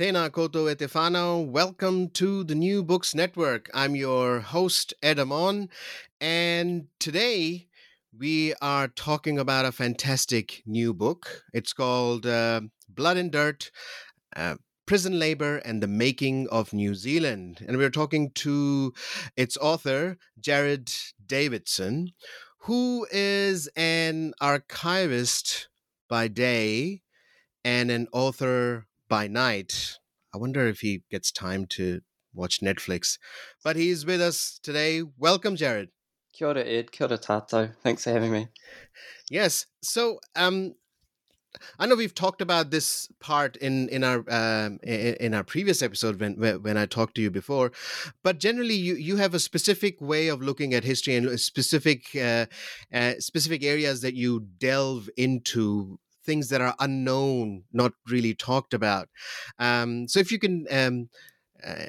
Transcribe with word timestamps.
Tēnā 0.00 0.32
Koto 0.32 0.66
e 0.66 0.74
te. 0.74 0.86
Welcome 0.86 2.08
to 2.14 2.42
the 2.42 2.54
New 2.54 2.82
Books 2.82 3.14
Network. 3.14 3.68
I'm 3.74 3.94
your 3.94 4.40
host, 4.40 4.94
Ed 5.02 5.18
Amon, 5.18 5.68
and 6.18 6.86
today 6.98 7.66
we 8.18 8.54
are 8.62 8.88
talking 8.88 9.38
about 9.38 9.66
a 9.66 9.72
fantastic 9.72 10.62
new 10.64 10.94
book. 10.94 11.42
It's 11.52 11.74
called 11.74 12.24
uh, 12.24 12.62
Blood 12.88 13.18
and 13.18 13.30
Dirt 13.30 13.70
uh, 14.34 14.54
Prison 14.86 15.18
Labor 15.18 15.58
and 15.58 15.82
the 15.82 15.86
Making 15.86 16.48
of 16.48 16.72
New 16.72 16.94
Zealand. 16.94 17.62
And 17.68 17.76
we're 17.76 17.90
talking 17.90 18.30
to 18.36 18.94
its 19.36 19.58
author, 19.58 20.16
Jared 20.40 20.90
Davidson, 21.26 22.12
who 22.60 23.06
is 23.12 23.68
an 23.76 24.32
archivist 24.40 25.68
by 26.08 26.26
day 26.26 27.02
and 27.62 27.90
an 27.90 28.08
author 28.14 28.86
by 29.10 29.26
night. 29.26 29.98
I 30.32 30.38
wonder 30.38 30.66
if 30.66 30.80
he 30.80 31.02
gets 31.10 31.30
time 31.30 31.66
to 31.70 32.00
watch 32.32 32.60
Netflix. 32.60 33.18
But 33.62 33.76
he's 33.76 34.06
with 34.06 34.22
us 34.22 34.58
today. 34.62 35.02
Welcome, 35.18 35.56
Jared. 35.56 35.90
Kia 36.32 36.48
ora, 36.48 36.64
Ed. 36.64 36.92
Kia 36.92 37.08
ora, 37.08 37.18
Tato. 37.18 37.70
Thanks 37.82 38.04
for 38.04 38.10
having 38.10 38.30
me. 38.30 38.48
Yes. 39.28 39.66
So, 39.82 40.20
um, 40.36 40.74
I 41.80 41.86
know 41.86 41.96
we've 41.96 42.14
talked 42.14 42.40
about 42.40 42.70
this 42.70 43.08
part 43.18 43.56
in 43.56 43.88
in 43.88 44.04
our 44.04 44.18
um, 44.28 44.78
in, 44.84 45.14
in 45.14 45.34
our 45.34 45.42
previous 45.42 45.82
episode 45.82 46.20
when 46.20 46.34
when 46.62 46.76
I 46.76 46.86
talked 46.86 47.16
to 47.16 47.22
you 47.22 47.30
before, 47.30 47.72
but 48.22 48.38
generally 48.38 48.76
you 48.76 48.94
you 48.94 49.16
have 49.16 49.34
a 49.34 49.40
specific 49.40 50.00
way 50.00 50.28
of 50.28 50.40
looking 50.40 50.74
at 50.74 50.84
history 50.84 51.16
and 51.16 51.40
specific 51.40 52.04
uh, 52.14 52.46
uh, 52.94 53.14
specific 53.18 53.64
areas 53.64 54.00
that 54.02 54.14
you 54.14 54.46
delve 54.58 55.10
into 55.16 55.98
things 56.24 56.48
that 56.48 56.60
are 56.60 56.74
unknown, 56.78 57.64
not 57.72 57.92
really 58.08 58.34
talked 58.34 58.74
about. 58.74 59.08
Um, 59.58 60.08
so 60.08 60.20
if 60.20 60.30
you 60.30 60.38
can 60.38 60.66
um, 60.70 61.08
uh, 61.66 61.86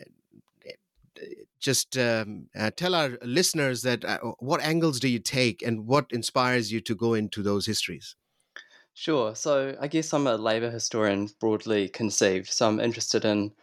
just 1.59 1.97
um, 1.97 2.47
uh, 2.57 2.71
tell 2.75 2.95
our 2.95 3.17
listeners 3.21 3.83
that 3.83 4.03
uh, 4.03 4.17
what 4.39 4.61
angles 4.61 4.99
do 4.99 5.07
you 5.07 5.19
take 5.19 5.61
and 5.61 5.85
what 5.85 6.07
inspires 6.09 6.71
you 6.71 6.81
to 6.81 6.95
go 6.95 7.13
into 7.13 7.43
those 7.43 7.65
histories? 7.65 8.15
Sure. 8.93 9.35
So 9.35 9.77
I 9.79 9.87
guess 9.87 10.13
I'm 10.13 10.27
a 10.27 10.35
labour 10.35 10.69
historian 10.69 11.29
broadly 11.39 11.87
conceived. 11.87 12.49
So 12.49 12.67
I'm 12.67 12.79
interested 12.79 13.23
in 13.23 13.53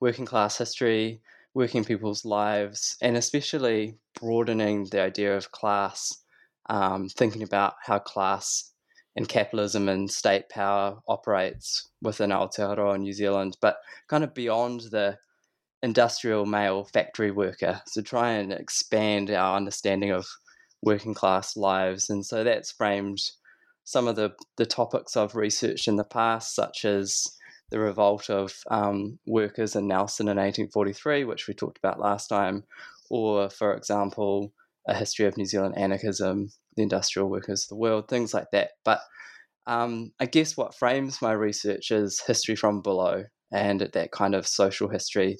working 0.00 0.26
class 0.26 0.58
history, 0.58 1.20
working 1.54 1.84
people's 1.84 2.24
lives, 2.24 2.96
and 3.00 3.16
especially 3.16 3.96
broadening 4.20 4.84
the 4.86 5.00
idea 5.00 5.36
of 5.36 5.52
class, 5.52 6.18
um, 6.68 7.08
thinking 7.08 7.42
about 7.42 7.74
how 7.80 7.98
class 7.98 8.73
and 9.16 9.28
capitalism 9.28 9.88
and 9.88 10.10
state 10.10 10.48
power 10.48 10.98
operates 11.06 11.88
within 12.02 12.30
Aotearoa 12.30 12.98
New 12.98 13.12
Zealand, 13.12 13.56
but 13.60 13.76
kind 14.08 14.24
of 14.24 14.34
beyond 14.34 14.80
the 14.90 15.18
industrial 15.82 16.46
male 16.46 16.84
factory 16.84 17.30
worker. 17.30 17.80
So 17.86 18.02
try 18.02 18.30
and 18.30 18.52
expand 18.52 19.30
our 19.30 19.56
understanding 19.56 20.10
of 20.10 20.26
working 20.82 21.14
class 21.14 21.56
lives. 21.56 22.10
And 22.10 22.24
so 22.24 22.42
that's 22.42 22.72
framed 22.72 23.20
some 23.84 24.08
of 24.08 24.16
the, 24.16 24.32
the 24.56 24.66
topics 24.66 25.16
I've 25.16 25.34
researched 25.34 25.88
in 25.88 25.96
the 25.96 26.04
past, 26.04 26.54
such 26.54 26.84
as 26.84 27.26
the 27.70 27.78
revolt 27.78 28.30
of 28.30 28.54
um, 28.70 29.18
workers 29.26 29.76
in 29.76 29.86
Nelson 29.86 30.26
in 30.26 30.36
1843, 30.36 31.24
which 31.24 31.46
we 31.46 31.54
talked 31.54 31.78
about 31.78 32.00
last 32.00 32.28
time, 32.28 32.64
or, 33.10 33.50
for 33.50 33.74
example, 33.74 34.52
a 34.88 34.94
history 34.94 35.26
of 35.26 35.36
New 35.36 35.46
Zealand 35.46 35.76
anarchism 35.76 36.50
the 36.76 36.82
industrial 36.82 37.30
workers 37.30 37.64
of 37.64 37.68
the 37.68 37.76
world, 37.76 38.08
things 38.08 38.34
like 38.34 38.50
that. 38.52 38.70
But 38.84 39.00
um, 39.66 40.12
I 40.20 40.26
guess 40.26 40.56
what 40.56 40.74
frames 40.74 41.22
my 41.22 41.32
research 41.32 41.90
is 41.90 42.22
history 42.26 42.56
from 42.56 42.82
below 42.82 43.24
and 43.52 43.80
that 43.80 44.12
kind 44.12 44.34
of 44.34 44.46
social 44.46 44.88
history 44.88 45.38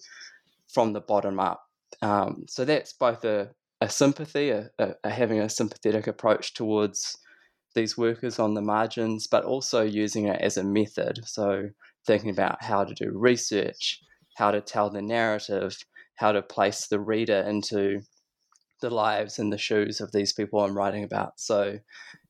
from 0.72 0.92
the 0.92 1.00
bottom 1.00 1.38
up. 1.38 1.62
Um, 2.02 2.44
so 2.48 2.64
that's 2.64 2.92
both 2.92 3.24
a, 3.24 3.50
a 3.80 3.88
sympathy, 3.88 4.50
a, 4.50 4.70
a, 4.78 4.94
a 5.04 5.10
having 5.10 5.40
a 5.40 5.48
sympathetic 5.48 6.06
approach 6.06 6.54
towards 6.54 7.16
these 7.74 7.98
workers 7.98 8.38
on 8.38 8.54
the 8.54 8.62
margins, 8.62 9.26
but 9.26 9.44
also 9.44 9.82
using 9.82 10.26
it 10.26 10.40
as 10.40 10.56
a 10.56 10.64
method. 10.64 11.20
So 11.24 11.70
thinking 12.06 12.30
about 12.30 12.62
how 12.62 12.84
to 12.84 12.94
do 12.94 13.10
research, 13.14 14.00
how 14.36 14.50
to 14.50 14.60
tell 14.60 14.90
the 14.90 15.02
narrative, 15.02 15.76
how 16.16 16.32
to 16.32 16.42
place 16.42 16.86
the 16.86 17.00
reader 17.00 17.40
into 17.40 18.00
the 18.84 18.94
lives 18.94 19.38
and 19.38 19.52
the 19.52 19.58
shoes 19.58 20.00
of 20.00 20.12
these 20.12 20.32
people 20.32 20.60
I'm 20.60 20.76
writing 20.76 21.04
about. 21.04 21.40
So 21.40 21.78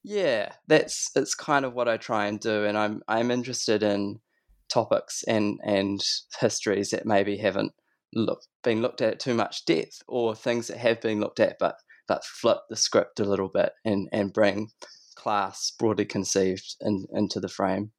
yeah, 0.04 0.52
that's 0.68 1.10
it's 1.16 1.34
kind 1.34 1.64
of 1.64 1.74
what 1.74 1.88
I 1.88 1.96
try 1.96 2.26
and 2.26 2.38
do, 2.38 2.64
and 2.64 2.78
I'm 2.78 3.02
I'm 3.08 3.30
interested 3.30 3.82
in 3.82 4.20
topics 4.68 5.24
and 5.24 5.58
and 5.64 6.00
histories 6.38 6.90
that 6.90 7.06
maybe 7.06 7.36
haven't 7.36 7.72
look, 8.14 8.42
been 8.62 8.80
looked 8.80 9.02
at 9.02 9.18
too 9.18 9.34
much 9.34 9.64
depth, 9.64 10.02
or 10.06 10.34
things 10.34 10.68
that 10.68 10.78
have 10.78 11.00
been 11.00 11.20
looked 11.20 11.40
at 11.40 11.56
but 11.58 11.76
but 12.06 12.24
flip 12.24 12.58
the 12.70 12.76
script 12.76 13.18
a 13.18 13.24
little 13.24 13.48
bit 13.48 13.72
and 13.84 14.08
and 14.12 14.32
bring 14.32 14.70
class 15.16 15.72
broadly 15.78 16.04
conceived 16.04 16.76
in, 16.80 17.06
into 17.12 17.40
the 17.40 17.48
frame. 17.48 17.90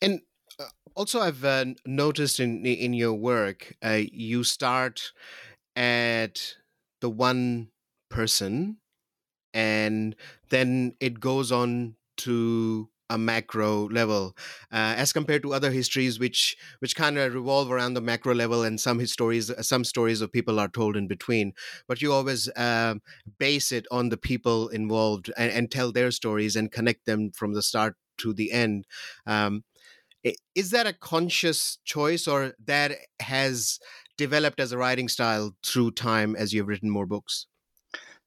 And 0.00 0.20
uh, 0.60 0.64
also, 0.94 1.20
I've 1.20 1.44
uh, 1.44 1.64
noticed 1.84 2.38
in 2.38 2.64
in 2.64 2.92
your 2.92 3.14
work, 3.14 3.74
uh, 3.82 4.02
you 4.12 4.44
start 4.44 5.12
at 5.74 6.54
the 7.00 7.10
one 7.10 7.68
person 8.10 8.78
and 9.54 10.14
then 10.50 10.94
it 11.00 11.20
goes 11.20 11.50
on 11.52 11.96
to 12.16 12.88
a 13.10 13.16
macro 13.16 13.88
level 13.88 14.36
uh, 14.70 14.94
as 14.96 15.12
compared 15.12 15.42
to 15.42 15.54
other 15.54 15.70
histories 15.70 16.18
which 16.18 16.56
which 16.80 16.94
kind 16.94 17.16
of 17.16 17.32
revolve 17.34 17.70
around 17.70 17.94
the 17.94 18.00
macro 18.00 18.34
level 18.34 18.62
and 18.62 18.80
some 18.80 19.04
stories 19.06 19.50
some 19.66 19.84
stories 19.84 20.20
of 20.20 20.32
people 20.32 20.60
are 20.60 20.68
told 20.68 20.96
in 20.96 21.06
between. 21.06 21.52
But 21.86 22.02
you 22.02 22.12
always 22.12 22.48
uh, 22.50 22.96
base 23.38 23.72
it 23.72 23.86
on 23.90 24.10
the 24.10 24.16
people 24.16 24.68
involved 24.68 25.32
and, 25.36 25.50
and, 25.50 25.70
tell 25.70 25.92
their 25.92 26.10
stories 26.10 26.56
and 26.56 26.72
connect 26.72 27.06
them 27.06 27.30
from 27.30 27.54
the 27.54 27.62
start 27.62 27.96
to 28.18 28.32
the 28.32 28.52
end. 28.52 28.86
Um, 29.26 29.64
is 30.54 30.70
that 30.70 30.86
a 30.86 30.92
conscious 30.92 31.78
choice 31.84 32.26
or 32.26 32.54
that 32.66 32.92
has 33.20 33.78
developed 34.18 34.60
as 34.60 34.72
a 34.72 34.78
writing 34.78 35.08
style 35.08 35.56
through 35.64 35.92
time 35.92 36.36
as 36.36 36.52
you've 36.52 36.68
written 36.68 36.90
more 36.90 37.06
books? 37.06 37.46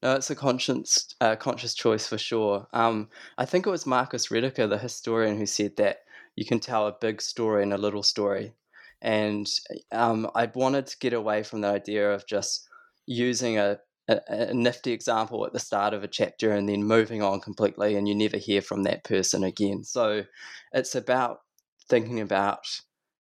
No, 0.02 0.16
it's 0.16 0.32
a 0.32 0.36
conscious, 0.36 1.14
uh, 1.22 1.36
conscious 1.36 1.76
choice 1.76 2.08
for 2.08 2.18
sure. 2.18 2.68
Um, 2.74 3.10
I 3.38 3.46
think 3.46 3.68
it 3.68 3.70
was 3.70 3.86
Marcus 3.86 4.28
Rediker, 4.30 4.68
the 4.68 4.80
historian, 4.80 5.38
who 5.38 5.46
said 5.46 5.76
that 5.78 6.00
you 6.36 6.44
can 6.44 6.60
tell 6.60 6.88
a 6.88 6.98
big 7.00 7.22
story 7.22 7.62
in 7.62 7.72
a 7.72 7.78
little 7.78 8.02
story. 8.02 8.54
And 9.02 9.48
um, 9.92 10.30
I 10.34 10.50
wanted 10.56 10.88
to 10.88 10.98
get 10.98 11.14
away 11.14 11.44
from 11.44 11.62
the 11.62 11.68
idea 11.68 12.12
of 12.12 12.26
just 12.26 12.68
using 13.06 13.60
a, 13.60 13.80
a, 14.08 14.22
a, 14.28 14.54
nifty 14.54 14.92
example 14.92 15.46
at 15.46 15.54
the 15.54 15.60
start 15.60 15.94
of 15.94 16.04
a 16.04 16.08
chapter 16.08 16.52
and 16.52 16.68
then 16.68 16.84
moving 16.84 17.22
on 17.22 17.40
completely, 17.40 17.96
and 17.96 18.08
you 18.08 18.16
never 18.16 18.38
hear 18.38 18.62
from 18.62 18.84
that 18.84 19.04
person 19.04 19.44
again. 19.44 19.84
So 19.84 20.24
it's 20.72 20.96
about 20.96 21.42
thinking 21.90 22.22
about 22.22 22.66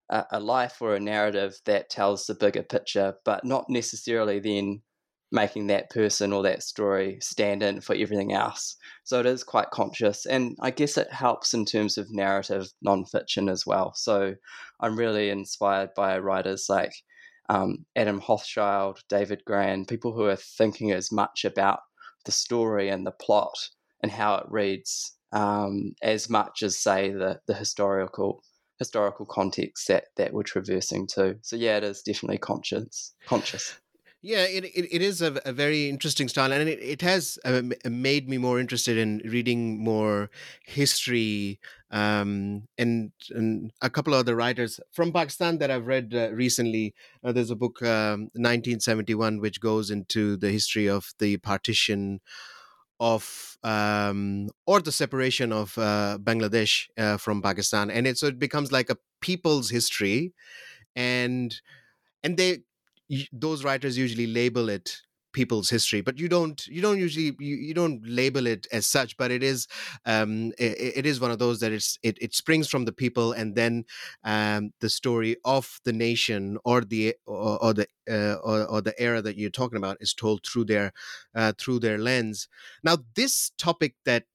a, 0.09 0.39
life 0.39 0.81
or 0.81 0.95
a 0.95 0.99
narrative 0.99 1.59
that 1.65 1.89
tells 1.89 2.25
the 2.25 2.35
bigger 2.35 2.63
picture, 2.63 3.15
but 3.25 3.45
not 3.45 3.65
necessarily 3.69 4.39
then 4.39 4.81
making 5.31 5.67
that 5.67 5.89
person 5.91 6.33
or 6.33 6.41
that 6.41 6.63
story 6.63 7.19
stand 7.21 7.61
in 7.61 7.81
for 7.81 7.95
everything 7.95 8.33
else. 8.33 8.75
So 9.03 9.19
it 9.19 9.27
is 9.27 9.43
quite 9.43 9.69
conscious. 9.69 10.25
And 10.25 10.57
I 10.59 10.71
guess 10.71 10.97
it 10.97 11.13
helps 11.13 11.53
in 11.53 11.65
terms 11.65 11.97
of 11.97 12.07
narrative 12.11 12.67
nonfiction 12.85 13.51
as 13.51 13.65
well. 13.65 13.93
So 13.95 14.33
I'm 14.79 14.97
really 14.97 15.29
inspired 15.29 15.89
by 15.95 16.17
writers 16.17 16.65
like 16.67 16.93
um, 17.49 17.85
Adam 17.95 18.21
Hochschild, 18.21 18.97
David 19.07 19.43
Grann, 19.45 19.85
people 19.85 20.13
who 20.13 20.25
are 20.25 20.35
thinking 20.35 20.91
as 20.91 21.11
much 21.11 21.45
about 21.45 21.79
the 22.25 22.31
story 22.31 22.89
and 22.89 23.05
the 23.05 23.11
plot 23.11 23.57
and 24.01 24.11
how 24.11 24.35
it 24.35 24.45
reads 24.49 25.15
um, 25.31 25.93
as 26.01 26.29
much 26.29 26.63
as, 26.63 26.79
say, 26.79 27.11
the, 27.11 27.39
the 27.47 27.53
historical 27.53 28.41
historical 28.79 29.25
context 29.25 29.87
that 29.87 30.05
that 30.15 30.33
we're 30.33 30.43
traversing 30.43 31.05
to. 31.07 31.37
So 31.41 31.55
yeah, 31.55 31.77
it 31.77 31.83
is 31.83 32.01
definitely 32.01 32.39
conscious. 32.39 33.13
Conscious. 33.27 33.75
Yeah, 34.21 34.43
it, 34.43 34.65
it, 34.65 34.87
it 34.91 35.01
is 35.01 35.21
a, 35.21 35.39
a 35.45 35.53
very 35.53 35.87
interesting 35.87 36.27
style, 36.27 36.51
and 36.51 36.67
it, 36.67 36.79
it 36.81 37.01
has 37.01 37.39
uh, 37.45 37.61
made 37.85 38.27
me 38.27 38.37
more 38.37 38.59
interested 38.59 38.97
in 38.97 39.21
reading 39.23 39.81
more 39.81 40.29
history 40.65 41.61
um, 41.89 42.67
and, 42.77 43.13
and 43.29 43.71
a 43.81 43.89
couple 43.89 44.13
of 44.13 44.19
other 44.19 44.35
writers 44.35 44.81
from 44.91 45.13
Pakistan 45.13 45.59
that 45.59 45.71
I've 45.71 45.87
read 45.87 46.13
uh, 46.13 46.31
recently. 46.33 46.93
Uh, 47.23 47.31
there's 47.31 47.49
a 47.49 47.55
book, 47.55 47.81
um, 47.81 48.23
1971, 48.35 49.39
which 49.39 49.61
goes 49.61 49.89
into 49.89 50.35
the 50.35 50.49
history 50.49 50.89
of 50.89 51.13
the 51.19 51.37
partition 51.37 52.19
of 52.99 53.57
um, 53.63 54.49
or 54.65 54.81
the 54.81 54.91
separation 54.91 55.51
of 55.51 55.77
uh, 55.77 56.17
Bangladesh 56.21 56.87
uh, 56.97 57.17
from 57.17 57.41
Pakistan, 57.41 57.89
and 57.91 58.07
it 58.07 58.17
so 58.17 58.27
it 58.27 58.39
becomes 58.39 58.71
like 58.71 58.89
a 58.89 58.97
people's 59.21 59.69
history, 59.69 60.33
and 60.95 61.61
and 62.23 62.37
they 62.37 62.59
those 63.31 63.63
writers 63.63 63.97
usually 63.97 64.27
label 64.27 64.69
it 64.69 64.97
people's 65.31 65.69
history 65.69 66.01
but 66.01 66.19
you 66.19 66.27
don't 66.27 66.67
you 66.67 66.81
don't 66.81 66.97
usually 66.97 67.35
you, 67.39 67.55
you 67.55 67.73
don't 67.73 68.01
label 68.05 68.47
it 68.47 68.67
as 68.71 68.85
such 68.85 69.15
but 69.17 69.31
it 69.31 69.43
is 69.43 69.67
um 70.05 70.51
it, 70.57 70.97
it 70.97 71.05
is 71.05 71.19
one 71.19 71.31
of 71.31 71.39
those 71.39 71.59
that 71.59 71.71
it's 71.71 71.97
it, 72.03 72.17
it 72.21 72.33
springs 72.33 72.67
from 72.67 72.85
the 72.85 72.91
people 72.91 73.31
and 73.31 73.55
then 73.55 73.83
um 74.23 74.71
the 74.79 74.89
story 74.89 75.35
of 75.45 75.79
the 75.85 75.93
nation 75.93 76.57
or 76.63 76.81
the 76.81 77.15
or, 77.25 77.63
or 77.63 77.73
the 77.73 77.87
uh, 78.09 78.37
or, 78.43 78.65
or, 78.65 78.81
the 78.81 78.99
era 78.99 79.21
that 79.21 79.37
you're 79.37 79.51
talking 79.51 79.77
about 79.77 79.97
is 79.99 80.15
told 80.15 80.43
through 80.43 80.65
their 80.65 80.91
uh, 81.35 81.53
through 81.59 81.79
their 81.79 81.99
lens. 81.99 82.47
Now 82.83 82.97
this 83.15 83.51
topic 83.57 83.93
that 84.05 84.25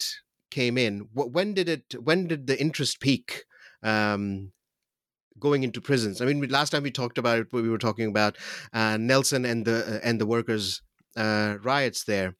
came 0.51 0.79
in 0.79 1.09
when 1.13 1.55
did 1.55 1.69
it 1.69 1.95
when 2.01 2.29
did 2.29 2.47
the 2.47 2.61
interest 2.61 3.01
peak 3.01 3.43
um 3.83 4.53
going 5.45 5.63
into 5.63 5.81
prisons. 5.81 6.21
I 6.21 6.25
mean, 6.25 6.41
last 6.49 6.71
time 6.71 6.83
we 6.83 6.91
talked 6.91 7.19
about 7.19 7.39
it, 7.39 7.53
we 7.53 7.69
were 7.69 7.79
talking 7.79 8.09
about 8.09 8.37
uh, 8.73 8.97
Nelson 8.97 9.45
and 9.45 9.65
the 9.65 9.79
uh, 9.87 10.01
and 10.03 10.21
the 10.21 10.27
workers' 10.27 10.83
uh, 11.17 11.59
riots 11.63 12.05
there. 12.05 12.35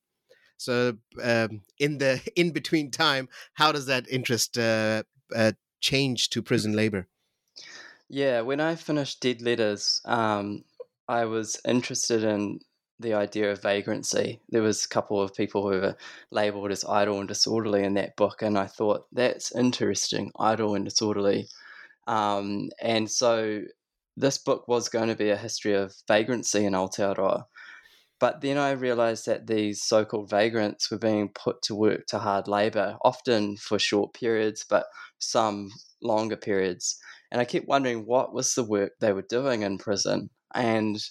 So, 0.57 0.97
um, 1.23 1.61
in 1.79 1.99
the 1.99 2.21
in 2.37 2.51
between 2.51 2.91
time, 2.91 3.29
how 3.53 3.71
does 3.71 3.87
that 3.87 4.09
interest 4.09 4.59
uh, 4.59 5.03
change 5.81 6.31
to 6.31 6.43
prison 6.43 6.73
labor? 6.73 7.07
Yeah, 8.09 8.41
when 8.41 8.61
I 8.61 8.75
finished 8.75 9.21
Dead 9.21 9.43
Letters, 9.43 10.01
um, 10.05 10.65
I 11.09 11.25
was 11.25 11.61
interested 11.65 12.25
in 12.25 12.61
the 13.01 13.15
idea 13.15 13.51
of 13.51 13.63
vagrancy. 13.63 14.41
There 14.49 14.63
was 14.63 14.85
a 14.85 14.89
couple 14.89 15.21
of 15.21 15.35
people 15.35 15.63
who 15.63 15.81
were 15.81 15.97
labeled 16.31 16.71
as 16.71 16.85
idle 16.85 17.19
and 17.19 17.29
disorderly 17.29 17.83
in 17.85 17.95
that 17.95 18.17
book, 18.17 18.43
and 18.43 18.57
I 18.57 18.67
thought 18.67 19.07
that's 19.13 19.55
interesting, 19.55 20.33
idle 20.39 20.75
and 20.75 20.85
disorderly. 20.85 21.49
Um, 22.07 22.71
and 22.81 23.11
so 23.11 23.63
this 24.17 24.39
book 24.39 24.69
was 24.69 24.89
going 24.89 25.09
to 25.09 25.17
be 25.17 25.31
a 25.31 25.37
history 25.37 25.75
of 25.75 25.95
vagrancy 26.07 26.65
in 26.65 26.73
Aotearoa. 26.73 27.45
But 28.21 28.41
then 28.41 28.57
I 28.57 28.71
realized 28.71 29.27
that 29.27 29.47
these 29.47 29.83
so 29.83 30.05
called 30.05 30.31
vagrants 30.31 30.91
were 30.91 30.99
being 30.99 31.31
put 31.31 31.63
to 31.63 31.75
work 31.75 32.07
to 32.07 32.19
hard 32.19 32.47
labor, 32.47 32.97
often 33.03 33.57
for 33.57 33.79
short 33.79 34.15
periods, 34.15 34.65
but 34.69 34.87
some 35.19 35.71
longer 36.01 36.37
periods. 36.37 36.97
And 37.31 37.41
I 37.41 37.45
kept 37.45 37.69
wondering 37.69 38.07
what 38.07 38.33
was 38.33 38.55
the 38.55 38.63
work 38.65 38.93
they 39.01 39.13
were 39.13 39.27
doing 39.29 39.63
in 39.63 39.79
prison. 39.79 40.31
And 40.55 41.03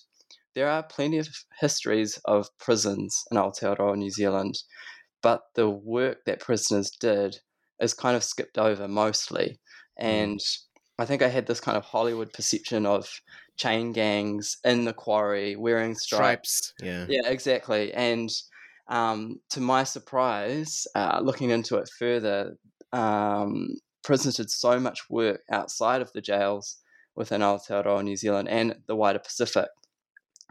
there 0.56 0.69
are 0.69 0.84
plenty 0.84 1.18
of 1.18 1.28
histories 1.60 2.19
of 2.25 2.56
prisons 2.57 3.24
in 3.31 3.38
Aotearoa, 3.38 3.98
New 3.98 4.12
Zealand, 4.12 4.56
but 5.22 5.42
the 5.56 5.69
work 5.69 6.19
that 6.25 6.39
prisoners 6.39 6.89
did 6.89 7.39
is 7.80 7.94
kind 7.94 8.16
of 8.16 8.24
skipped 8.24 8.57
over 8.57 8.88
mostly. 8.88 9.60
Mm. 10.00 10.42
I 11.00 11.06
think 11.06 11.22
I 11.22 11.28
had 11.28 11.48
this 11.48 11.60
kind 11.60 11.78
of 11.78 11.84
Hollywood 11.84 12.31
perception 12.34 12.86
of 12.86 13.10
chain 13.57 13.94
gangs 13.94 14.57
in 14.63 14.86
the 14.86 14.94
quarry 14.94 15.56
wearing 15.56 15.95
stripes. 15.95 16.74
stripes. 16.74 16.74
Yeah, 16.81 17.06
yeah, 17.10 17.30
exactly. 17.30 17.94
And 17.94 18.30
um, 18.88 19.40
to 19.51 19.60
my 19.60 19.84
surprise, 19.84 20.86
uh, 20.95 21.19
looking 21.22 21.50
into 21.50 21.78
it 21.78 21.90
further, 21.98 22.57
um, 22.92 23.75
prisoners 24.04 24.36
did 24.36 24.51
so 24.51 24.80
much 24.80 25.10
work 25.10 25.42
outside 25.51 26.01
of 26.01 26.12
the 26.13 26.22
jails 26.22 26.78
within 27.16 27.42
Aotearoa, 27.42 28.04
New 28.04 28.16
Zealand, 28.16 28.50
and 28.50 28.75
the 28.88 28.96
wider 28.96 29.19
Pacific. 29.19 29.69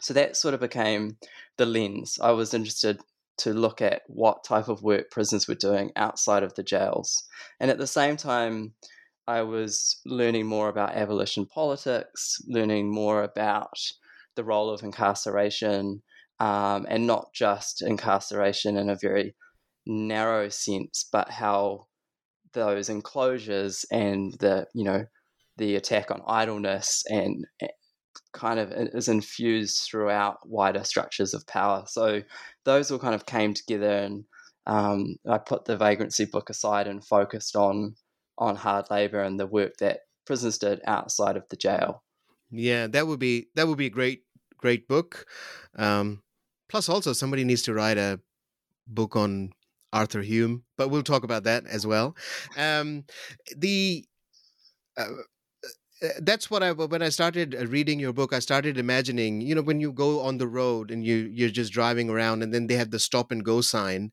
So 0.01 0.15
that 0.15 0.37
sort 0.37 0.55
of 0.55 0.61
became 0.61 1.19
the 1.59 1.67
lens. 1.67 2.19
I 2.21 2.33
was 2.33 2.55
interested 2.55 3.01
to 3.39 3.53
look 3.53 3.81
at 3.81 4.03
what 4.07 4.45
type 4.45 4.69
of 4.69 4.83
work 4.83 5.11
prisoners 5.11 5.49
were 5.49 5.55
doing 5.55 5.93
outside 5.97 6.43
of 6.43 6.55
the 6.55 6.63
jails. 6.63 7.25
And 7.61 7.71
at 7.71 7.79
the 7.79 7.87
same 7.87 8.17
time, 8.17 8.75
I 9.27 9.43
was 9.43 10.01
learning 10.05 10.47
more 10.47 10.69
about 10.69 10.97
abolition 10.97 11.47
politics, 11.47 12.39
learning 12.47 12.93
more 12.93 13.23
about 13.23 13.79
the 14.35 14.45
role 14.45 14.71
of 14.71 14.83
incarceration, 14.83 16.03
um, 16.41 16.87
and 16.89 17.07
not 17.07 17.33
just 17.33 17.83
incarceration 17.83 18.77
in 18.77 18.91
a 18.91 18.97
very 19.01 19.35
narrow 19.87 20.49
sense, 20.49 21.09
but 21.13 21.31
how 21.31 21.87
those 22.53 22.89
enclosures 22.89 23.85
and 23.91 24.35
the 24.41 24.67
you 24.75 24.85
know 24.85 25.05
the 25.57 25.77
attack 25.77 26.11
on 26.11 26.23
idleness 26.27 27.05
and 27.09 27.47
eh, 27.61 27.69
kind 28.33 28.59
of 28.59 28.73
is 28.73 29.09
infused 29.09 29.83
throughout 29.85 30.39
wider 30.45 30.85
structures 30.85 31.35
of 31.35 31.47
power. 31.47 31.85
So 31.87 32.23
those 32.65 32.91
all 32.91 32.99
kind 32.99 33.15
of 33.15 33.27
came 33.27 33.55
together, 33.55 33.91
and 33.91 34.25
um, 34.67 35.17
I 35.29 35.39
put 35.39 35.65
the 35.65 35.77
vagrancy 35.77 36.27
book 36.27 36.51
aside 36.51 36.87
and 36.89 37.05
focused 37.05 37.57
on 37.57 37.95
on 38.43 38.57
hard 38.57 38.91
labor 38.91 39.23
and 39.23 39.39
the 39.39 39.47
work 39.47 39.77
that 39.79 40.01
prisoners 40.27 40.59
did 40.59 40.81
outside 40.87 41.37
of 41.37 41.49
the 41.49 41.57
jail. 41.57 42.03
Yeah, 42.51 42.87
that 42.89 43.07
would 43.07 43.21
be 43.21 43.49
that 43.55 43.67
would 43.69 43.79
be 43.79 43.87
a 43.87 43.91
great 43.91 44.25
great 44.59 44.89
book. 44.89 45.27
Um, 45.77 46.23
plus, 46.69 46.89
also 46.89 47.13
somebody 47.13 47.45
needs 47.45 47.63
to 47.63 47.75
write 47.75 47.99
a 47.99 48.21
book 48.87 49.17
on 49.17 49.53
Arthur 49.93 50.23
Hume, 50.23 50.65
but 50.77 50.89
we'll 50.89 51.03
talk 51.03 51.25
about 51.25 51.45
that 51.45 51.67
as 51.67 51.87
well. 51.87 52.17
Um, 52.57 53.05
the 53.57 54.05
uh, 54.97 55.07
uh, 56.03 56.09
that's 56.21 56.51
what 56.51 56.63
I 56.63 56.73
when 56.73 57.03
I 57.03 57.11
started 57.11 57.55
reading 57.69 58.01
your 58.01 58.13
book, 58.13 58.33
I 58.33 58.41
started 58.41 58.77
imagining, 58.77 59.41
you 59.41 59.55
know, 59.55 59.63
when 59.63 59.81
you 59.81 59.93
go 59.93 60.21
on 60.21 60.39
the 60.39 60.49
road 60.49 60.91
and 60.91 61.05
you 61.05 61.31
you're 61.33 61.49
just 61.49 61.73
driving 61.73 62.11
around, 62.11 62.43
and 62.43 62.53
then 62.53 62.67
they 62.67 62.75
have 62.75 62.91
the 62.91 62.99
stop 62.99 63.31
and 63.31 63.45
go 63.45 63.61
sign, 63.61 64.11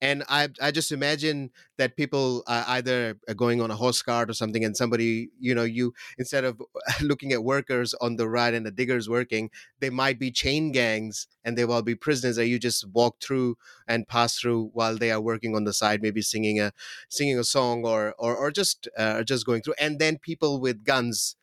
and 0.00 0.22
I 0.28 0.50
I 0.60 0.70
just 0.70 0.92
imagine 0.92 1.50
that 1.82 1.96
people 1.96 2.44
are 2.46 2.64
either 2.68 3.16
going 3.36 3.60
on 3.60 3.70
a 3.70 3.76
horse 3.76 4.02
cart 4.02 4.30
or 4.30 4.34
something, 4.34 4.64
and 4.64 4.76
somebody, 4.76 5.30
you 5.40 5.54
know, 5.54 5.64
you 5.64 5.92
instead 6.18 6.44
of 6.44 6.62
looking 7.02 7.32
at 7.32 7.42
workers 7.44 7.94
on 7.94 8.16
the 8.16 8.28
right 8.28 8.54
and 8.54 8.64
the 8.64 8.70
diggers 8.70 9.08
working, 9.08 9.50
they 9.80 9.90
might 9.90 10.18
be 10.18 10.30
chain 10.30 10.72
gangs 10.72 11.26
and 11.44 11.58
they 11.58 11.64
will 11.64 11.82
be 11.82 11.94
prisoners 11.94 12.36
that 12.36 12.46
you 12.46 12.58
just 12.58 12.86
walk 12.88 13.16
through 13.20 13.56
and 13.88 14.06
pass 14.08 14.38
through 14.38 14.70
while 14.74 14.96
they 14.96 15.10
are 15.10 15.20
working 15.20 15.56
on 15.56 15.64
the 15.64 15.72
side, 15.72 16.02
maybe 16.02 16.22
singing 16.22 16.60
a 16.60 16.72
singing 17.08 17.38
a 17.38 17.44
song 17.44 17.84
or 17.84 18.14
or 18.18 18.36
or 18.36 18.50
just 18.50 18.88
uh, 18.96 19.22
just 19.24 19.44
going 19.46 19.62
through, 19.62 19.74
and 19.78 19.98
then 19.98 20.18
people 20.18 20.60
with 20.60 20.84
guns 20.84 21.36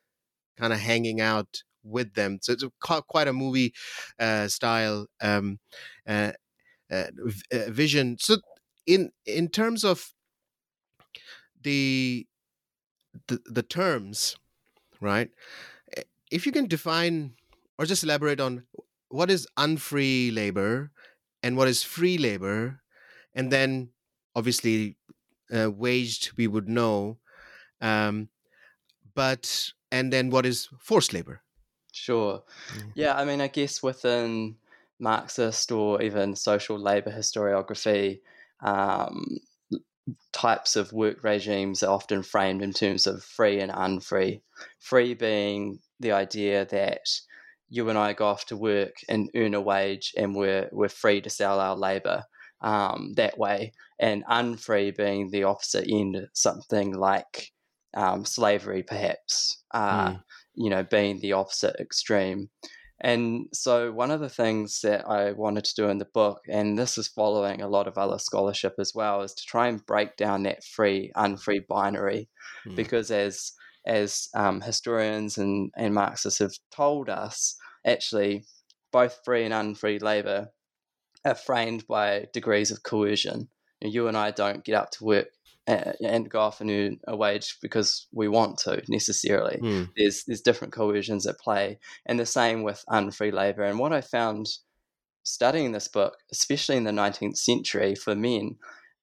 kind 0.57 0.73
of 0.73 0.79
hanging 0.79 1.21
out 1.21 1.63
with 1.83 2.13
them. 2.13 2.39
So 2.41 2.53
it's 2.53 2.65
quite 2.79 3.27
a 3.27 3.33
movie 3.33 3.73
uh, 4.19 4.47
style 4.47 5.07
um, 5.21 5.59
uh, 6.07 6.33
uh, 6.91 7.05
uh, 7.53 7.69
vision. 7.69 8.17
So 8.19 8.37
in 8.85 9.11
in 9.25 9.49
terms 9.49 9.83
of 9.83 10.13
the 11.61 12.27
the, 13.27 13.41
the 13.45 13.63
terms, 13.63 14.37
right? 15.01 15.29
Eh, 15.97 16.03
if 16.31 16.45
you 16.45 16.51
can 16.51 16.67
define 16.67 17.33
or 17.77 17.85
just 17.85 18.03
elaborate 18.03 18.39
on 18.39 18.63
what 19.09 19.31
is 19.31 19.47
unfree 19.57 20.31
labor 20.31 20.91
and 21.41 21.57
what 21.57 21.67
is 21.67 21.83
free 21.83 22.17
labor, 22.17 22.81
and 23.33 23.51
then 23.51 23.89
obviously 24.35 24.97
uh, 25.53 25.71
waged, 25.71 26.31
we 26.37 26.47
would 26.47 26.69
know. 26.69 27.17
Um, 27.81 28.29
but 29.15 29.71
and 29.91 30.13
then 30.13 30.29
what 30.29 30.45
is 30.45 30.69
forced 30.79 31.13
labor? 31.13 31.41
Sure. 31.91 32.43
Mm-hmm. 32.71 32.89
Yeah, 32.95 33.17
I 33.17 33.25
mean, 33.25 33.41
I 33.41 33.47
guess 33.47 33.81
within 33.81 34.55
Marxist 34.99 35.71
or 35.71 36.01
even 36.01 36.35
social 36.35 36.77
labor 36.77 37.11
historiography, 37.11 38.19
um, 38.61 39.39
types 40.31 40.75
of 40.75 40.93
work 40.93 41.23
regimes 41.23 41.83
are 41.83 41.93
often 41.93 42.23
framed 42.23 42.61
in 42.61 42.73
terms 42.73 43.07
of 43.07 43.23
free 43.23 43.59
and 43.59 43.71
unfree. 43.73 44.41
Free 44.79 45.13
being 45.13 45.79
the 45.99 46.11
idea 46.11 46.65
that 46.65 47.01
you 47.69 47.89
and 47.89 47.97
I 47.97 48.13
go 48.13 48.25
off 48.25 48.45
to 48.47 48.57
work 48.57 48.95
and 49.07 49.29
earn 49.35 49.53
a 49.53 49.61
wage 49.61 50.13
and 50.17 50.35
we're, 50.35 50.69
we're 50.71 50.89
free 50.89 51.21
to 51.21 51.29
sell 51.29 51.59
our 51.59 51.75
labor 51.75 52.23
um, 52.61 53.13
that 53.15 53.37
way, 53.37 53.73
and 53.99 54.23
unfree 54.27 54.91
being 54.91 55.29
the 55.29 55.43
opposite 55.43 55.87
end, 55.89 56.27
something 56.33 56.93
like 56.93 57.51
um, 57.93 58.25
slavery, 58.25 58.83
perhaps, 58.83 59.63
uh, 59.71 60.09
mm. 60.09 60.23
you 60.55 60.69
know, 60.69 60.83
being 60.83 61.19
the 61.19 61.33
opposite 61.33 61.75
extreme. 61.79 62.49
And 63.01 63.47
so, 63.53 63.91
one 63.91 64.11
of 64.11 64.19
the 64.19 64.29
things 64.29 64.81
that 64.81 65.07
I 65.07 65.31
wanted 65.31 65.63
to 65.65 65.75
do 65.75 65.87
in 65.87 65.99
the 65.99 66.05
book, 66.05 66.41
and 66.49 66.77
this 66.77 66.97
is 66.97 67.07
following 67.07 67.61
a 67.61 67.67
lot 67.67 67.87
of 67.87 67.97
other 67.97 68.19
scholarship 68.19 68.75
as 68.77 68.93
well, 68.93 69.21
is 69.21 69.33
to 69.35 69.45
try 69.45 69.67
and 69.67 69.85
break 69.85 70.17
down 70.17 70.43
that 70.43 70.63
free 70.63 71.11
unfree 71.15 71.65
binary, 71.67 72.29
mm. 72.65 72.75
because 72.75 73.09
as 73.09 73.53
as 73.85 74.27
um, 74.35 74.59
historians 74.61 75.37
and, 75.37 75.71
and 75.77 75.93
Marxists 75.93 76.39
have 76.39 76.53
told 76.71 77.09
us, 77.09 77.55
actually, 77.85 78.45
both 78.91 79.19
free 79.23 79.45
and 79.45 79.53
unfree 79.53 79.99
labor 79.99 80.49
are 81.25 81.35
framed 81.35 81.87
by 81.87 82.27
degrees 82.33 82.71
of 82.71 82.83
coercion. 82.83 83.49
You 83.81 84.07
and 84.07 84.17
I 84.17 84.31
don't 84.31 84.65
get 84.65 84.75
up 84.75 84.91
to 84.91 85.05
work 85.05 85.27
and 85.69 86.29
go 86.29 86.39
off 86.39 86.61
and 86.61 86.71
earn 86.71 86.99
a 87.07 87.15
wage 87.15 87.57
because 87.61 88.07
we 88.11 88.27
want 88.27 88.57
to 88.59 88.81
necessarily. 88.87 89.59
Mm. 89.61 89.89
There's 89.95 90.23
there's 90.25 90.41
different 90.41 90.73
coercions 90.73 91.27
at 91.27 91.39
play, 91.39 91.79
and 92.05 92.19
the 92.19 92.25
same 92.25 92.63
with 92.63 92.83
unfree 92.89 93.31
labor. 93.31 93.63
And 93.63 93.79
what 93.79 93.93
I 93.93 94.01
found 94.01 94.47
studying 95.23 95.71
this 95.71 95.87
book, 95.87 96.17
especially 96.31 96.77
in 96.77 96.85
the 96.85 96.91
19th 96.91 97.37
century 97.37 97.93
for 97.95 98.15
men, 98.15 98.55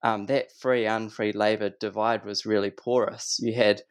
um, 0.02 0.26
that 0.26 0.52
free 0.58 0.84
unfree 0.84 1.32
labor 1.32 1.70
divide 1.80 2.24
was 2.24 2.46
really 2.46 2.70
porous. 2.70 3.38
You 3.40 3.54
had 3.54 3.82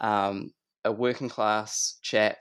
um, 0.00 0.52
a 0.84 0.92
working 0.92 1.28
class 1.28 1.98
chap 2.02 2.38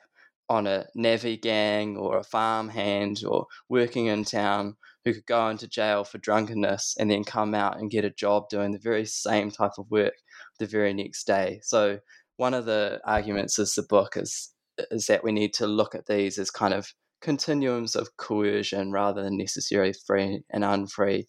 on 0.50 0.68
a 0.68 0.86
navvy 0.96 1.38
gang 1.38 1.98
or 1.98 2.18
a 2.18 2.24
farm 2.24 2.70
hand 2.70 3.24
or 3.26 3.48
working 3.70 4.08
in 4.08 4.26
town 4.26 4.76
who 5.04 5.14
could 5.14 5.26
go 5.26 5.50
into 5.50 5.68
jail 5.68 6.04
for 6.04 6.18
drunkenness 6.20 6.96
and 7.00 7.10
then 7.10 7.24
come 7.24 7.56
out 7.56 7.80
and 7.80 7.92
get 7.92 8.06
a 8.06 8.12
job 8.12 8.50
doing 8.50 8.72
the 8.72 8.80
very 8.80 9.06
same 9.06 9.50
type 9.50 9.74
of 9.78 9.90
work 9.90 10.14
the 10.60 10.66
very 10.66 10.94
next 10.94 11.26
day. 11.26 11.60
So 11.64 12.00
one 12.38 12.54
of 12.54 12.66
the 12.66 13.00
arguments 13.06 13.60
is 13.60 13.74
the 13.74 13.84
book 13.84 14.18
is 14.18 14.54
is 14.90 15.06
that 15.08 15.24
we 15.24 15.32
need 15.32 15.54
to 15.54 15.68
look 15.68 15.94
at 15.94 16.08
these 16.08 16.38
as 16.40 16.50
kind 16.50 16.74
of 16.74 16.94
continuums 17.22 17.96
of 17.96 18.18
coercion 18.18 18.92
rather 18.92 19.22
than 19.24 19.38
necessarily 19.38 19.94
free 20.08 20.42
and 20.50 20.64
unfree. 20.64 21.28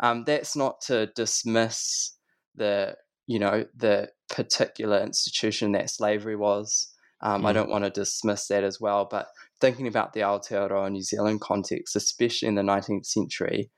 Um, 0.00 0.24
that's 0.26 0.56
not 0.56 0.80
to 0.82 1.06
dismiss 1.14 2.16
the 2.54 2.96
you 3.26 3.38
know 3.38 3.64
the 3.76 4.10
particular 4.28 5.00
institution 5.00 5.72
that 5.72 5.90
slavery 5.90 6.36
was. 6.36 6.92
Um, 7.22 7.42
mm. 7.42 7.46
I 7.46 7.52
don't 7.52 7.70
want 7.70 7.84
to 7.84 7.90
dismiss 7.90 8.48
that 8.48 8.64
as 8.64 8.80
well, 8.80 9.06
but 9.10 9.28
thinking 9.60 9.86
about 9.86 10.12
the 10.12 10.20
Aotearoa 10.20 10.90
New 10.90 11.02
Zealand 11.02 11.40
context, 11.40 11.96
especially 11.96 12.48
in 12.48 12.54
the 12.54 12.62
19th 12.62 13.06
century, 13.06 13.70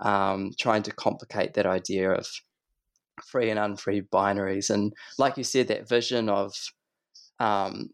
um, 0.00 0.52
trying 0.58 0.82
to 0.84 0.92
complicate 0.92 1.54
that 1.54 1.66
idea 1.66 2.10
of 2.10 2.26
free 3.24 3.50
and 3.50 3.58
unfree 3.58 4.02
binaries. 4.02 4.70
And 4.70 4.92
like 5.18 5.36
you 5.36 5.44
said, 5.44 5.68
that 5.68 5.88
vision 5.88 6.28
of 6.28 6.54
um, 7.38 7.90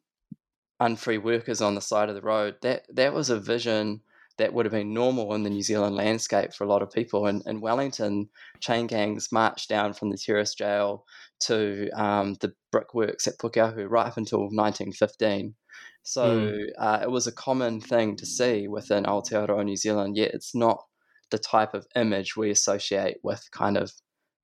unfree 0.80 1.18
workers 1.18 1.60
on 1.60 1.74
the 1.74 1.80
side 1.80 2.08
of 2.08 2.14
the 2.14 2.22
road, 2.22 2.56
that, 2.62 2.86
that 2.92 3.14
was 3.14 3.30
a 3.30 3.38
vision 3.38 4.00
that 4.38 4.52
would 4.52 4.66
have 4.66 4.72
been 4.72 4.94
normal 4.94 5.34
in 5.34 5.42
the 5.42 5.50
New 5.50 5.62
Zealand 5.62 5.96
landscape 5.96 6.52
for 6.52 6.64
a 6.64 6.68
lot 6.68 6.82
of 6.82 6.90
people. 6.90 7.26
And 7.26 7.42
in 7.46 7.60
Wellington, 7.60 8.28
chain 8.60 8.86
gangs 8.86 9.30
marched 9.30 9.68
down 9.68 9.92
from 9.92 10.10
the 10.10 10.16
terrace 10.16 10.54
jail 10.54 11.04
to 11.40 11.90
um, 11.90 12.34
the 12.40 12.52
brickworks 12.70 13.26
at 13.26 13.38
Pukeahu 13.38 13.88
right 13.88 14.06
up 14.06 14.16
until 14.16 14.40
1915. 14.40 15.54
So 16.02 16.22
mm. 16.22 16.66
uh, 16.78 17.00
it 17.02 17.10
was 17.10 17.26
a 17.26 17.32
common 17.32 17.80
thing 17.80 18.16
to 18.16 18.26
see 18.26 18.68
within 18.68 19.04
Aotearoa 19.04 19.64
New 19.64 19.76
Zealand, 19.76 20.16
yet 20.16 20.34
it's 20.34 20.54
not 20.54 20.82
the 21.30 21.38
type 21.38 21.74
of 21.74 21.86
image 21.96 22.36
we 22.36 22.50
associate 22.50 23.18
with 23.22 23.48
kind 23.52 23.76
of 23.76 23.92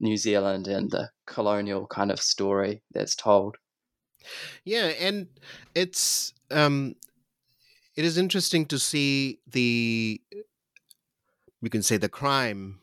New 0.01 0.17
Zealand 0.17 0.69
and 0.69 0.91
the 0.91 1.11
colonial 1.27 1.87
kind 1.87 2.11
of 2.11 2.21
story 2.21 2.83
that's 2.93 3.17
told. 3.17 3.57
Yeah, 4.65 4.87
and 5.01 5.29
it's 5.75 6.33
um, 6.51 6.95
it 7.99 8.05
is 8.05 8.17
interesting 8.17 8.65
to 8.65 8.79
see 8.79 9.41
the 9.45 10.23
you 11.61 11.69
can 11.69 11.83
say 11.83 11.97
the 11.97 12.09
crime 12.09 12.79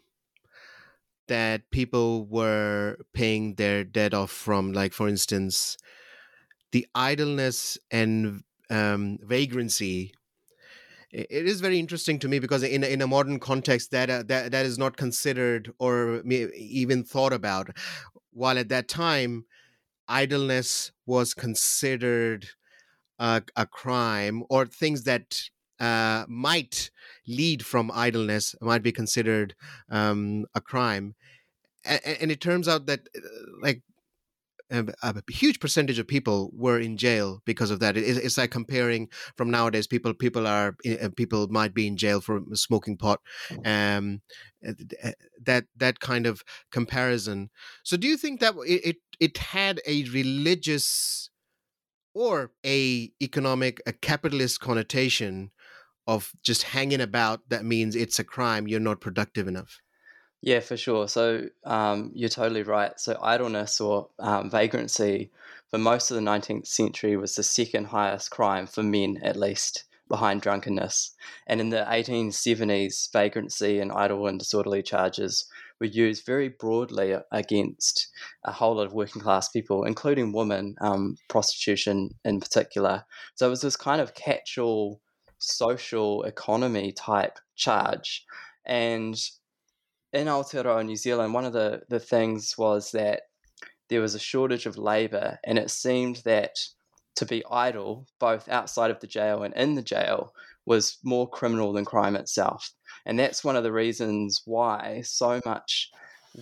that 1.29 1.71
people 1.71 2.25
were 2.25 2.97
paying 3.13 3.55
their 3.55 3.85
debt 3.85 4.13
off 4.13 4.29
from 4.29 4.73
like 4.73 4.91
for 4.91 5.07
instance 5.07 5.77
the 6.73 6.85
idleness 6.93 7.77
and 7.89 8.43
um, 8.69 9.17
vagrancy. 9.21 10.13
It 11.11 11.45
is 11.47 11.61
very 11.61 11.79
interesting 11.79 12.19
to 12.19 12.27
me 12.27 12.39
because 12.39 12.63
in 12.63 12.83
in 12.83 13.01
a 13.01 13.07
modern 13.07 13.39
context 13.39 13.91
that, 13.91 14.09
uh, 14.09 14.23
that 14.23 14.51
that 14.51 14.65
is 14.65 14.77
not 14.77 14.97
considered 14.97 15.71
or 15.79 16.21
even 16.25 17.05
thought 17.05 17.31
about. 17.31 17.69
While 18.31 18.57
at 18.57 18.67
that 18.67 18.89
time 18.89 19.45
idleness 20.09 20.91
was 21.05 21.33
considered 21.33 22.49
a, 23.19 23.41
a 23.55 23.65
crime 23.65 24.43
or 24.49 24.65
things 24.65 25.03
that 25.03 25.41
uh, 25.79 26.25
might 26.27 26.89
lead 27.27 27.65
from 27.65 27.91
idleness 27.93 28.55
might 28.61 28.83
be 28.83 28.91
considered 28.91 29.55
um, 29.89 30.45
a 30.53 30.61
crime 30.61 31.15
and, 31.85 32.31
it 32.31 32.41
turns 32.41 32.67
out 32.67 32.87
that 32.87 33.07
uh, 33.15 33.21
like 33.61 33.81
a, 34.71 34.85
a, 35.03 35.21
huge 35.29 35.59
percentage 35.59 35.99
of 35.99 36.07
people 36.07 36.49
were 36.53 36.79
in 36.79 36.97
jail 36.97 37.41
because 37.45 37.69
of 37.69 37.79
that. 37.79 37.95
It, 37.97 38.01
it's 38.01 38.37
like 38.37 38.51
comparing 38.51 39.09
from 39.37 39.51
nowadays. 39.51 39.85
People 39.85 40.13
people 40.13 40.47
are 40.47 40.75
uh, 41.01 41.09
people 41.15 41.47
might 41.49 41.73
be 41.73 41.87
in 41.87 41.97
jail 41.97 42.21
for 42.21 42.41
smoking 42.53 42.97
pot. 42.97 43.21
Um, 43.63 44.21
uh, 44.67 45.11
that 45.43 45.65
that 45.77 45.99
kind 45.99 46.25
of 46.25 46.43
comparison. 46.71 47.49
So, 47.83 47.97
do 47.97 48.07
you 48.07 48.17
think 48.17 48.39
that 48.39 48.55
it 48.65 48.97
it 49.19 49.37
had 49.37 49.81
a 49.85 50.05
religious 50.05 51.29
or 52.15 52.51
a 52.65 53.11
economic 53.21 53.79
a 53.85 53.93
capitalist 53.93 54.59
connotation 54.59 55.51
of 56.07 56.31
just 56.41 56.63
hanging 56.63 57.01
about? 57.01 57.49
That 57.49 57.63
means 57.63 57.95
it's 57.95 58.17
a 58.17 58.23
crime. 58.23 58.67
You're 58.67 58.79
not 58.79 59.01
productive 59.01 59.47
enough. 59.47 59.79
Yeah, 60.41 60.59
for 60.59 60.77
sure. 60.77 61.07
So 61.07 61.47
um, 61.63 62.11
you're 62.13 62.29
totally 62.29 62.63
right. 62.63 62.99
So 62.99 63.17
idleness 63.21 63.81
or 63.81 64.09
um, 64.19 64.49
vagrancy 64.49 65.31
for 65.71 65.79
most 65.79 66.11
of 66.11 66.15
the 66.15 66.21
19th 66.21 66.67
century 66.67 67.17
was 67.17 67.35
the 67.35 67.43
second 67.43 67.85
highest 67.85 68.29
crime 68.29 68.67
for 68.67 68.83
men, 68.83 69.17
at 69.23 69.35
least, 69.35 69.85
behind 70.07 70.41
drunkenness. 70.41 71.11
And 71.47 71.59
in 71.59 71.69
the 71.69 71.85
1870s, 71.89 73.11
vagrancy 73.11 73.79
and 73.79 73.91
idle 73.91 74.27
and 74.27 74.37
disorderly 74.37 74.83
charges 74.83 75.45
were 75.79 75.87
used 75.87 76.25
very 76.25 76.49
broadly 76.49 77.15
against 77.31 78.07
a 78.43 78.51
whole 78.51 78.75
lot 78.75 78.85
of 78.85 78.93
working 78.93 79.21
class 79.21 79.49
people, 79.49 79.83
including 79.83 80.33
women, 80.33 80.75
um, 80.81 81.17
prostitution 81.29 82.09
in 82.23 82.39
particular. 82.39 83.03
So 83.35 83.47
it 83.47 83.49
was 83.49 83.61
this 83.61 83.75
kind 83.75 84.01
of 84.01 84.13
catch 84.13 84.57
all 84.57 85.01
social 85.39 86.23
economy 86.23 86.91
type 86.91 87.39
charge. 87.55 88.25
And 88.65 89.15
in 90.13 90.27
Aotearoa, 90.27 90.85
New 90.85 90.95
Zealand, 90.95 91.33
one 91.33 91.45
of 91.45 91.53
the, 91.53 91.81
the 91.89 91.99
things 91.99 92.55
was 92.57 92.91
that 92.91 93.23
there 93.89 94.01
was 94.01 94.15
a 94.15 94.19
shortage 94.19 94.65
of 94.65 94.77
labour, 94.77 95.37
and 95.43 95.59
it 95.59 95.69
seemed 95.69 96.17
that 96.25 96.55
to 97.17 97.25
be 97.25 97.43
idle, 97.49 98.07
both 98.19 98.49
outside 98.49 98.91
of 98.91 98.99
the 98.99 99.07
jail 99.07 99.43
and 99.43 99.53
in 99.53 99.75
the 99.75 99.81
jail, 99.81 100.33
was 100.65 100.97
more 101.03 101.29
criminal 101.29 101.73
than 101.73 101.85
crime 101.85 102.15
itself. 102.15 102.71
And 103.05 103.19
that's 103.19 103.43
one 103.43 103.55
of 103.55 103.63
the 103.63 103.71
reasons 103.71 104.41
why 104.45 105.01
so 105.03 105.41
much 105.45 105.91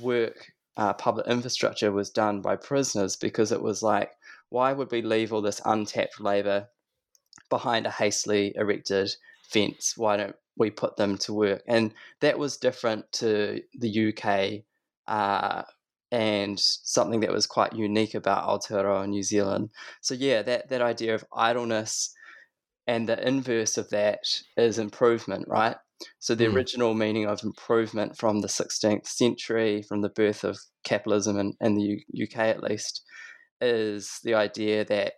work, 0.02 0.52
uh, 0.78 0.94
public 0.94 1.28
infrastructure 1.28 1.92
was 1.92 2.10
done 2.10 2.42
by 2.42 2.56
prisoners, 2.56 3.16
because 3.16 3.52
it 3.52 3.62
was 3.62 3.84
like, 3.84 4.12
why 4.50 4.72
would 4.74 4.92
we 4.92 5.02
leave 5.02 5.34
all 5.34 5.42
this 5.42 5.62
untapped 5.66 6.20
labour 6.20 6.68
behind 7.50 7.86
a 7.86 7.92
hastily 7.92 8.54
erected 8.56 9.12
fence? 9.50 9.94
Why 9.98 10.18
don't 10.18 10.36
we 10.58 10.70
put 10.70 10.98
them 10.98 11.18
to 11.20 11.34
work. 11.34 11.64
And 11.68 11.94
that 12.20 12.38
was 12.38 12.58
different 12.58 13.12
to 13.14 13.62
the 13.74 14.10
UK 14.10 14.64
uh, 15.08 15.64
and 16.12 16.60
something 16.60 17.22
that 17.22 17.32
was 17.32 17.48
quite 17.48 17.74
unique 17.74 18.14
about 18.14 18.48
Aotearoa 18.48 19.08
New 19.08 19.24
Zealand. 19.24 19.70
So, 20.02 20.14
yeah, 20.14 20.42
that, 20.44 20.70
that 20.70 20.82
idea 20.82 21.16
of 21.16 21.26
idleness 21.36 22.14
and 22.88 23.08
the 23.08 23.28
inverse 23.28 23.78
of 23.78 23.90
that 23.90 24.20
is 24.58 24.78
improvement, 24.78 25.46
right? 25.48 25.78
So, 26.20 26.36
the 26.36 26.46
mm. 26.46 26.54
original 26.54 26.94
meaning 26.94 27.26
of 27.26 27.44
improvement 27.44 28.18
from 28.18 28.42
the 28.42 28.48
16th 28.48 29.08
century, 29.08 29.82
from 29.82 30.02
the 30.02 30.10
birth 30.10 30.44
of 30.44 30.58
capitalism 30.84 31.40
in, 31.40 31.54
in 31.62 31.76
the 31.76 32.04
U- 32.14 32.26
UK 32.26 32.40
at 32.40 32.64
least, 32.64 33.04
is 33.62 34.20
the 34.24 34.34
idea 34.34 34.84
that 34.86 35.14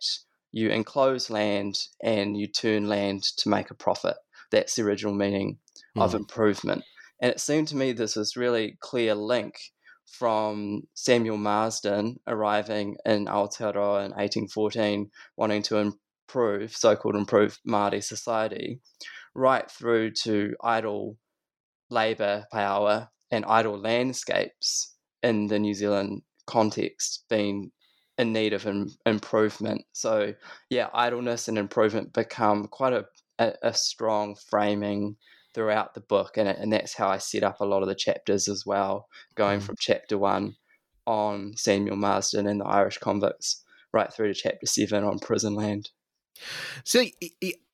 you 0.52 0.70
enclose 0.70 1.30
land 1.30 1.76
and 2.04 2.38
you 2.38 2.48
turn 2.48 2.88
land 2.88 3.24
to 3.38 3.50
make 3.50 3.72
a 3.72 3.76
profit. 3.76 4.16
That's 4.52 4.76
the 4.76 4.84
original 4.84 5.14
meaning 5.14 5.58
mm. 5.98 6.02
of 6.02 6.14
improvement. 6.14 6.84
And 7.20 7.32
it 7.32 7.40
seemed 7.40 7.68
to 7.70 7.76
me 7.76 7.92
this 7.92 8.16
was 8.16 8.38
really 8.38 8.78
clear 8.80 9.16
link 9.16 9.56
from 10.06 10.84
Samuel 10.94 11.38
Marsden 11.38 12.20
arriving 12.28 12.98
in 13.06 13.26
Aotearoa 13.26 14.06
in 14.06 14.12
1814, 14.12 15.10
wanting 15.36 15.64
to 15.64 15.78
improve, 16.28 16.76
so 16.76 16.96
called 16.96 17.16
improve 17.16 17.60
Māori 17.68 18.04
society, 18.04 18.80
right 19.34 19.70
through 19.70 20.12
to 20.12 20.56
idle 20.64 21.18
labour 21.90 22.46
power 22.52 23.10
and 23.32 23.46
idle 23.46 23.80
landscapes 23.80 24.96
in 25.24 25.48
the 25.48 25.60
New 25.60 25.74
Zealand 25.74 26.22
context 26.48 27.26
being 27.30 27.72
in 28.18 28.32
need 28.34 28.54
of 28.54 28.68
improvement. 29.06 29.84
So, 29.92 30.34
yeah, 30.70 30.88
idleness 30.94 31.48
and 31.48 31.58
improvement 31.58 32.14
become 32.14 32.68
quite 32.68 32.94
a, 32.94 33.06
a, 33.40 33.54
a 33.62 33.74
strong 33.74 34.36
framing 34.36 35.18
throughout 35.54 35.94
the 35.94 36.02
book, 36.02 36.38
and, 36.38 36.48
and 36.48 36.72
that's 36.72 36.96
how 36.96 37.08
I 37.08 37.18
set 37.18 37.44
up 37.44 37.60
a 37.60 37.66
lot 37.66 37.82
of 37.82 37.88
the 37.88 37.96
chapters 37.96 38.48
as 38.48 38.66
well, 38.66 39.08
going 39.36 39.60
mm. 39.60 39.64
from 39.64 39.76
chapter 39.80 40.18
one 40.18 40.56
on 41.06 41.54
Samuel 41.56 41.98
Marsden 41.98 42.48
and 42.48 42.62
the 42.62 42.66
Irish 42.66 42.98
convicts 42.98 43.64
right 43.94 44.12
through 44.12 44.34
to 44.34 44.34
chapter 44.34 44.66
seven 44.66 45.04
on 45.04 45.20
prison 45.20 45.56
land. 45.56 45.90
So 46.84 47.04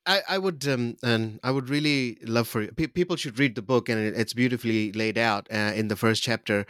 I, 0.05 0.21
I 0.27 0.37
would 0.37 0.67
um, 0.67 0.95
and 1.03 1.39
I 1.43 1.51
would 1.51 1.69
really 1.69 2.17
love 2.23 2.47
for 2.47 2.67
people 2.67 3.15
should 3.15 3.39
read 3.39 3.55
the 3.55 3.61
book 3.61 3.89
and 3.89 3.99
it's 3.99 4.33
beautifully 4.33 4.91
laid 4.93 5.17
out 5.17 5.47
uh, 5.51 5.73
in 5.75 5.87
the 5.87 5.95
first 5.95 6.23
chapter. 6.23 6.65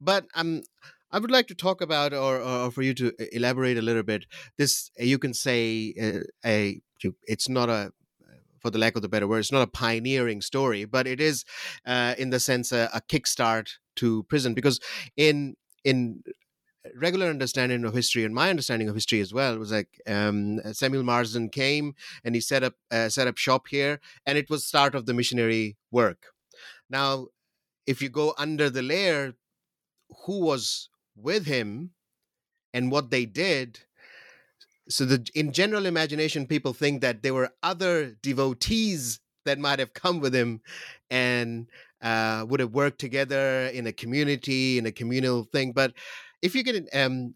But 0.00 0.26
um, 0.34 0.62
I 1.10 1.18
would 1.18 1.30
like 1.30 1.46
to 1.48 1.54
talk 1.54 1.80
about 1.80 2.12
or, 2.12 2.40
or 2.40 2.70
for 2.70 2.82
you 2.82 2.92
to 2.94 3.12
elaborate 3.34 3.78
a 3.78 3.82
little 3.82 4.02
bit. 4.02 4.26
This 4.58 4.90
you 4.98 5.18
can 5.18 5.34
say 5.34 5.94
uh, 6.00 6.20
a 6.44 6.80
it's 7.26 7.48
not 7.48 7.68
a 7.68 7.92
for 8.58 8.70
the 8.70 8.78
lack 8.78 8.96
of 8.96 9.02
the 9.02 9.08
better 9.08 9.28
word, 9.28 9.38
it's 9.38 9.52
not 9.52 9.62
a 9.62 9.68
pioneering 9.68 10.40
story, 10.40 10.84
but 10.84 11.06
it 11.06 11.20
is 11.20 11.44
uh, 11.86 12.14
in 12.18 12.30
the 12.30 12.40
sense 12.40 12.72
a, 12.72 12.90
a 12.92 13.00
kickstart 13.00 13.68
to 13.96 14.24
prison 14.24 14.54
because 14.54 14.80
in 15.16 15.54
in 15.84 16.22
regular 16.94 17.26
understanding 17.26 17.84
of 17.84 17.94
history 17.94 18.24
and 18.24 18.34
my 18.34 18.50
understanding 18.50 18.88
of 18.88 18.94
history 18.94 19.20
as 19.20 19.32
well 19.32 19.58
was 19.58 19.72
like 19.72 20.00
um, 20.06 20.60
Samuel 20.72 21.02
Marsden 21.02 21.48
came 21.48 21.94
and 22.24 22.34
he 22.34 22.40
set 22.40 22.62
up 22.62 22.74
uh, 22.90 23.08
set 23.08 23.26
up 23.26 23.36
shop 23.36 23.68
here, 23.68 24.00
and 24.24 24.38
it 24.38 24.50
was 24.50 24.64
start 24.64 24.94
of 24.94 25.06
the 25.06 25.14
missionary 25.14 25.76
work. 25.90 26.26
Now, 26.88 27.26
if 27.86 28.02
you 28.02 28.08
go 28.08 28.34
under 28.38 28.70
the 28.70 28.82
layer, 28.82 29.34
who 30.24 30.40
was 30.40 30.88
with 31.16 31.46
him 31.46 31.90
and 32.72 32.90
what 32.90 33.10
they 33.10 33.24
did. 33.24 33.80
So 34.88 35.04
the 35.04 35.26
in 35.34 35.52
general 35.52 35.86
imagination, 35.86 36.46
people 36.46 36.72
think 36.72 37.00
that 37.00 37.22
there 37.22 37.34
were 37.34 37.50
other 37.62 38.16
devotees 38.22 39.20
that 39.44 39.58
might 39.58 39.78
have 39.78 39.94
come 39.94 40.20
with 40.20 40.34
him 40.34 40.60
and 41.10 41.68
uh, 42.02 42.44
would 42.48 42.60
have 42.60 42.74
worked 42.74 43.00
together 43.00 43.66
in 43.66 43.86
a 43.86 43.92
community 43.92 44.78
in 44.78 44.86
a 44.86 44.92
communal 44.92 45.44
thing. 45.44 45.72
But 45.72 45.94
if 46.42 46.54
you 46.54 46.64
can 46.64 46.86
um, 46.92 47.34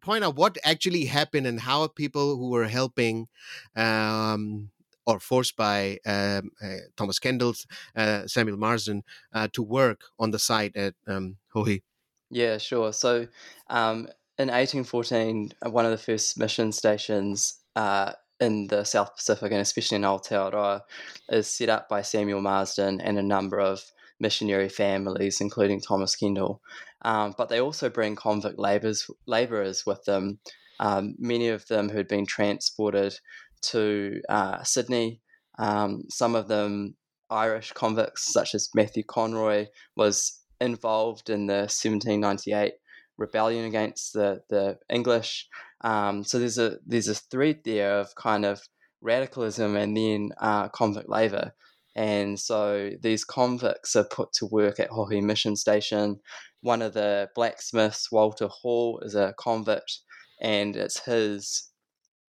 point 0.00 0.24
out 0.24 0.36
what 0.36 0.58
actually 0.64 1.04
happened 1.06 1.46
and 1.46 1.60
how 1.60 1.86
people 1.88 2.36
who 2.36 2.50
were 2.50 2.68
helping 2.68 3.28
um, 3.76 4.70
or 5.06 5.18
forced 5.18 5.56
by 5.56 5.98
um, 6.06 6.50
uh, 6.62 6.76
Thomas 6.96 7.18
Kendall, 7.18 7.54
uh, 7.96 8.26
Samuel 8.26 8.56
Marsden, 8.56 9.02
uh, 9.32 9.48
to 9.52 9.62
work 9.62 10.02
on 10.18 10.30
the 10.30 10.38
site 10.38 10.76
at 10.76 10.94
um, 11.06 11.36
Hohi. 11.54 11.82
Yeah, 12.30 12.58
sure. 12.58 12.92
So 12.92 13.26
um, 13.68 14.08
in 14.38 14.48
1814, 14.48 15.52
uh, 15.66 15.70
one 15.70 15.84
of 15.84 15.90
the 15.90 15.98
first 15.98 16.38
mission 16.38 16.72
stations 16.72 17.60
uh, 17.76 18.12
in 18.40 18.68
the 18.68 18.84
South 18.84 19.14
Pacific 19.16 19.52
and 19.52 19.60
especially 19.60 19.96
in 19.96 20.02
Aotearoa 20.02 20.82
is 21.28 21.48
set 21.48 21.68
up 21.68 21.88
by 21.88 22.02
Samuel 22.02 22.40
Marsden 22.40 23.00
and 23.00 23.18
a 23.18 23.22
number 23.22 23.60
of 23.60 23.82
missionary 24.20 24.68
families, 24.68 25.40
including 25.40 25.80
Thomas 25.80 26.16
Kendall. 26.16 26.62
Um, 27.04 27.34
but 27.36 27.48
they 27.48 27.60
also 27.60 27.88
bring 27.88 28.16
convict 28.16 28.58
laborers, 28.58 29.10
laborers 29.26 29.84
with 29.84 30.04
them, 30.04 30.38
um, 30.80 31.14
many 31.18 31.48
of 31.48 31.66
them 31.66 31.88
who 31.88 31.96
had 31.96 32.08
been 32.08 32.26
transported 32.26 33.18
to 33.62 34.20
uh, 34.28 34.62
Sydney. 34.62 35.20
Um, 35.58 36.04
some 36.08 36.34
of 36.34 36.48
them 36.48 36.96
Irish 37.30 37.72
convicts, 37.72 38.32
such 38.32 38.54
as 38.54 38.68
Matthew 38.74 39.02
Conroy, 39.04 39.66
was 39.96 40.40
involved 40.60 41.30
in 41.30 41.46
the 41.46 41.68
1798 41.68 42.74
rebellion 43.18 43.64
against 43.64 44.12
the, 44.12 44.42
the 44.48 44.78
English. 44.88 45.48
Um, 45.80 46.24
so 46.24 46.38
there's 46.38 46.58
a 46.58 46.78
there's 46.86 47.08
a 47.08 47.14
thread 47.14 47.60
there 47.64 47.98
of 47.98 48.14
kind 48.14 48.44
of 48.44 48.60
radicalism 49.00 49.76
and 49.76 49.96
then 49.96 50.30
uh, 50.38 50.68
convict 50.68 51.08
labour. 51.08 51.52
And 51.94 52.38
so 52.38 52.90
these 53.02 53.24
convicts 53.24 53.96
are 53.96 54.04
put 54.04 54.32
to 54.34 54.46
work 54.46 54.80
at 54.80 54.90
Hohi 54.90 55.22
Mission 55.22 55.56
Station. 55.56 56.20
One 56.62 56.82
of 56.82 56.94
the 56.94 57.28
blacksmiths, 57.34 58.10
Walter 58.10 58.48
Hall, 58.48 59.00
is 59.04 59.14
a 59.14 59.34
convict, 59.38 59.98
and 60.40 60.74
it's 60.76 61.00
his 61.00 61.68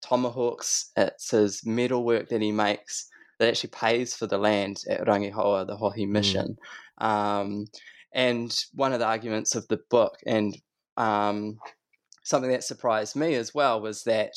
tomahawks, 0.03 0.91
it's 0.97 1.31
his 1.31 1.65
metalwork 1.67 2.29
that 2.31 2.41
he 2.41 2.53
makes 2.53 3.09
that 3.39 3.49
actually 3.49 3.71
pays 3.71 4.15
for 4.15 4.27
the 4.27 4.39
land 4.39 4.85
at 4.89 5.07
Rangihoua, 5.07 5.67
the 5.67 5.77
Hohi 5.77 6.05
hmm. 6.05 6.13
Mission. 6.13 6.57
Mm. 7.01 7.07
Um, 7.07 7.67
and 8.13 8.65
one 8.75 8.93
of 8.93 8.99
the 8.99 9.07
arguments 9.07 9.55
of 9.55 9.67
the 9.69 9.81
book, 9.91 10.19
and 10.27 10.57
um, 10.97 11.59
something 12.23 12.51
that 12.51 12.65
surprised 12.65 13.17
me 13.17 13.35
as 13.35 13.55
well, 13.55 13.81
was 13.81 14.05
that 14.05 14.33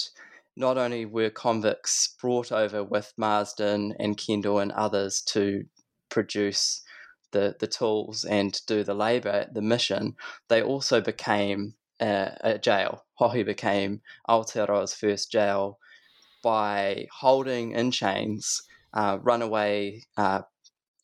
not 0.55 0.77
only 0.77 1.05
were 1.05 1.29
convicts 1.29 2.15
brought 2.21 2.51
over 2.51 2.83
with 2.83 3.11
Marsden 3.17 3.93
and 3.99 4.17
Kendall 4.17 4.59
and 4.59 4.71
others 4.71 5.21
to 5.21 5.63
produce 6.09 6.81
the, 7.33 7.55
the 7.59 7.67
tools 7.67 8.23
and 8.23 8.61
do 8.65 8.83
the 8.83 8.93
labour 8.93 9.47
the 9.51 9.61
mission, 9.61 10.15
they 10.47 10.63
also 10.63 11.01
became 11.01 11.75
a, 12.01 12.37
a 12.41 12.57
jail. 12.57 13.03
Hohi 13.19 13.45
became 13.45 14.01
Aotearoa's 14.29 14.93
first 14.93 15.31
jail 15.31 15.77
by 16.41 17.07
holding 17.11 17.71
in 17.71 17.91
chains 17.91 18.61
uh, 18.93 19.17
runaway 19.21 20.03
uh, 20.17 20.41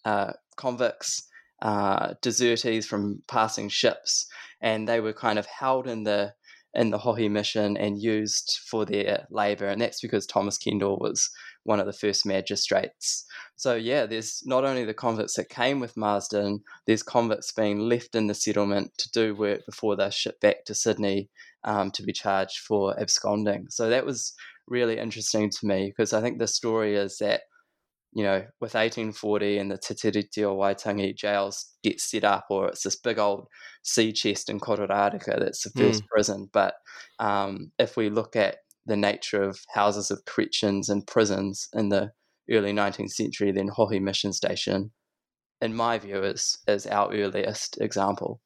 uh, 0.05 0.33
convicts 0.55 1.27
uh, 1.61 2.13
desertees 2.21 2.85
from 2.85 3.21
passing 3.27 3.69
ships, 3.69 4.27
and 4.61 4.87
they 4.87 4.99
were 4.99 5.13
kind 5.13 5.39
of 5.39 5.45
held 5.45 5.87
in 5.87 6.03
the 6.03 6.33
in 6.73 6.91
the 6.91 6.99
Hohi 6.99 7.29
mission 7.29 7.75
and 7.77 8.01
used 8.01 8.59
for 8.69 8.85
their 8.85 9.25
labour, 9.31 9.67
and 9.67 9.81
that's 9.81 10.01
because 10.01 10.25
Thomas 10.27 10.57
Kendall 10.57 10.99
was 10.99 11.29
one 11.69 11.79
of 11.79 11.85
the 11.85 11.93
first 11.93 12.25
magistrates. 12.25 13.25
So 13.55 13.75
yeah, 13.75 14.07
there's 14.07 14.41
not 14.43 14.65
only 14.65 14.85
the 14.85 14.93
convicts 14.95 15.35
that 15.35 15.49
came 15.49 15.79
with 15.79 15.95
Marsden, 15.95 16.63
there's 16.87 17.03
convicts 17.03 17.51
being 17.51 17.77
left 17.77 18.15
in 18.15 18.25
the 18.25 18.33
settlement 18.33 18.97
to 18.97 19.11
do 19.11 19.35
work 19.35 19.67
before 19.67 19.95
they're 19.95 20.09
shipped 20.09 20.41
back 20.41 20.65
to 20.65 20.73
Sydney 20.73 21.29
um, 21.63 21.91
to 21.91 22.01
be 22.01 22.11
charged 22.11 22.57
for 22.57 22.99
absconding. 22.99 23.67
So 23.69 23.87
that 23.87 24.03
was 24.03 24.33
really 24.67 24.97
interesting 24.97 25.51
to 25.51 25.67
me 25.67 25.93
because 25.95 26.11
I 26.11 26.21
think 26.21 26.39
the 26.39 26.47
story 26.47 26.95
is 26.95 27.19
that 27.19 27.41
you 28.13 28.23
know, 28.23 28.39
with 28.59 28.73
1840 28.73 29.59
and 29.59 29.69
the 29.69 29.77
Te 29.77 29.93
Tiriti 29.93 30.43
o 30.43 30.57
Waitangi 30.57 31.15
jails 31.15 31.75
get 31.83 32.01
set 32.01 32.23
up, 32.23 32.45
or 32.49 32.69
it's 32.69 32.81
this 32.81 32.95
big 32.95 33.19
old 33.19 33.45
sea 33.83 34.11
chest 34.11 34.49
in 34.49 34.59
Kororareka 34.59 35.37
that's 35.37 35.61
the 35.61 35.69
first 35.79 36.01
mm. 36.01 36.07
prison. 36.07 36.49
But 36.51 36.73
um, 37.19 37.71
if 37.77 37.95
we 37.95 38.09
look 38.09 38.35
at 38.35 38.55
the 38.89 38.97
nature 38.97 39.41
of 39.41 39.59
houses 39.73 40.11
of 40.11 40.25
corrections 40.25 40.89
and 40.89 41.05
prisons 41.07 41.69
in 41.73 41.89
the 41.89 42.11
early 42.51 42.73
19th 42.73 43.11
century, 43.11 43.51
then 43.51 43.69
Hohi 43.69 44.01
Mission 44.01 44.33
Station, 44.33 44.91
in 45.61 45.75
my 45.75 45.97
view, 45.99 46.23
is, 46.23 46.57
is 46.67 46.87
our 46.87 47.13
earliest 47.13 47.79
example. 47.81 48.41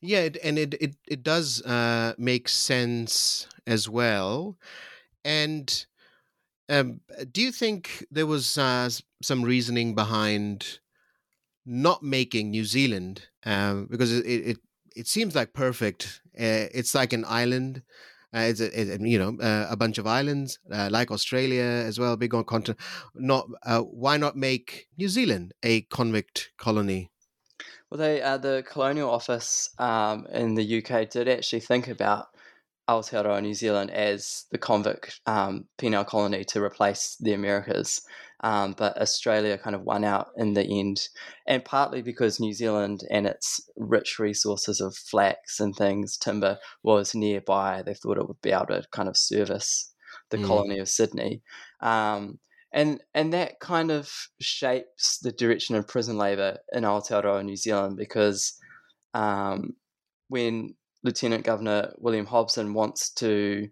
Yeah, 0.00 0.28
and 0.44 0.58
it, 0.58 0.74
it, 0.74 0.96
it 1.08 1.22
does 1.22 1.62
uh, 1.62 2.14
make 2.18 2.48
sense 2.48 3.48
as 3.66 3.88
well. 3.88 4.58
And 5.24 5.86
um, 6.68 7.00
do 7.32 7.42
you 7.42 7.52
think 7.52 8.06
there 8.10 8.26
was 8.26 8.58
uh, 8.58 8.90
some 9.22 9.42
reasoning 9.42 9.94
behind 9.94 10.80
not 11.64 12.02
making 12.02 12.50
New 12.50 12.64
Zealand? 12.64 13.26
Um, 13.44 13.86
because 13.90 14.12
it, 14.12 14.26
it 14.26 14.58
it 14.96 15.06
seems 15.06 15.34
like 15.34 15.52
perfect. 15.52 16.22
Uh, 16.38 16.72
it's 16.72 16.94
like 16.94 17.12
an 17.12 17.24
island. 17.28 17.82
Uh, 18.36 18.40
it's 18.40 18.60
a, 18.60 18.80
it, 18.80 19.00
you 19.00 19.18
know 19.18 19.38
uh, 19.40 19.66
a 19.70 19.76
bunch 19.76 19.96
of 19.96 20.06
islands 20.06 20.58
uh, 20.70 20.88
like 20.90 21.10
Australia 21.10 21.62
as 21.62 21.98
well, 21.98 22.16
big 22.16 22.34
on 22.34 22.44
continent. 22.44 22.78
Not 23.14 23.48
uh, 23.62 23.80
why 23.80 24.18
not 24.18 24.36
make 24.36 24.88
New 24.98 25.08
Zealand 25.08 25.54
a 25.62 25.82
convict 25.82 26.50
colony? 26.58 27.10
Well, 27.88 27.98
they 27.98 28.20
uh, 28.20 28.36
the 28.36 28.62
Colonial 28.70 29.08
Office 29.08 29.70
um, 29.78 30.26
in 30.30 30.54
the 30.54 30.78
UK 30.78 31.08
did 31.08 31.28
actually 31.28 31.60
think 31.60 31.88
about 31.88 32.26
Aotearoa 32.88 33.42
New 33.42 33.54
Zealand 33.54 33.90
as 33.90 34.44
the 34.50 34.58
convict 34.58 35.20
um, 35.26 35.66
penal 35.78 36.04
colony 36.04 36.44
to 36.44 36.62
replace 36.62 37.16
the 37.20 37.32
Americas. 37.32 38.02
Um, 38.40 38.74
but 38.76 39.00
Australia 39.00 39.56
kind 39.58 39.74
of 39.74 39.82
won 39.82 40.04
out 40.04 40.28
in 40.36 40.52
the 40.52 40.62
end, 40.62 41.08
and 41.46 41.64
partly 41.64 42.02
because 42.02 42.38
New 42.38 42.52
Zealand 42.52 43.00
and 43.10 43.26
its 43.26 43.60
rich 43.76 44.18
resources 44.18 44.80
of 44.80 44.94
flax 44.94 45.58
and 45.58 45.74
things, 45.74 46.18
timber, 46.18 46.58
was 46.82 47.14
nearby. 47.14 47.82
They 47.82 47.94
thought 47.94 48.18
it 48.18 48.28
would 48.28 48.42
be 48.42 48.52
able 48.52 48.66
to 48.66 48.84
kind 48.92 49.08
of 49.08 49.16
service 49.16 49.92
the 50.30 50.38
Mm. 50.38 50.46
colony 50.46 50.78
of 50.78 50.88
Sydney. 50.88 51.42
Um, 51.80 52.38
and 52.72 53.00
and 53.14 53.32
that 53.32 53.58
kind 53.58 53.90
of 53.90 54.12
shapes 54.40 55.18
the 55.18 55.32
direction 55.32 55.74
of 55.76 55.88
prison 55.88 56.18
labour 56.18 56.58
in 56.72 56.84
Aotearoa, 56.84 57.42
New 57.42 57.56
Zealand, 57.56 57.96
because 57.96 58.60
um, 59.14 59.76
when 60.28 60.74
Lieutenant 61.06 61.44
Governor 61.44 61.94
William 61.98 62.26
Hobson 62.26 62.74
wants 62.74 63.10
to 63.10 63.68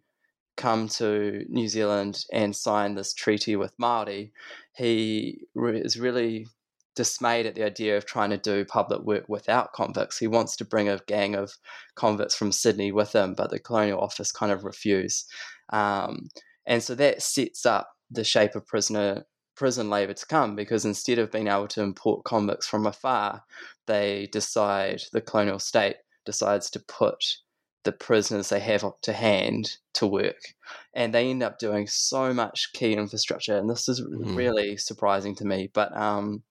come 0.56 0.86
to 0.88 1.44
New 1.48 1.66
Zealand 1.66 2.24
and 2.32 2.54
sign 2.54 2.94
this 2.94 3.12
treaty 3.12 3.56
with 3.56 3.72
Maori, 3.76 4.32
he 4.76 5.40
re- 5.56 5.80
is 5.80 5.98
really 5.98 6.46
dismayed 6.94 7.44
at 7.44 7.56
the 7.56 7.64
idea 7.64 7.96
of 7.96 8.06
trying 8.06 8.30
to 8.30 8.36
do 8.36 8.64
public 8.64 9.02
work 9.02 9.24
without 9.28 9.72
convicts. 9.72 10.16
He 10.16 10.28
wants 10.28 10.54
to 10.56 10.64
bring 10.64 10.88
a 10.88 11.00
gang 11.08 11.34
of 11.34 11.54
convicts 11.96 12.36
from 12.36 12.52
Sydney 12.52 12.92
with 12.92 13.12
him, 13.12 13.34
but 13.34 13.50
the 13.50 13.58
Colonial 13.58 14.00
Office 14.00 14.30
kind 14.30 14.52
of 14.52 14.62
refuse. 14.62 15.24
Um, 15.70 16.28
and 16.66 16.84
so 16.84 16.94
that 16.94 17.20
sets 17.20 17.66
up 17.66 17.90
the 18.12 18.22
shape 18.22 18.54
of 18.54 18.64
prisoner 18.64 19.24
prison 19.56 19.88
labour 19.88 20.12
to 20.12 20.26
come 20.26 20.56
because 20.56 20.84
instead 20.84 21.18
of 21.18 21.30
being 21.30 21.46
able 21.46 21.68
to 21.68 21.82
import 21.82 22.24
convicts 22.24 22.66
from 22.66 22.86
afar, 22.86 23.42
they 23.86 24.28
decide 24.32 25.00
the 25.12 25.20
colonial 25.20 25.58
state 25.58 25.96
decides 26.24 26.70
to 26.70 26.80
put 26.80 27.38
the 27.84 27.92
prisoners 27.92 28.48
they 28.48 28.60
have 28.60 28.84
up 28.84 29.00
to 29.02 29.12
hand 29.12 29.76
to 29.94 30.06
work. 30.06 30.54
And 30.94 31.12
they 31.14 31.28
end 31.30 31.42
up 31.42 31.58
doing 31.58 31.86
so 31.86 32.32
much 32.32 32.72
key 32.72 32.94
infrastructure. 32.94 33.56
And 33.58 33.68
this 33.68 33.88
is 33.88 34.02
Mhm. 34.14 34.34
really 34.34 34.76
surprising 34.78 35.34
to 35.36 35.44
me. 35.44 35.70
But 35.72 35.94
um 35.96 36.44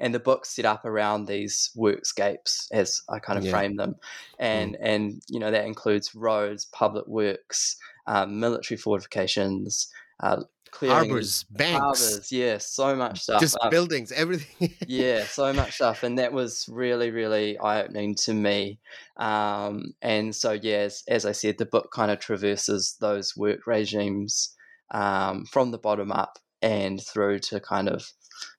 and 0.00 0.14
the 0.14 0.20
book's 0.20 0.50
set 0.54 0.64
up 0.64 0.84
around 0.84 1.26
these 1.26 1.70
workscapes 1.76 2.66
as 2.72 3.00
I 3.08 3.18
kind 3.18 3.38
of 3.38 3.44
Yeah. 3.44 3.46
frame 3.46 3.76
them. 3.76 3.96
And 4.38 4.76
and 4.80 5.22
you 5.28 5.38
know, 5.40 5.50
that 5.50 5.66
includes 5.66 6.14
roads, 6.14 6.64
public 6.66 7.06
works, 7.06 7.76
um, 8.06 8.40
military 8.40 8.78
fortifications, 8.78 9.88
uh, 10.20 10.44
clearing 10.74 11.08
Harbors, 11.08 11.44
banks, 11.44 11.78
harbors, 11.78 12.32
yeah, 12.32 12.58
so 12.58 12.96
much 12.96 13.20
stuff. 13.20 13.40
just 13.40 13.56
Uh, 13.60 13.70
buildings, 13.70 14.10
everything. 14.10 14.74
yeah, 14.88 15.24
so 15.24 15.52
much 15.52 15.76
stuff, 15.76 16.02
and 16.02 16.18
that 16.18 16.32
was 16.32 16.66
really, 16.68 17.10
really 17.10 17.56
eye 17.58 17.82
opening 17.82 18.16
to 18.16 18.34
me. 18.34 18.80
Um, 19.16 19.94
and 20.02 20.34
so, 20.34 20.52
yeah, 20.52 20.78
as, 20.78 21.04
as 21.08 21.24
I 21.24 21.32
said, 21.32 21.58
the 21.58 21.66
book 21.66 21.92
kind 21.92 22.10
of 22.10 22.18
traverses 22.18 22.96
those 23.00 23.36
work 23.36 23.66
regimes 23.66 24.54
um, 24.90 25.46
from 25.46 25.70
the 25.70 25.78
bottom 25.78 26.10
up 26.10 26.38
and 26.60 27.00
through 27.00 27.38
to 27.38 27.60
kind 27.60 27.88
of 27.88 28.10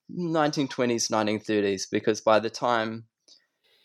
1920s, 0.09 1.11
1930s, 1.11 1.83
because 1.91 2.21
by 2.21 2.39
the 2.39 2.49
time 2.49 3.05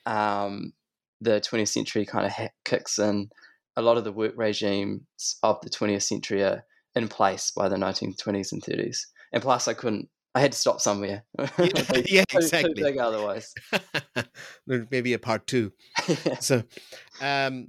um, 0.06 0.72
the 1.20 1.40
20th 1.40 1.68
century 1.68 2.06
kind 2.06 2.26
of 2.26 2.32
ha- 2.32 2.48
kicks 2.64 2.98
in, 2.98 3.28
a 3.76 3.82
lot 3.82 3.96
of 3.96 4.04
the 4.04 4.12
work 4.12 4.34
regimes 4.36 5.36
of 5.42 5.60
the 5.62 5.70
20th 5.70 6.02
century 6.02 6.44
are 6.44 6.64
in 6.94 7.09
place 7.09 7.50
by 7.50 7.68
the 7.68 7.76
1920s 7.76 8.53
and 8.53 8.62
30s. 8.62 8.98
And 9.33 9.42
plus, 9.42 9.68
I 9.68 9.74
couldn't. 9.74 10.09
I 10.35 10.40
had 10.40 10.53
to 10.53 10.59
stop 10.59 10.81
somewhere. 10.81 11.24
yeah, 11.38 11.46
Too- 11.57 12.05
yeah, 12.07 12.22
too- 12.29 12.38
too 12.38 12.44
exactly. 12.44 12.74
big 12.74 12.98
otherwise. 12.98 13.53
Maybe 14.66 15.12
a 15.12 15.18
part 15.18 15.46
two. 15.46 15.72
So, 16.40 16.62
um, 17.20 17.68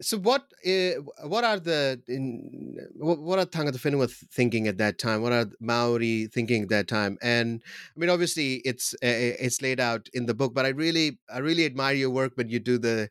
so 0.00 0.18
what? 0.18 0.42
Uh, 0.66 1.00
what 1.28 1.44
are 1.44 1.60
the 1.60 2.02
in, 2.08 2.76
what, 2.96 3.20
what 3.20 3.38
are 3.38 3.46
Tangata 3.46 3.78
Whenua 3.78 4.10
thinking 4.32 4.66
at 4.66 4.78
that 4.78 4.98
time? 4.98 5.22
What 5.22 5.32
are 5.32 5.46
Maori 5.60 6.26
thinking 6.32 6.62
at 6.64 6.68
that 6.70 6.88
time? 6.88 7.18
And 7.22 7.62
I 7.96 8.00
mean, 8.00 8.10
obviously, 8.10 8.54
it's 8.64 8.94
uh, 8.94 8.98
it's 9.44 9.62
laid 9.62 9.78
out 9.78 10.08
in 10.12 10.26
the 10.26 10.34
book. 10.34 10.54
But 10.54 10.66
I 10.66 10.70
really, 10.70 11.18
I 11.32 11.38
really 11.38 11.64
admire 11.64 11.94
your 11.94 12.10
work 12.10 12.32
when 12.34 12.48
you 12.48 12.58
do 12.58 12.78
the, 12.78 13.10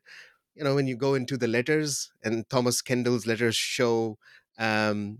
you 0.54 0.64
know, 0.64 0.74
when 0.74 0.86
you 0.86 0.96
go 0.96 1.14
into 1.14 1.38
the 1.38 1.48
letters 1.48 2.12
and 2.22 2.46
Thomas 2.50 2.82
Kendall's 2.82 3.26
letters 3.26 3.56
show 3.56 4.18
um, 4.58 5.18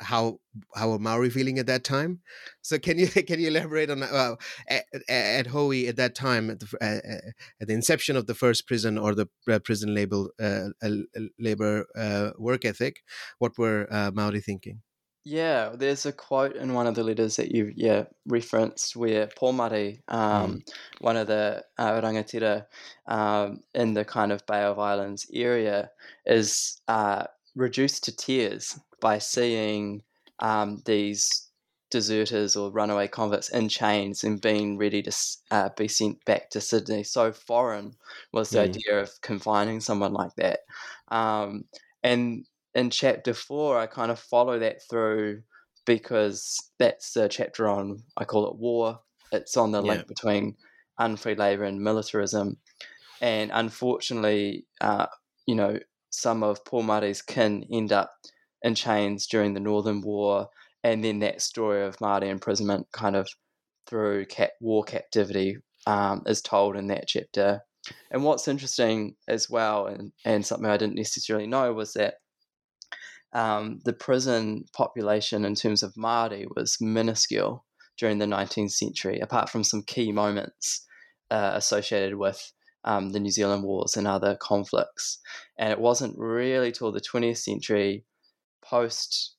how 0.00 0.40
how 0.74 0.92
are 0.92 0.98
Maori 0.98 1.30
feeling 1.30 1.58
at 1.58 1.66
that 1.66 1.84
time. 1.84 2.20
So 2.62 2.78
can 2.78 2.98
you 2.98 3.06
can 3.28 3.40
you 3.40 3.48
elaborate 3.48 3.90
on 3.90 4.02
uh, 4.02 4.36
at, 4.68 4.84
at 5.08 5.46
Hohi 5.46 5.88
at 5.88 5.96
that 5.96 6.14
time 6.14 6.50
at 6.50 6.60
the 6.60 6.66
uh, 6.80 7.30
at 7.60 7.68
the 7.68 7.74
inception 7.74 8.16
of 8.16 8.26
the 8.26 8.34
first 8.34 8.66
prison 8.66 8.98
or 8.98 9.14
the 9.14 9.28
uh, 9.48 9.58
prison 9.58 9.94
label 9.94 10.30
uh, 10.40 10.68
uh, 10.82 10.90
labor 11.38 11.86
uh, 11.96 12.30
work 12.38 12.64
ethic? 12.64 13.02
What 13.38 13.58
were 13.58 13.86
uh, 13.90 14.10
Maori 14.12 14.40
thinking? 14.40 14.82
Yeah, 15.22 15.74
there's 15.76 16.06
a 16.06 16.12
quote 16.12 16.56
in 16.56 16.72
one 16.72 16.86
of 16.86 16.94
the 16.94 17.04
letters 17.04 17.36
that 17.36 17.54
you 17.54 17.72
yeah 17.76 18.04
referenced 18.26 18.96
where 18.96 19.26
Pomare, 19.26 20.00
um, 20.08 20.62
one 21.00 21.18
of 21.18 21.26
the 21.26 21.62
uh, 21.76 22.00
rangatira 22.00 22.64
um, 23.06 23.60
in 23.74 23.92
the 23.92 24.04
kind 24.06 24.32
of 24.32 24.46
Bay 24.46 24.62
of 24.62 24.78
Islands 24.78 25.26
area, 25.30 25.90
is 26.24 26.80
uh, 26.88 27.24
reduced 27.54 28.04
to 28.04 28.16
tears 28.16 28.78
by 29.00 29.18
seeing 29.18 30.02
um, 30.40 30.82
these 30.86 31.50
deserters 31.90 32.54
or 32.56 32.70
runaway 32.70 33.08
convicts 33.08 33.48
in 33.50 33.68
chains 33.68 34.22
and 34.22 34.40
being 34.40 34.78
ready 34.78 35.02
to 35.02 35.12
uh, 35.50 35.68
be 35.76 35.88
sent 35.88 36.24
back 36.24 36.50
to 36.50 36.60
Sydney. 36.60 37.02
So 37.02 37.32
foreign 37.32 37.96
was 38.32 38.52
the 38.52 38.60
Mm. 38.60 38.60
idea 38.60 39.00
of 39.00 39.20
confining 39.22 39.80
someone 39.80 40.12
like 40.12 40.34
that. 40.36 40.60
Um, 41.08 41.64
and 42.02 42.46
in 42.74 42.90
chapter 42.90 43.34
four, 43.34 43.78
I 43.78 43.86
kind 43.86 44.10
of 44.12 44.18
follow 44.20 44.58
that 44.60 44.82
through 44.88 45.42
because 45.84 46.70
that's 46.78 47.12
the 47.14 47.28
chapter 47.28 47.68
on, 47.68 48.04
I 48.16 48.24
call 48.24 48.48
it 48.48 48.56
war. 48.56 49.00
It's 49.32 49.56
on 49.56 49.72
the 49.72 49.82
Yeah. 49.82 49.82
link 49.82 50.06
between 50.06 50.56
unfree 50.98 51.34
labour 51.34 51.64
and 51.64 51.80
militarism. 51.82 52.58
And 53.20 53.50
unfortunately, 53.52 54.66
uh, 54.80 55.06
you 55.46 55.54
know, 55.54 55.78
some 56.10 56.42
of 56.42 56.64
Pomare's 56.64 57.22
kin 57.22 57.64
end 57.72 57.92
up 57.92 58.12
in 58.62 58.74
chains 58.74 59.26
during 59.26 59.54
the 59.54 59.60
Northern 59.60 60.00
War. 60.00 60.48
And 60.82 61.04
then 61.04 61.20
that 61.20 61.42
story 61.42 61.84
of 61.84 61.98
Māori 61.98 62.28
imprisonment 62.28 62.86
kind 62.92 63.16
of 63.16 63.28
through 63.86 64.26
cat, 64.26 64.52
war 64.60 64.84
captivity 64.84 65.58
um, 65.86 66.22
is 66.26 66.40
told 66.40 66.76
in 66.76 66.88
that 66.88 67.06
chapter. 67.06 67.60
And 68.10 68.24
what's 68.24 68.48
interesting 68.48 69.16
as 69.26 69.48
well, 69.48 69.86
and, 69.86 70.12
and 70.24 70.44
something 70.44 70.68
I 70.68 70.76
didn't 70.76 70.96
necessarily 70.96 71.46
know, 71.46 71.72
was 71.72 71.94
that 71.94 72.14
um, 73.32 73.80
the 73.84 73.92
prison 73.92 74.64
population 74.74 75.44
in 75.44 75.54
terms 75.54 75.82
of 75.82 75.94
Māori 75.94 76.46
was 76.54 76.78
minuscule 76.80 77.64
during 77.96 78.18
the 78.18 78.26
19th 78.26 78.72
century, 78.72 79.20
apart 79.20 79.48
from 79.48 79.64
some 79.64 79.82
key 79.82 80.12
moments 80.12 80.86
uh, 81.30 81.52
associated 81.54 82.16
with 82.16 82.52
um, 82.84 83.10
the 83.10 83.20
New 83.20 83.30
Zealand 83.30 83.64
Wars 83.64 83.96
and 83.96 84.06
other 84.06 84.36
conflicts. 84.40 85.18
And 85.58 85.70
it 85.70 85.80
wasn't 85.80 86.18
really 86.18 86.72
till 86.72 86.92
the 86.92 87.00
20th 87.00 87.38
century, 87.38 88.04
post 88.62 89.34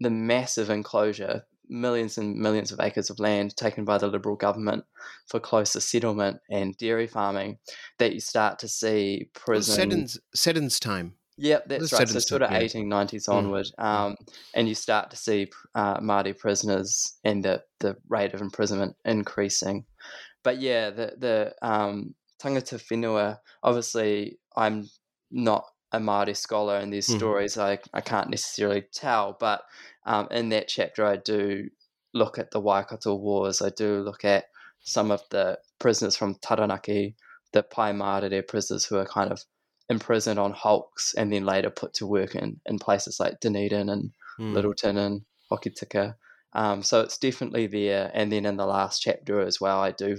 the 0.00 0.10
massive 0.10 0.70
enclosure, 0.70 1.46
millions 1.68 2.18
and 2.18 2.36
millions 2.36 2.70
of 2.70 2.80
acres 2.80 3.10
of 3.10 3.18
land 3.18 3.56
taken 3.56 3.84
by 3.84 3.98
the 3.98 4.06
Liberal 4.06 4.36
government 4.36 4.84
for 5.26 5.40
closer 5.40 5.80
settlement 5.80 6.38
and 6.50 6.76
dairy 6.76 7.06
farming, 7.06 7.58
that 7.98 8.12
you 8.12 8.20
start 8.20 8.58
to 8.60 8.68
see 8.68 9.28
prison. 9.34 9.74
Seddon's 9.74 10.18
Seddon's 10.34 10.78
time. 10.78 11.14
Yep, 11.38 11.68
that's 11.68 11.92
right. 11.92 12.08
So 12.08 12.18
sort 12.18 12.42
of 12.42 12.50
yeah. 12.50 12.58
eighteen 12.58 12.88
nineties 12.88 13.26
Mm. 13.26 13.34
onward, 13.34 13.66
um, 13.78 14.16
and 14.54 14.68
you 14.68 14.74
start 14.74 15.10
to 15.10 15.16
see 15.16 15.50
uh, 15.74 15.98
Māori 16.00 16.36
prisoners 16.36 17.18
and 17.24 17.44
the, 17.44 17.62
the 17.80 17.96
rate 18.08 18.32
of 18.32 18.40
imprisonment 18.40 18.96
increasing. 19.04 19.84
But 20.42 20.60
yeah, 20.60 20.90
the 20.90 21.14
the 21.18 21.54
um, 21.60 22.14
tangata 22.42 22.78
whenua. 22.78 23.38
Obviously, 23.62 24.38
I'm 24.56 24.88
not 25.30 25.64
a 25.92 25.98
Māori 25.98 26.36
scholar, 26.36 26.76
and 26.76 26.92
these 26.92 27.08
Mhm. 27.08 27.16
stories 27.16 27.58
I, 27.58 27.78
I 27.94 28.00
can't 28.00 28.30
necessarily 28.30 28.82
tell. 28.92 29.36
But 29.38 29.62
um, 30.04 30.28
in 30.30 30.48
that 30.50 30.68
chapter, 30.68 31.04
I 31.04 31.16
do 31.16 31.68
look 32.14 32.38
at 32.38 32.50
the 32.50 32.60
Waikato 32.60 33.14
Wars. 33.14 33.62
I 33.62 33.70
do 33.70 34.00
look 34.00 34.24
at 34.24 34.46
some 34.80 35.10
of 35.10 35.22
the 35.30 35.58
prisoners 35.78 36.16
from 36.16 36.36
Taranaki, 36.36 37.16
the 37.52 37.62
Pai 37.62 37.92
Mārire 37.92 38.46
prisoners 38.46 38.84
who 38.84 38.96
are 38.96 39.06
kind 39.06 39.30
of 39.32 39.44
imprisoned 39.88 40.38
on 40.38 40.52
hulks 40.52 41.14
and 41.14 41.32
then 41.32 41.44
later 41.44 41.70
put 41.70 41.94
to 41.94 42.06
work 42.06 42.34
in, 42.34 42.60
in 42.66 42.78
places 42.78 43.20
like 43.20 43.40
Dunedin 43.40 43.88
and 43.88 44.12
Mm. 44.38 44.52
Lyttelton 44.54 44.98
and 44.98 45.22
Hokitika. 45.50 46.14
Um, 46.52 46.82
so 46.82 47.00
it's 47.00 47.16
definitely 47.18 47.66
there. 47.66 48.10
And 48.12 48.30
then 48.30 48.44
in 48.44 48.56
the 48.56 48.66
last 48.66 49.00
chapter 49.00 49.40
as 49.40 49.60
well, 49.60 49.80
I 49.80 49.92
do 49.92 50.18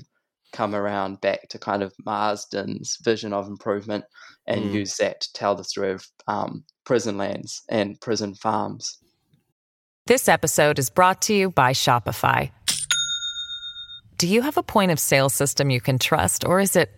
come 0.58 0.74
around 0.74 1.22
back 1.22 1.48
to 1.50 1.60
kind 1.60 1.84
of 1.84 1.94
Marsden's 2.04 2.98
vision 3.04 3.32
of 3.32 3.48
improvement 3.48 4.04
and 4.48 4.62
Mm. 4.66 4.74
use 4.74 4.98
that 4.98 5.22
to 5.22 5.34
tell 5.34 5.54
the 5.56 5.64
story 5.64 5.92
of 5.92 6.08
um, 6.28 6.64
prison 6.84 7.16
lands 7.18 7.62
and 7.70 8.00
prison 8.02 8.34
farms. 8.34 8.98
This 10.08 10.28
episode 10.28 10.80
is 10.80 10.90
brought 10.90 11.22
to 11.24 11.34
you 11.36 11.52
by 11.52 11.74
Shopify. 11.74 12.50
Do 14.18 14.28
you 14.28 14.42
have 14.42 14.58
a 14.58 14.64
point 14.64 14.92
of 14.92 15.00
sale 15.00 15.30
system 15.30 15.70
you 15.70 15.80
can 15.80 16.00
trust, 16.00 16.44
or 16.44 16.60
is 16.60 16.76
it 16.76 16.90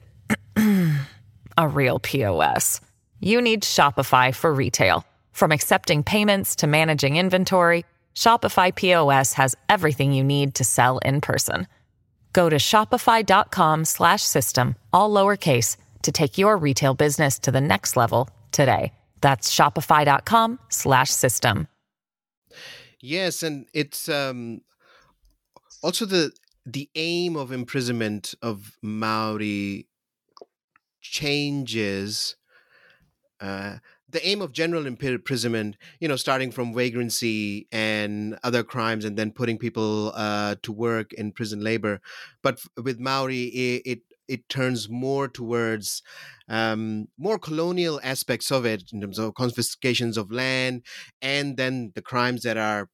a 1.58 1.68
real 1.68 2.00
POS? 2.00 2.80
You 3.20 3.42
need 3.42 3.64
Shopify 3.64 4.34
for 4.34 4.54
retail. 4.54 5.04
From 5.34 5.52
accepting 5.52 6.02
payments 6.04 6.56
to 6.58 6.68
managing 6.68 7.18
inventory, 7.18 7.84
Shopify 8.16 8.74
POS 8.74 9.34
has 9.34 9.56
everything 9.68 10.14
you 10.14 10.24
need 10.24 10.56
to 10.56 10.64
sell 10.64 11.00
in 11.00 11.20
person. 11.20 11.68
Go 12.34 12.50
to 12.50 12.58
shopify.com 12.58 13.86
slash 13.86 14.22
system, 14.24 14.76
all 14.94 15.12
lowercase, 15.12 15.78
to 16.04 16.12
take 16.12 16.38
your 16.38 16.58
retail 16.58 16.94
business 16.94 17.40
to 17.40 17.52
the 17.52 17.62
next 17.62 17.98
level 17.98 18.30
today. 18.52 18.94
That's 19.22 19.54
shopify.com 19.54 20.60
slash 20.70 21.10
system. 21.10 21.68
Yes, 23.02 23.44
and 23.44 23.66
it's 23.74 24.10
um, 24.10 24.62
also 25.82 26.06
the 26.06 26.32
the 26.66 26.90
aim 26.96 27.36
of 27.36 27.52
imprisonment 27.52 28.36
of 28.42 28.78
Maori 28.82 29.88
changes. 31.02 32.36
Uh, 33.40 33.78
the 34.12 34.26
aim 34.28 34.42
of 34.42 34.52
general 34.52 34.86
imprisonment, 34.86 35.78
you 36.00 36.08
know, 36.08 36.16
starting 36.16 36.52
from 36.52 36.74
vagrancy 36.74 37.68
and 37.72 38.38
other 38.44 38.64
crimes, 38.64 39.06
and 39.06 39.18
then 39.18 39.32
putting 39.32 39.58
people 39.58 40.12
uh, 40.16 40.56
to 40.64 40.72
work 40.72 41.14
in 41.14 41.32
prison 41.32 41.62
labor. 41.62 42.02
But 42.42 42.60
with 42.82 43.00
Maori, 43.00 43.44
it, 43.44 43.82
it 43.86 44.00
it 44.28 44.48
turns 44.48 44.88
more 44.88 45.28
towards 45.28 46.04
um, 46.48 47.08
more 47.18 47.40
colonial 47.40 48.00
aspects 48.04 48.52
of 48.52 48.66
it 48.66 48.84
in 48.94 49.02
terms 49.02 49.18
of 49.18 49.34
confiscations 49.34 50.18
of 50.18 50.32
land 50.32 50.84
and 51.22 51.58
then 51.58 51.92
the 51.96 52.02
crimes 52.02 52.44
that 52.44 52.56
are 52.56 52.90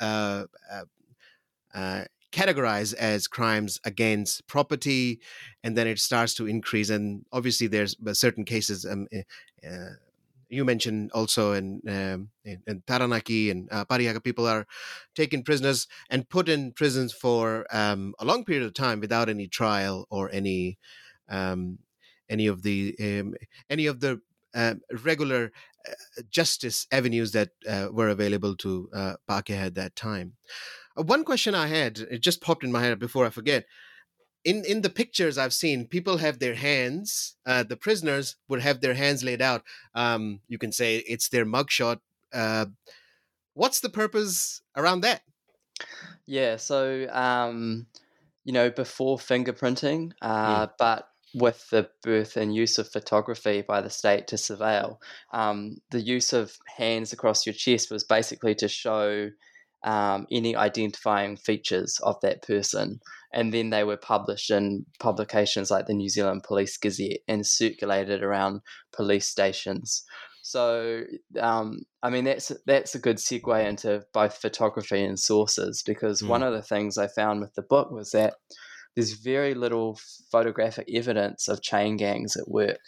uh, 0.00 0.44
uh, 0.70 0.82
uh, 1.72 2.04
categorized 2.32 2.94
as 2.94 3.28
crimes 3.28 3.78
against 3.84 4.46
property 4.48 5.20
and 5.62 5.76
then 5.76 5.86
it 5.86 6.00
starts 6.00 6.34
to 6.34 6.48
increase 6.48 6.90
and 6.90 7.24
obviously 7.32 7.68
there's 7.68 7.96
certain 8.18 8.44
cases 8.44 8.84
um, 8.84 9.06
eh, 9.12 9.22
uh, 9.68 9.90
you 10.52 10.66
mentioned 10.66 11.10
also 11.12 11.52
in, 11.52 11.80
um, 11.88 12.28
in, 12.44 12.62
in, 12.66 12.82
Taranaki 12.86 13.50
and 13.50 13.68
uh, 13.72 13.86
Parihaka, 13.86 14.22
people 14.22 14.46
are 14.46 14.66
taken 15.14 15.42
prisoners 15.42 15.88
and 16.10 16.28
put 16.28 16.46
in 16.46 16.72
prisons 16.72 17.12
for 17.12 17.66
um, 17.72 18.14
a 18.18 18.24
long 18.26 18.44
period 18.44 18.64
of 18.64 18.74
time 18.74 19.00
without 19.00 19.30
any 19.30 19.48
trial 19.48 20.06
or 20.10 20.30
any 20.30 20.78
um, 21.30 21.78
any 22.28 22.46
of 22.46 22.62
the 22.62 22.94
um, 23.00 23.34
any 23.70 23.86
of 23.86 24.00
the 24.00 24.20
uh, 24.54 24.74
regular 25.02 25.52
uh, 25.88 26.22
justice 26.30 26.86
avenues 26.92 27.32
that 27.32 27.50
uh, 27.66 27.88
were 27.90 28.10
available 28.10 28.54
to 28.56 28.90
uh, 28.94 29.14
Pakeha 29.26 29.66
at 29.66 29.74
that 29.76 29.96
time. 29.96 30.34
Uh, 30.98 31.02
one 31.02 31.24
question 31.24 31.54
I 31.54 31.68
had, 31.68 31.98
it 31.98 32.20
just 32.20 32.42
popped 32.42 32.62
in 32.62 32.72
my 32.72 32.82
head 32.82 32.98
before 32.98 33.24
I 33.24 33.30
forget 33.30 33.64
in 34.44 34.64
in 34.64 34.82
the 34.82 34.90
pictures 34.90 35.38
I've 35.38 35.54
seen, 35.54 35.86
people 35.86 36.18
have 36.18 36.38
their 36.38 36.54
hands. 36.54 37.36
Uh, 37.46 37.62
the 37.62 37.76
prisoners 37.76 38.36
would 38.48 38.60
have 38.60 38.80
their 38.80 38.94
hands 38.94 39.22
laid 39.22 39.40
out. 39.40 39.62
Um, 39.94 40.40
you 40.48 40.58
can 40.58 40.72
say 40.72 40.96
it's 40.98 41.28
their 41.28 41.46
mugshot. 41.46 42.00
Uh, 42.32 42.66
what's 43.54 43.80
the 43.80 43.88
purpose 43.88 44.62
around 44.76 45.02
that? 45.02 45.22
Yeah, 46.26 46.56
so 46.56 47.08
um, 47.10 47.86
you 48.44 48.52
know, 48.52 48.70
before 48.70 49.18
fingerprinting, 49.18 50.12
uh, 50.22 50.66
mm. 50.66 50.70
but 50.78 51.08
with 51.34 51.68
the 51.70 51.88
birth 52.02 52.36
and 52.36 52.54
use 52.54 52.78
of 52.78 52.88
photography 52.88 53.62
by 53.62 53.80
the 53.80 53.90
state 53.90 54.26
to 54.28 54.36
surveil, 54.36 54.98
um, 55.32 55.76
the 55.90 56.00
use 56.00 56.32
of 56.32 56.56
hands 56.76 57.12
across 57.12 57.46
your 57.46 57.54
chest 57.54 57.90
was 57.90 58.04
basically 58.04 58.54
to 58.56 58.68
show 58.68 59.30
um, 59.84 60.26
any 60.30 60.54
identifying 60.54 61.36
features 61.36 61.98
of 62.02 62.20
that 62.20 62.42
person 62.42 63.00
and 63.32 63.52
then 63.52 63.70
they 63.70 63.84
were 63.84 63.96
published 63.96 64.50
in 64.50 64.84
publications 64.98 65.70
like 65.70 65.86
the 65.86 65.94
New 65.94 66.08
Zealand 66.08 66.42
Police 66.42 66.76
Gazette 66.76 67.20
and 67.28 67.46
circulated 67.46 68.22
around 68.22 68.60
police 68.92 69.26
stations. 69.26 70.04
So, 70.42 71.02
um, 71.40 71.82
I 72.02 72.10
mean, 72.10 72.24
that's 72.24 72.52
that's 72.66 72.94
a 72.94 72.98
good 72.98 73.16
segue 73.16 73.66
into 73.66 74.02
both 74.12 74.36
photography 74.36 75.02
and 75.02 75.18
sources 75.18 75.82
because 75.86 76.20
mm. 76.20 76.28
one 76.28 76.42
of 76.42 76.52
the 76.52 76.62
things 76.62 76.98
I 76.98 77.06
found 77.06 77.40
with 77.40 77.54
the 77.54 77.62
book 77.62 77.90
was 77.90 78.10
that 78.10 78.34
there's 78.94 79.12
very 79.12 79.54
little 79.54 79.98
photographic 80.30 80.88
evidence 80.92 81.48
of 81.48 81.62
chain 81.62 81.96
gangs 81.96 82.36
at 82.36 82.48
work. 82.48 82.80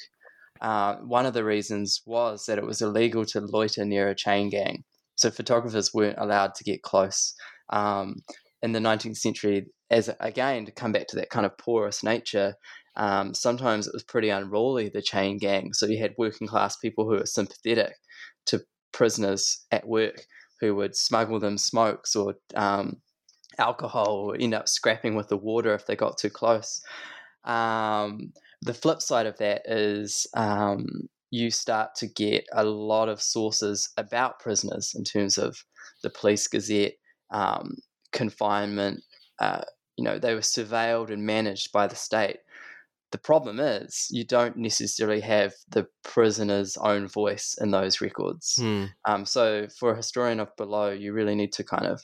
Uh, 0.61 0.97
one 0.97 1.27
of 1.27 1.35
the 1.35 1.45
reasons 1.45 2.03
was 2.07 2.47
that 2.47 2.59
it 2.59 2.67
was 2.67 2.83
illegal 2.83 3.25
to 3.27 3.41
loiter 3.41 3.85
near 3.85 4.09
a 4.09 4.15
chain 4.15 4.51
gang, 4.51 4.85
so 5.15 5.31
photographers 5.31 5.95
weren't 5.95 6.19
allowed 6.19 6.55
to 6.57 6.65
get 6.65 6.83
close. 6.83 7.35
Um, 7.71 8.17
in 8.63 8.73
the 8.73 8.79
19th 8.79 9.19
century, 9.19 9.67
as 9.91 10.11
again 10.21 10.67
to 10.67 10.73
come 10.73 10.93
back 10.93 11.07
to 11.09 11.17
that 11.17 11.31
kind 11.31 11.47
of 11.47 11.57
porous 11.59 12.03
nature, 12.03 12.55
um, 12.97 13.35
sometimes 13.35 13.87
it 13.87 13.93
was 13.93 14.05
pretty 14.05 14.29
unruly 14.29 14.89
the 14.89 15.03
chain 15.03 15.39
gang. 15.39 15.73
So 15.73 15.87
you 15.87 15.99
had 15.99 16.15
working 16.17 16.47
class 16.47 16.77
people 16.77 17.05
who 17.05 17.17
were 17.17 17.27
sympathetic 17.27 17.95
to 18.47 18.63
prisoners 18.93 19.65
at 19.71 19.87
work 19.87 20.25
who 20.61 20.75
would 20.77 20.97
smuggle 20.97 21.41
them 21.41 21.59
smokes 21.59 22.15
or 22.15 22.35
um, 22.55 22.97
alcohol 23.59 24.31
or 24.31 24.37
end 24.39 24.55
up 24.55 24.69
scrapping 24.69 25.15
with 25.15 25.29
the 25.29 25.37
water 25.37 25.75
if 25.75 25.87
they 25.87 25.97
got 25.97 26.19
too 26.19 26.31
close. 26.31 26.83
Um, 27.45 28.33
the 28.63 28.75
flip 28.75 29.03
side 29.03 29.27
of 29.27 29.37
that 29.39 29.63
is 29.67 30.27
um, 30.35 30.87
you 31.31 31.51
start 31.51 31.95
to 31.97 32.07
get 32.07 32.47
a 32.53 32.65
lot 32.65 33.09
of 33.09 33.21
sources 33.21 33.91
about 33.97 34.39
prisoners 34.39 34.95
in 34.97 35.05
terms 35.05 35.37
of 35.37 35.65
the 36.03 36.11
police 36.11 36.47
gazette, 36.47 36.95
um, 37.31 37.77
confinement, 38.13 39.03
uh, 39.41 39.63
you 39.97 40.05
know, 40.05 40.19
they 40.19 40.35
were 40.35 40.41
surveilled 40.41 41.11
and 41.11 41.25
managed 41.25 41.73
by 41.73 41.87
the 41.87 41.97
state. 41.97 42.39
The 43.13 43.19
problem 43.19 43.61
is 43.61 44.09
you 44.11 44.25
don't 44.25 44.57
necessarily 44.57 45.21
have 45.21 45.53
the 45.69 45.87
prisoner's 46.03 46.77
own 46.79 47.07
voice 47.07 47.57
in 47.61 47.71
those 47.71 48.01
records. 48.01 48.57
Hmm. 48.59 48.87
Um, 49.05 49.25
so 49.25 49.69
for 49.79 49.93
a 49.93 49.97
historian 49.97 50.41
of 50.41 50.55
below, 50.57 50.91
you 50.91 51.13
really 51.13 51.37
need 51.37 51.53
to 51.53 51.65
kind 51.65 51.87
of 51.87 52.03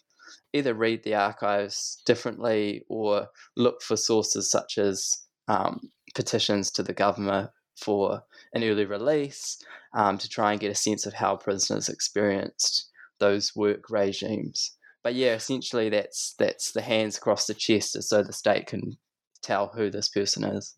either 0.53 0.75
read 0.75 1.03
the 1.03 1.15
archives 1.15 2.01
differently 2.07 2.85
or 2.89 3.27
look 3.57 3.83
for 3.83 3.97
sources 3.97 4.51
such 4.51 4.79
as 4.79 5.25
um, 5.49 5.81
petitions 6.15 6.71
to 6.73 6.83
the 6.85 6.93
government 6.93 7.51
for 7.77 8.23
an 8.55 8.63
early 8.63 8.85
release 8.85 9.59
um, 9.95 10.19
to 10.19 10.29
try 10.29 10.53
and 10.53 10.61
get 10.61 10.71
a 10.71 10.77
sense 10.77 11.07
of 11.07 11.15
how 11.15 11.37
prisoners 11.37 11.89
experienced 11.89 12.89
those 13.19 13.57
work 13.57 13.91
regimes 13.91 14.77
but 15.03 15.15
yeah, 15.15 15.35
essentially 15.35 15.89
that's 15.89 16.35
that's 16.39 16.73
the 16.73 16.83
hands 16.83 17.17
across 17.17 17.47
the 17.47 17.55
chest, 17.55 18.03
so 18.03 18.23
the 18.23 18.33
state 18.33 18.67
can 18.67 18.97
tell 19.43 19.69
who 19.69 19.91
this 19.91 20.09
person 20.09 20.45
is. 20.45 20.75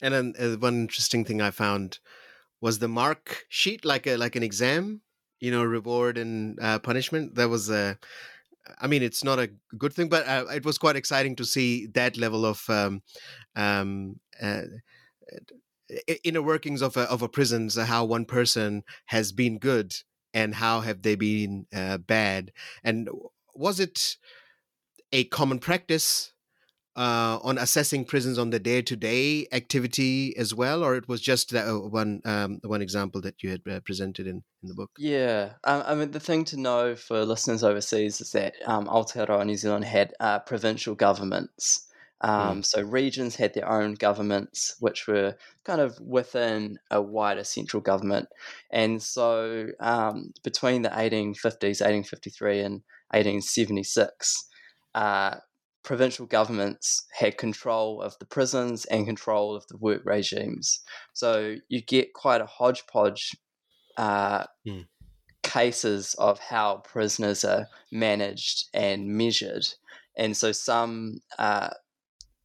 And 0.00 0.14
then 0.14 0.34
uh, 0.38 0.56
one 0.56 0.82
interesting 0.82 1.24
thing 1.24 1.40
I 1.40 1.50
found 1.50 1.98
was 2.60 2.78
the 2.78 2.88
mark 2.88 3.44
sheet, 3.48 3.84
like 3.84 4.06
a 4.06 4.16
like 4.16 4.36
an 4.36 4.42
exam, 4.42 5.02
you 5.40 5.50
know, 5.50 5.64
reward 5.64 6.18
and 6.18 6.58
uh, 6.60 6.78
punishment. 6.78 7.34
That 7.34 7.48
was 7.48 7.70
a, 7.70 7.98
I 8.80 8.86
mean, 8.86 9.02
it's 9.02 9.24
not 9.24 9.38
a 9.38 9.50
good 9.76 9.92
thing, 9.92 10.08
but 10.08 10.26
uh, 10.26 10.46
it 10.54 10.64
was 10.64 10.78
quite 10.78 10.96
exciting 10.96 11.36
to 11.36 11.44
see 11.44 11.86
that 11.94 12.16
level 12.16 12.44
of 12.44 12.62
um, 12.68 13.02
um, 13.56 14.20
uh, 14.40 14.62
inner 16.24 16.42
workings 16.42 16.82
of 16.82 16.96
a, 16.96 17.02
of 17.02 17.22
a 17.22 17.28
prison. 17.28 17.70
So 17.70 17.84
how 17.84 18.04
one 18.04 18.24
person 18.24 18.82
has 19.06 19.32
been 19.32 19.58
good 19.58 19.94
and 20.34 20.54
how 20.54 20.80
have 20.80 21.02
they 21.02 21.14
been 21.14 21.66
uh, 21.74 21.98
bad, 21.98 22.52
and 22.84 23.08
was 23.58 23.80
it 23.80 24.16
a 25.12 25.24
common 25.24 25.58
practice 25.58 26.32
uh, 26.96 27.38
on 27.42 27.58
assessing 27.58 28.04
prisons 28.04 28.38
on 28.38 28.50
the 28.50 28.58
day-to-day 28.58 29.46
activity 29.52 30.36
as 30.36 30.52
well, 30.52 30.82
or 30.82 30.96
it 30.96 31.08
was 31.08 31.20
just 31.20 31.50
that 31.50 31.68
uh, 31.68 31.78
one 31.78 32.20
um, 32.24 32.58
one 32.64 32.82
example 32.82 33.20
that 33.20 33.42
you 33.42 33.50
had 33.50 33.60
uh, 33.70 33.80
presented 33.80 34.26
in, 34.26 34.42
in 34.62 34.68
the 34.68 34.74
book? 34.74 34.90
Yeah, 34.98 35.52
um, 35.64 35.82
I 35.86 35.94
mean 35.94 36.10
the 36.10 36.20
thing 36.20 36.44
to 36.46 36.60
know 36.60 36.96
for 36.96 37.24
listeners 37.24 37.62
overseas 37.62 38.20
is 38.20 38.32
that 38.32 38.54
um, 38.66 38.86
Aotearoa 38.86 39.46
New 39.46 39.56
Zealand 39.56 39.84
had 39.84 40.12
uh, 40.18 40.40
provincial 40.40 40.94
governments. 40.94 41.84
Um, 42.20 42.62
mm. 42.62 42.66
So 42.66 42.82
regions 42.82 43.36
had 43.36 43.54
their 43.54 43.70
own 43.70 43.94
governments, 43.94 44.74
which 44.80 45.06
were 45.06 45.36
kind 45.64 45.80
of 45.80 46.00
within 46.00 46.78
a 46.90 47.00
wider 47.00 47.44
central 47.44 47.80
government. 47.80 48.28
And 48.72 49.00
so 49.00 49.68
um, 49.78 50.32
between 50.42 50.82
the 50.82 50.88
1850s, 50.88 51.80
1853, 51.80 52.60
and 52.60 52.82
1876, 53.10 54.48
uh, 54.94 55.36
provincial 55.82 56.26
governments 56.26 57.06
had 57.12 57.38
control 57.38 58.02
of 58.02 58.18
the 58.18 58.26
prisons 58.26 58.84
and 58.86 59.06
control 59.06 59.56
of 59.56 59.66
the 59.68 59.76
work 59.78 60.02
regimes. 60.04 60.80
So 61.14 61.56
you 61.68 61.82
get 61.82 62.12
quite 62.12 62.40
a 62.40 62.46
hodgepodge 62.46 63.34
uh, 63.96 64.44
mm. 64.66 64.86
cases 65.42 66.14
of 66.18 66.38
how 66.38 66.82
prisoners 66.84 67.44
are 67.44 67.68
managed 67.90 68.66
and 68.74 69.08
measured. 69.08 69.66
And 70.16 70.36
so 70.36 70.52
some 70.52 71.20
uh, 71.38 71.70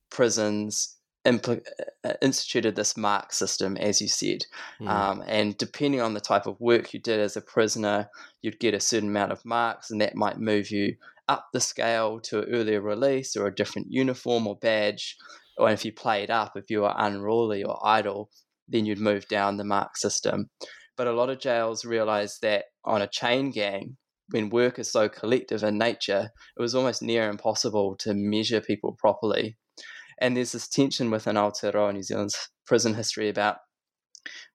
prisons 0.10 0.96
impl- 1.26 1.66
uh, 2.04 2.14
instituted 2.22 2.76
this 2.76 2.98
mark 2.98 3.34
system, 3.34 3.78
as 3.78 4.02
you 4.02 4.08
said. 4.08 4.46
Mm. 4.82 4.90
Um, 4.90 5.24
and 5.28 5.58
depending 5.58 6.02
on 6.02 6.14
the 6.14 6.20
type 6.20 6.46
of 6.46 6.60
work 6.60 6.94
you 6.94 7.00
did 7.00 7.20
as 7.20 7.38
a 7.38 7.42
prisoner, 7.42 8.10
you'd 8.42 8.60
get 8.60 8.74
a 8.74 8.80
certain 8.80 9.10
amount 9.10 9.32
of 9.32 9.46
marks, 9.46 9.92
and 9.92 10.02
that 10.02 10.16
might 10.16 10.40
move 10.40 10.72
you 10.72 10.96
up 11.28 11.48
the 11.54 11.60
scale 11.60 12.20
to 12.20 12.40
an 12.40 12.50
earlier 12.54 12.82
release 12.82 13.36
or 13.36 13.48
a 13.48 13.56
different 13.56 13.88
uniform 13.90 14.48
or 14.48 14.58
badge. 14.58 15.16
Or 15.58 15.70
if 15.70 15.86
you 15.86 15.94
played 15.94 16.32
up, 16.32 16.54
if 16.56 16.66
you 16.70 16.82
were 16.82 16.94
unruly 16.98 17.64
or 17.64 17.80
idle, 17.86 18.30
then 18.68 18.86
you'd 18.86 19.00
move 19.00 19.28
down 19.28 19.58
the 19.58 19.64
mark 19.64 19.98
system. 19.98 20.50
But 20.98 21.08
a 21.08 21.14
lot 21.14 21.30
of 21.30 21.40
jails 21.40 21.86
realized 21.86 22.42
that 22.42 22.66
on 22.84 23.02
a 23.02 23.08
chain 23.08 23.52
gang, 23.52 23.98
when 24.30 24.50
work 24.50 24.80
is 24.80 24.92
so 24.92 25.10
collective 25.10 25.64
in 25.64 25.78
nature, 25.78 26.32
it 26.58 26.62
was 26.62 26.76
almost 26.76 27.02
near 27.02 27.30
impossible 27.30 27.96
to 28.00 28.14
measure 28.14 28.62
people 28.62 28.96
properly. 28.98 29.58
And 30.24 30.38
there's 30.38 30.54
this 30.54 30.70
tension 30.70 31.12
within 31.12 31.36
Aotearoa 31.36 31.94
New 31.94 32.02
Zealand's 32.02 32.50
prison 32.66 32.94
history 32.94 33.28
about 33.28 33.58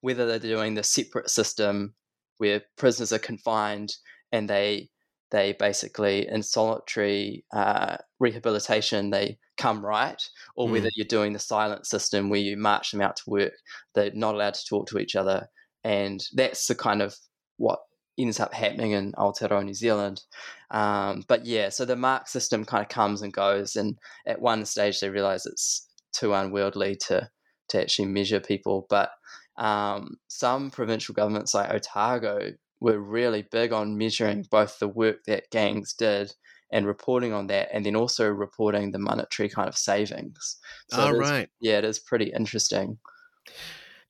whether 0.00 0.26
they're 0.26 0.38
doing 0.38 0.72
the 0.72 0.82
separate 0.82 1.28
system 1.28 1.94
where 2.38 2.62
prisoners 2.78 3.12
are 3.12 3.18
confined 3.18 3.90
and 4.32 4.48
they 4.48 4.88
they 5.30 5.52
basically 5.58 6.26
in 6.26 6.42
solitary 6.42 7.44
uh, 7.52 7.98
rehabilitation 8.18 9.10
they 9.10 9.36
come 9.58 9.84
right, 9.84 10.22
or 10.56 10.68
mm. 10.68 10.72
whether 10.72 10.88
you're 10.96 11.06
doing 11.06 11.34
the 11.34 11.38
silent 11.38 11.84
system 11.84 12.30
where 12.30 12.40
you 12.40 12.56
march 12.56 12.92
them 12.92 13.02
out 13.02 13.16
to 13.16 13.22
work, 13.26 13.52
they're 13.94 14.10
not 14.14 14.34
allowed 14.34 14.54
to 14.54 14.64
talk 14.66 14.88
to 14.88 14.98
each 14.98 15.16
other, 15.16 15.48
and 15.84 16.24
that's 16.32 16.66
the 16.66 16.74
kind 16.74 17.02
of 17.02 17.14
what 17.58 17.80
ends 18.18 18.40
up 18.40 18.52
happening 18.52 18.92
in 18.92 19.12
Aotearoa, 19.12 19.64
New 19.64 19.74
Zealand. 19.74 20.22
Um, 20.70 21.24
but 21.28 21.46
yeah, 21.46 21.68
so 21.68 21.84
the 21.84 21.96
mark 21.96 22.28
system 22.28 22.64
kind 22.64 22.82
of 22.82 22.88
comes 22.88 23.22
and 23.22 23.32
goes, 23.32 23.76
and 23.76 23.98
at 24.26 24.40
one 24.40 24.64
stage 24.64 25.00
they 25.00 25.08
realize 25.08 25.46
it's 25.46 25.88
too 26.12 26.34
unwieldy 26.34 26.96
to 27.06 27.30
to 27.68 27.80
actually 27.80 28.08
measure 28.08 28.40
people. 28.40 28.86
But 28.88 29.10
um, 29.56 30.16
some 30.28 30.70
provincial 30.70 31.14
governments 31.14 31.54
like 31.54 31.70
Otago 31.70 32.52
were 32.80 32.98
really 32.98 33.42
big 33.42 33.72
on 33.72 33.98
measuring 33.98 34.46
both 34.50 34.78
the 34.78 34.88
work 34.88 35.24
that 35.26 35.50
gangs 35.50 35.92
did 35.94 36.32
and 36.70 36.86
reporting 36.86 37.32
on 37.32 37.46
that, 37.46 37.68
and 37.72 37.84
then 37.84 37.96
also 37.96 38.28
reporting 38.28 38.90
the 38.92 38.98
monetary 38.98 39.48
kind 39.48 39.68
of 39.68 39.76
savings. 39.76 40.58
So 40.90 41.02
All 41.02 41.14
right. 41.14 41.48
Yeah, 41.60 41.78
it 41.78 41.84
is 41.84 41.98
pretty 41.98 42.26
interesting. 42.26 42.98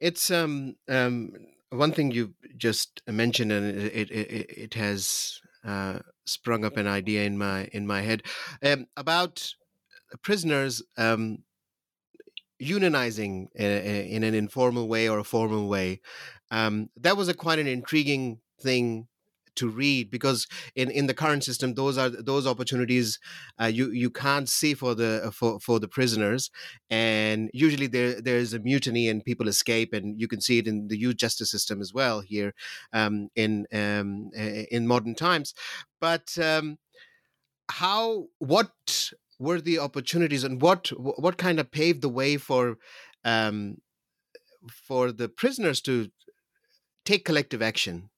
It's 0.01 0.31
um 0.31 0.77
um 0.89 1.33
one 1.71 1.93
thing 1.93 2.11
you 2.11 2.35
just 2.57 3.03
mentioned, 3.07 3.53
and 3.53 3.79
it 3.79 4.11
it 4.11 4.51
it, 4.51 4.75
has 4.75 5.41
uh, 5.65 5.99
sprung 6.27 6.65
up 6.65 6.77
an 6.77 6.87
idea 6.87 7.25
in 7.25 7.37
my 7.37 7.69
in 7.73 7.87
my 7.87 8.03
head 8.03 8.23
um, 8.63 8.87
about 8.97 9.55
prisoners 10.23 10.83
um, 10.97 11.39
unionizing 12.63 13.49
in, 13.55 13.71
in, 13.71 14.23
an 14.25 14.35
informal 14.35 14.89
way 14.89 15.09
or 15.09 15.19
a 15.19 15.25
formal 15.25 15.69
way. 15.69 16.01
Um, 16.51 16.89
that 16.97 17.17
was 17.17 17.29
a 17.29 17.35
quite 17.35 17.59
an 17.59 17.67
intriguing 17.67 18.41
thing 18.61 19.07
to 19.59 19.69
read 19.69 20.11
because 20.11 20.47
in, 20.75 20.91
in 20.91 21.07
the 21.07 21.15
current 21.15 21.45
system 21.45 21.75
those 21.75 21.99
are 21.99 22.11
those 22.11 22.47
opportunities 22.47 23.19
uh, 23.61 23.67
you 23.67 23.91
you 23.91 24.11
can't 24.11 24.49
see 24.49 24.75
for 24.75 24.95
the 24.95 25.23
uh, 25.25 25.31
for, 25.31 25.61
for 25.61 25.81
the 25.81 25.89
prisoners. 25.89 26.51
And 26.91 27.51
usually 27.53 27.87
there 27.87 28.21
there's 28.21 28.55
a 28.55 28.59
mutiny 28.59 29.09
and 29.09 29.25
people 29.25 29.49
escape 29.49 29.93
and 29.93 30.21
you 30.21 30.29
can 30.29 30.41
see 30.41 30.59
it 30.59 30.67
in 30.67 30.89
the 30.89 30.99
youth 30.99 31.17
justice 31.17 31.51
system 31.51 31.81
as 31.81 31.93
well 31.93 32.21
here 32.21 32.55
um, 32.93 33.29
in 33.35 33.67
um, 33.73 34.31
in 34.35 34.87
modern 34.87 35.15
times. 35.15 35.55
But 36.01 36.37
um, 36.39 36.79
how 37.71 38.27
what 38.39 38.73
were 39.39 39.61
the 39.61 39.79
opportunities 39.79 40.45
and 40.45 40.61
what 40.61 40.89
what 40.97 41.39
kind 41.39 41.61
of 41.61 41.71
paved 41.71 42.03
the 42.03 42.09
way 42.09 42.37
for 42.37 42.79
um, 43.25 43.79
for 44.71 45.13
the 45.13 45.29
prisoners 45.29 45.81
to 45.83 46.11
take 47.05 47.25
collective 47.25 47.63
action 47.63 48.11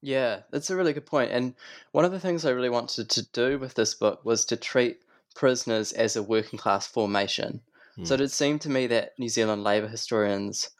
yeah, 0.00 0.40
that's 0.50 0.70
a 0.70 0.76
really 0.76 0.92
good 0.92 1.06
point. 1.06 1.32
And 1.32 1.54
one 1.92 2.04
of 2.04 2.12
the 2.12 2.20
things 2.20 2.44
I 2.44 2.50
really 2.50 2.70
wanted 2.70 3.10
to 3.10 3.30
do 3.32 3.58
with 3.58 3.74
this 3.74 3.94
book 3.94 4.24
was 4.24 4.44
to 4.46 4.56
treat 4.56 5.00
prisoners 5.34 5.92
as 5.92 6.16
a 6.16 6.22
working 6.22 6.58
class 6.58 6.86
formation. 6.86 7.60
Mm. 7.98 8.06
So 8.06 8.16
hmm. 8.16 8.22
it 8.22 8.30
seemed 8.30 8.60
to 8.62 8.70
me 8.70 8.86
that 8.88 9.18
New 9.18 9.28
Zealand 9.28 9.64
labour 9.64 9.88
historians 9.88 10.70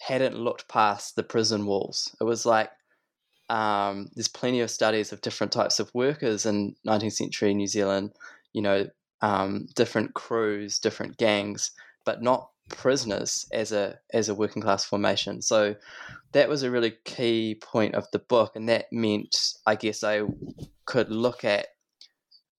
hadn't 0.00 0.36
looked 0.36 0.68
past 0.68 1.16
the 1.16 1.22
prison 1.22 1.66
walls. 1.66 2.14
It 2.20 2.24
was 2.24 2.46
like 2.46 2.70
um, 3.48 4.10
there's 4.14 4.28
plenty 4.28 4.60
of 4.60 4.70
studies 4.70 5.12
of 5.12 5.20
different 5.20 5.52
types 5.52 5.80
of 5.80 5.94
workers 5.94 6.46
in 6.46 6.76
19th 6.86 7.12
century 7.12 7.54
New 7.54 7.66
Zealand, 7.66 8.12
you 8.52 8.62
know, 8.62 8.88
um, 9.20 9.66
different 9.74 10.14
crews, 10.14 10.78
different 10.78 11.16
gangs, 11.16 11.72
but 12.04 12.22
not 12.22 12.50
prisoners 12.68 13.46
as 13.52 13.72
a 13.72 13.98
as 14.12 14.28
a 14.28 14.34
working 14.34 14.62
class 14.62 14.84
formation. 14.84 15.42
So 15.42 15.76
that 16.32 16.48
was 16.48 16.62
a 16.62 16.70
really 16.70 16.94
key 17.04 17.56
point 17.60 17.94
of 17.94 18.06
the 18.12 18.18
book, 18.18 18.56
and 18.56 18.68
that 18.68 18.86
meant 18.92 19.36
I 19.66 19.74
guess 19.74 20.02
I 20.02 20.22
could 20.84 21.10
look 21.10 21.44
at 21.44 21.68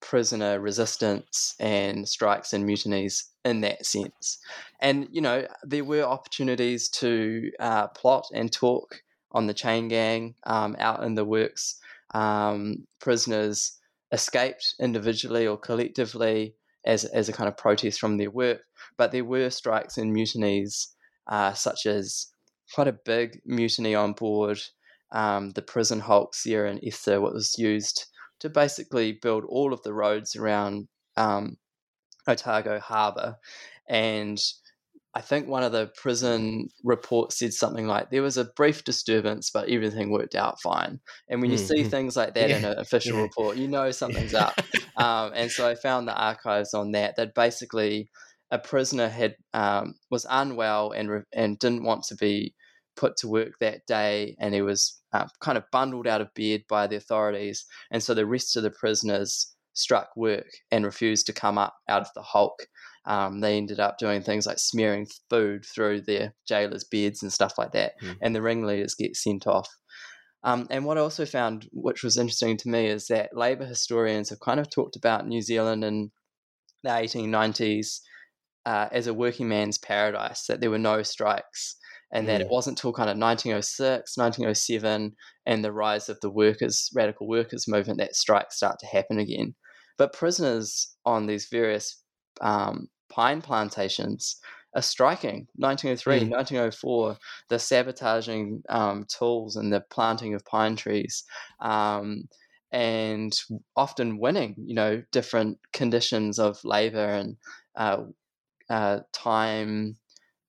prisoner 0.02 0.60
resistance 0.60 1.56
and 1.60 2.08
strikes 2.08 2.54
and 2.54 2.66
mutinies 2.66 3.26
in 3.44 3.62
that 3.62 3.86
sense. 3.86 4.40
And 4.80 5.08
you 5.12 5.22
know 5.22 5.48
there 5.64 5.84
were 5.84 6.04
opportunities 6.04 6.90
to 6.90 7.52
uh, 7.60 7.88
plot 7.88 8.26
and 8.34 8.52
talk 8.52 9.02
on 9.32 9.48
the 9.48 9.54
chain 9.54 9.88
gang 9.88 10.36
um, 10.46 10.76
out 10.80 11.04
in 11.04 11.16
the 11.16 11.26
works. 11.26 11.80
Um, 12.14 12.86
prisoners 13.00 13.78
escaped 14.12 14.76
individually 14.80 15.46
or 15.46 15.58
collectively 15.58 16.56
as, 16.86 17.06
as 17.06 17.30
a 17.30 17.34
kind 17.34 17.48
of 17.48 17.58
protest 17.58 18.00
from 18.00 18.18
their 18.18 18.32
work. 18.32 18.62
But 18.98 19.12
there 19.12 19.26
were 19.26 19.50
strikes 19.50 19.98
and 19.98 20.14
mutinies, 20.14 20.88
uh, 21.28 21.54
such 21.54 21.86
as 21.86 22.28
quite 22.74 22.88
a 22.88 23.00
big 23.06 23.42
mutiny 23.46 23.96
on 23.96 24.14
board 24.14 24.60
um, 25.12 25.52
the 25.52 25.62
prison 25.62 26.02
hulk 26.02 26.36
Sierra 26.36 26.70
and 26.70 26.80
Esther, 26.84 27.22
what 27.22 27.34
was 27.34 27.58
used 27.58 28.06
to 28.40 28.50
basically 28.50 29.14
build 29.14 29.46
all 29.48 29.74
of 29.74 29.82
the 29.84 29.94
roads 29.94 30.36
around 30.36 30.88
um, 31.16 31.58
Otago 32.28 32.80
Harbour. 32.80 33.38
And 33.88 34.40
I 35.16 35.22
think 35.22 35.48
one 35.48 35.64
of 35.64 35.72
the 35.72 35.90
prison 35.96 36.68
reports 36.84 37.40
said 37.40 37.54
something 37.54 37.88
like 37.88 38.10
there 38.10 38.22
was 38.22 38.36
a 38.36 38.44
brief 38.44 38.84
disturbance, 38.84 39.50
but 39.50 39.70
everything 39.70 40.12
worked 40.12 40.36
out 40.36 40.62
fine. 40.62 41.00
And 41.30 41.42
when 41.42 41.52
you 41.52 41.58
mm-hmm. 41.58 41.68
see 41.68 41.84
things 41.86 42.18
like 42.18 42.34
that 42.36 42.50
yeah. 42.50 42.58
in 42.58 42.66
an 42.66 42.78
official 42.78 43.16
yeah. 43.16 43.24
report, 43.24 43.56
you 43.56 43.70
know 43.70 43.92
something's 43.92 44.34
up. 44.34 44.60
um, 44.98 45.32
and 45.34 45.50
so 45.50 45.70
I 45.70 45.76
found 45.76 46.08
the 46.08 46.14
archives 46.14 46.74
on 46.74 46.92
that. 46.92 47.16
That 47.16 47.34
basically 47.34 48.10
a 48.52 48.60
prisoner 48.60 49.08
had 49.08 49.36
um, 49.54 49.96
was 50.12 50.26
unwell 50.30 50.92
and 50.92 51.10
re- 51.10 51.24
and 51.34 51.58
didn't 51.60 51.84
want 51.84 52.04
to 52.06 52.16
be 52.16 52.54
put 52.98 53.16
to 53.18 53.30
work 53.30 53.54
that 53.62 53.86
day, 53.88 54.36
and 54.38 54.54
he 54.54 54.62
was 54.62 55.02
uh, 55.14 55.28
kind 55.40 55.58
of 55.58 55.64
bundled 55.72 56.08
out 56.08 56.20
of 56.20 56.34
bed 56.34 56.64
by 56.68 56.88
the 56.88 56.98
authorities. 56.98 57.66
And 57.90 58.04
so 58.04 58.14
the 58.14 58.26
rest 58.26 58.58
of 58.58 58.64
the 58.64 58.72
prisoners 58.72 59.56
struck 59.76 60.10
work 60.16 60.48
and 60.72 60.86
refused 60.86 61.26
to 61.28 61.34
come 61.34 61.58
up 61.58 61.76
out 61.88 62.02
of 62.02 62.10
the 62.16 62.22
hulk 62.22 62.68
um, 63.08 63.40
they 63.40 63.58
ended 63.58 63.80
up 63.80 63.98
doing 63.98 64.22
things 64.22 64.48
like 64.48 64.60
smearing 64.60 65.08
food 65.30 65.66
through 65.66 66.02
their 66.02 66.34
jailers' 66.48 66.84
beds 66.84 67.22
and 67.22 67.32
stuff 67.32 67.58
like 67.58 67.72
that, 67.74 67.94
mm. 68.02 68.16
and 68.22 68.36
the 68.36 68.42
ringleaders 68.42 68.96
get 68.96 69.16
sent 69.16 69.48
off. 69.48 69.70
Um, 70.44 70.68
and 70.70 70.86
what 70.86 70.98
I 70.98 71.02
also 71.02 71.26
found, 71.26 71.68
which 71.72 72.04
was 72.04 72.18
interesting 72.18 72.56
to 72.58 72.70
me, 72.70 72.86
is 72.88 73.08
that 73.08 73.36
labour 73.36 73.66
historians 73.66 74.30
have 74.30 74.40
kind 74.40 74.60
of 74.60 74.70
talked 74.70 74.96
about 74.96 75.28
New 75.28 75.42
Zealand 75.42 75.84
in 75.84 76.12
the 76.84 76.90
1890s 76.90 78.00
uh, 78.66 78.88
as 78.92 79.08
a 79.08 79.14
working 79.14 79.48
man's 79.48 79.80
paradise, 79.80 80.46
that 80.46 80.62
there 80.62 80.70
were 80.70 80.78
no 80.78 81.02
strikes, 81.02 81.78
and 82.14 82.28
that 82.28 82.42
it 82.42 82.48
wasn't 82.48 82.78
until 82.78 82.94
kind 82.94 83.10
of 83.10 83.18
1906, 83.18 84.18
1907, 84.18 85.16
and 85.46 85.66
the 85.66 85.72
rise 85.72 86.10
of 86.10 86.20
the 86.22 86.30
workers, 86.30 86.90
radical 86.94 87.28
workers 87.28 87.68
movement, 87.68 88.00
that 88.00 88.16
strikes 88.16 88.58
start 88.58 88.78
to 88.80 88.88
happen 88.88 89.20
again. 89.20 89.56
But 89.98 90.14
prisoners 90.14 90.96
on 91.06 91.26
these 91.26 91.48
various 91.52 92.02
um, 92.42 92.88
pine 93.16 93.42
plantations 93.42 94.38
are 94.76 94.82
striking. 94.82 95.48
1903, 95.56 96.28
mm. 96.28 96.32
1904, 96.32 97.18
the 97.50 97.58
sabotaging 97.58 98.62
um, 98.68 99.06
tools 99.08 99.56
and 99.56 99.72
the 99.72 99.80
planting 99.90 100.34
of 100.34 100.44
pine 100.44 100.76
trees. 100.76 101.24
Um, 101.62 102.28
and 102.72 103.32
often 103.78 104.18
winning, 104.18 104.56
you 104.58 104.76
know, 104.76 105.02
different 105.14 105.58
conditions 105.72 106.40
of 106.40 106.60
labor 106.66 107.06
and 107.06 107.38
uh, 107.78 108.04
uh, 108.70 109.00
time 109.14 109.96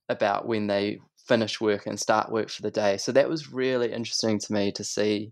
about 0.08 0.48
when 0.48 0.66
they 0.66 0.98
finish 1.28 1.60
work 1.60 1.86
and 1.86 2.00
start 2.00 2.32
work 2.32 2.50
for 2.50 2.62
the 2.62 2.70
day. 2.70 2.96
So 2.96 3.12
that 3.12 3.28
was 3.28 3.52
really 3.52 3.92
interesting 3.92 4.40
to 4.40 4.52
me 4.52 4.72
to 4.72 4.82
see 4.82 5.30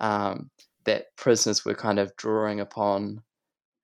um, 0.00 0.50
that 0.86 1.16
prisoners 1.16 1.64
were 1.64 1.74
kind 1.74 2.00
of 2.00 2.16
drawing 2.16 2.58
upon 2.58 3.22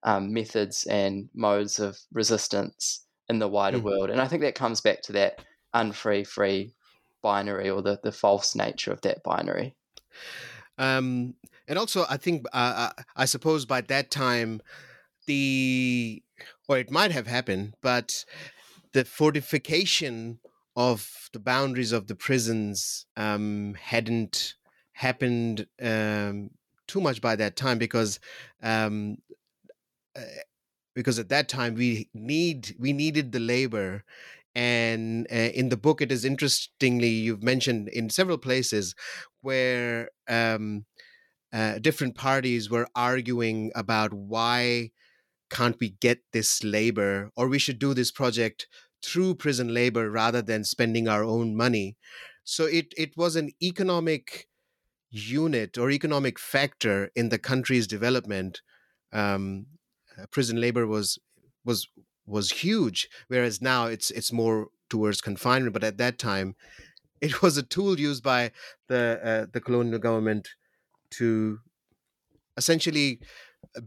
um, 0.02 0.32
methods 0.32 0.84
and 0.84 1.28
modes 1.34 1.78
of 1.78 1.98
resistance 2.12 3.04
in 3.28 3.38
the 3.38 3.48
wider 3.48 3.78
mm. 3.78 3.82
world. 3.82 4.10
And 4.10 4.20
I 4.20 4.26
think 4.26 4.42
that 4.42 4.54
comes 4.54 4.80
back 4.80 5.02
to 5.02 5.12
that 5.12 5.44
unfree 5.74 6.24
free 6.24 6.72
binary 7.22 7.70
or 7.70 7.82
the, 7.82 8.00
the 8.02 8.12
false 8.12 8.54
nature 8.54 8.92
of 8.92 9.00
that 9.02 9.22
binary. 9.22 9.74
Um, 10.78 11.34
and 11.68 11.78
also, 11.78 12.04
I 12.08 12.16
think, 12.16 12.46
uh, 12.52 12.90
uh, 12.98 13.02
I 13.14 13.26
suppose 13.26 13.66
by 13.66 13.82
that 13.82 14.10
time, 14.10 14.62
the, 15.26 16.22
or 16.68 16.78
it 16.78 16.90
might 16.90 17.12
have 17.12 17.26
happened, 17.26 17.74
but 17.82 18.24
the 18.92 19.04
fortification 19.04 20.40
of 20.74 21.28
the 21.32 21.38
boundaries 21.38 21.92
of 21.92 22.06
the 22.06 22.14
prisons 22.14 23.06
um, 23.16 23.74
hadn't 23.78 24.54
happened 24.92 25.66
um, 25.80 26.50
too 26.86 27.00
much 27.00 27.20
by 27.20 27.36
that 27.36 27.56
time 27.56 27.78
because 27.78 28.18
um, 28.62 29.18
because 30.94 31.18
at 31.18 31.28
that 31.28 31.48
time 31.48 31.74
we 31.74 32.08
need 32.14 32.74
we 32.78 32.92
needed 32.92 33.32
the 33.32 33.40
labor 33.40 34.04
and 34.54 35.26
uh, 35.30 35.34
in 35.34 35.68
the 35.68 35.76
book 35.76 36.00
it 36.00 36.10
is 36.10 36.24
interestingly 36.24 37.08
you've 37.08 37.42
mentioned 37.42 37.88
in 37.88 38.10
several 38.10 38.38
places 38.38 38.94
where 39.42 40.10
um, 40.28 40.84
uh, 41.52 41.78
different 41.78 42.14
parties 42.14 42.70
were 42.70 42.86
arguing 42.94 43.70
about 43.74 44.12
why 44.12 44.90
can't 45.50 45.76
we 45.80 45.90
get 46.00 46.20
this 46.32 46.62
labor 46.62 47.30
or 47.36 47.48
we 47.48 47.58
should 47.58 47.78
do 47.78 47.92
this 47.92 48.12
project 48.12 48.66
through 49.04 49.34
prison 49.34 49.72
labor 49.74 50.10
rather 50.10 50.42
than 50.42 50.64
spending 50.64 51.08
our 51.08 51.24
own 51.24 51.56
money. 51.56 51.96
So 52.44 52.66
it 52.66 52.92
it 52.96 53.16
was 53.16 53.36
an 53.36 53.50
economic 53.62 54.46
unit 55.10 55.76
or 55.76 55.90
economic 55.90 56.38
factor 56.38 57.10
in 57.16 57.28
the 57.30 57.38
country's 57.38 57.86
development, 57.86 58.62
um, 59.12 59.66
prison 60.30 60.60
labor 60.60 60.86
was 60.86 61.18
was 61.64 61.88
was 62.26 62.50
huge. 62.50 63.08
Whereas 63.28 63.60
now 63.60 63.86
it's 63.86 64.10
it's 64.10 64.32
more 64.32 64.68
towards 64.88 65.20
confinement. 65.20 65.72
But 65.72 65.84
at 65.84 65.98
that 65.98 66.18
time, 66.18 66.56
it 67.20 67.42
was 67.42 67.56
a 67.56 67.62
tool 67.62 67.98
used 67.98 68.22
by 68.22 68.52
the 68.88 69.20
uh, 69.22 69.46
the 69.52 69.60
colonial 69.60 69.98
government 69.98 70.48
to 71.12 71.58
essentially 72.56 73.20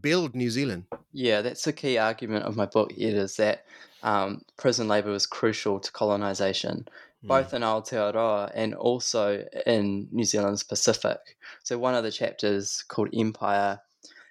build 0.01 0.35
New 0.35 0.49
Zealand. 0.49 0.85
Yeah, 1.11 1.41
that's 1.41 1.67
a 1.67 1.73
key 1.73 1.97
argument 1.97 2.45
of 2.45 2.55
my 2.55 2.65
book. 2.65 2.91
It 2.91 3.13
is 3.13 3.35
that 3.37 3.65
um, 4.03 4.41
prison 4.57 4.87
labour 4.87 5.11
was 5.11 5.25
crucial 5.25 5.79
to 5.79 5.91
colonisation, 5.91 6.87
mm. 7.23 7.27
both 7.27 7.53
in 7.53 7.61
Aotearoa 7.61 8.51
and 8.53 8.75
also 8.75 9.45
in 9.65 10.07
New 10.11 10.25
Zealand's 10.25 10.63
Pacific. 10.63 11.19
So 11.63 11.77
one 11.77 11.95
of 11.95 12.03
the 12.03 12.11
chapters 12.11 12.83
called 12.87 13.09
Empire, 13.13 13.79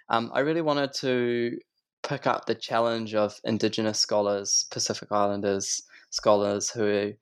um, 0.08 0.30
I 0.34 0.40
really 0.40 0.60
wanted 0.60 0.92
to 0.94 1.58
pick 2.02 2.26
up 2.26 2.46
the 2.46 2.54
challenge 2.54 3.14
of 3.14 3.40
Indigenous 3.44 3.98
scholars, 3.98 4.66
Pacific 4.70 5.10
Islanders 5.10 5.82
scholars 6.10 6.70
who 6.70 7.12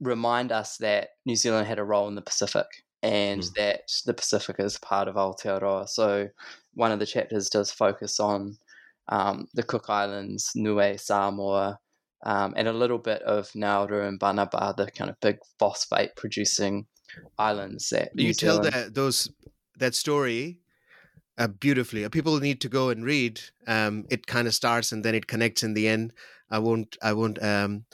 remind 0.00 0.50
us 0.52 0.76
that 0.78 1.10
New 1.26 1.36
Zealand 1.36 1.66
had 1.66 1.78
a 1.78 1.84
role 1.84 2.08
in 2.08 2.14
the 2.14 2.22
Pacific 2.22 2.66
and 3.02 3.42
mm. 3.42 3.54
that 3.54 3.82
the 4.06 4.14
Pacific 4.14 4.56
is 4.58 4.78
part 4.78 5.08
of 5.08 5.16
Aotearoa. 5.16 5.88
So 5.88 6.28
one 6.74 6.92
of 6.92 6.98
the 6.98 7.06
chapters 7.06 7.50
does 7.50 7.70
focus 7.70 8.20
on 8.20 8.56
um, 9.08 9.46
the 9.54 9.62
Cook 9.62 9.86
Islands, 9.88 10.52
Niue, 10.54 10.96
Samoa, 10.98 11.78
um, 12.24 12.54
and 12.56 12.68
a 12.68 12.72
little 12.72 12.98
bit 12.98 13.22
of 13.22 13.50
Nauru 13.54 14.06
and 14.06 14.20
Banaba, 14.20 14.74
the 14.76 14.90
kind 14.90 15.10
of 15.10 15.20
big 15.20 15.38
phosphate 15.58 16.14
producing 16.16 16.86
islands 17.38 17.88
that 17.90 18.14
New 18.14 18.24
you 18.24 18.32
Zealand... 18.32 18.70
tell 18.70 18.72
that 18.72 18.94
those 18.94 19.30
that 19.78 19.94
story 19.94 20.59
uh, 21.40 21.48
beautifully. 21.48 22.08
People 22.10 22.38
need 22.38 22.60
to 22.60 22.68
go 22.68 22.90
and 22.90 23.04
read. 23.04 23.40
Um, 23.66 24.04
it 24.10 24.26
kind 24.26 24.46
of 24.46 24.54
starts 24.54 24.92
and 24.92 25.02
then 25.02 25.14
it 25.14 25.26
connects 25.26 25.62
in 25.62 25.74
the 25.74 25.88
end. 25.88 26.12
I 26.50 26.58
won't. 26.58 26.96
I 27.02 27.14
won't. 27.14 27.42
Um, 27.42 27.86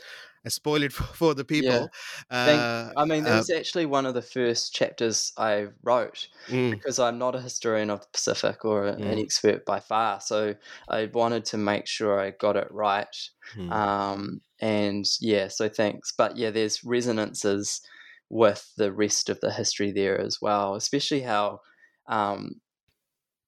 I 0.44 0.48
spoil 0.48 0.82
it 0.82 0.92
for, 0.92 1.04
for 1.04 1.34
the 1.34 1.44
people. 1.44 1.90
Yeah. 2.30 2.36
Uh, 2.36 2.92
I 2.96 3.04
mean, 3.04 3.22
that 3.22 3.36
was 3.36 3.50
uh, 3.50 3.56
actually 3.56 3.86
one 3.86 4.04
of 4.04 4.14
the 4.14 4.22
first 4.22 4.74
chapters 4.74 5.32
I 5.36 5.68
wrote 5.84 6.28
mm. 6.48 6.72
because 6.72 6.98
I'm 6.98 7.18
not 7.18 7.36
a 7.36 7.40
historian 7.40 7.90
of 7.90 8.00
the 8.00 8.08
Pacific 8.12 8.64
or 8.64 8.84
mm. 8.84 9.12
an 9.12 9.18
expert 9.18 9.64
by 9.64 9.78
far. 9.78 10.20
So 10.20 10.56
I 10.88 11.06
wanted 11.12 11.44
to 11.46 11.56
make 11.56 11.86
sure 11.86 12.20
I 12.20 12.32
got 12.32 12.56
it 12.56 12.68
right. 12.72 13.16
Mm. 13.56 13.72
Um, 13.72 14.40
and 14.60 15.06
yeah, 15.20 15.48
so 15.48 15.68
thanks. 15.68 16.12
But 16.16 16.36
yeah, 16.36 16.50
there's 16.50 16.82
resonances 16.82 17.80
with 18.28 18.72
the 18.76 18.90
rest 18.92 19.28
of 19.28 19.40
the 19.40 19.52
history 19.52 19.92
there 19.92 20.20
as 20.20 20.42
well, 20.42 20.74
especially 20.74 21.20
how. 21.20 21.60
Um, 22.08 22.60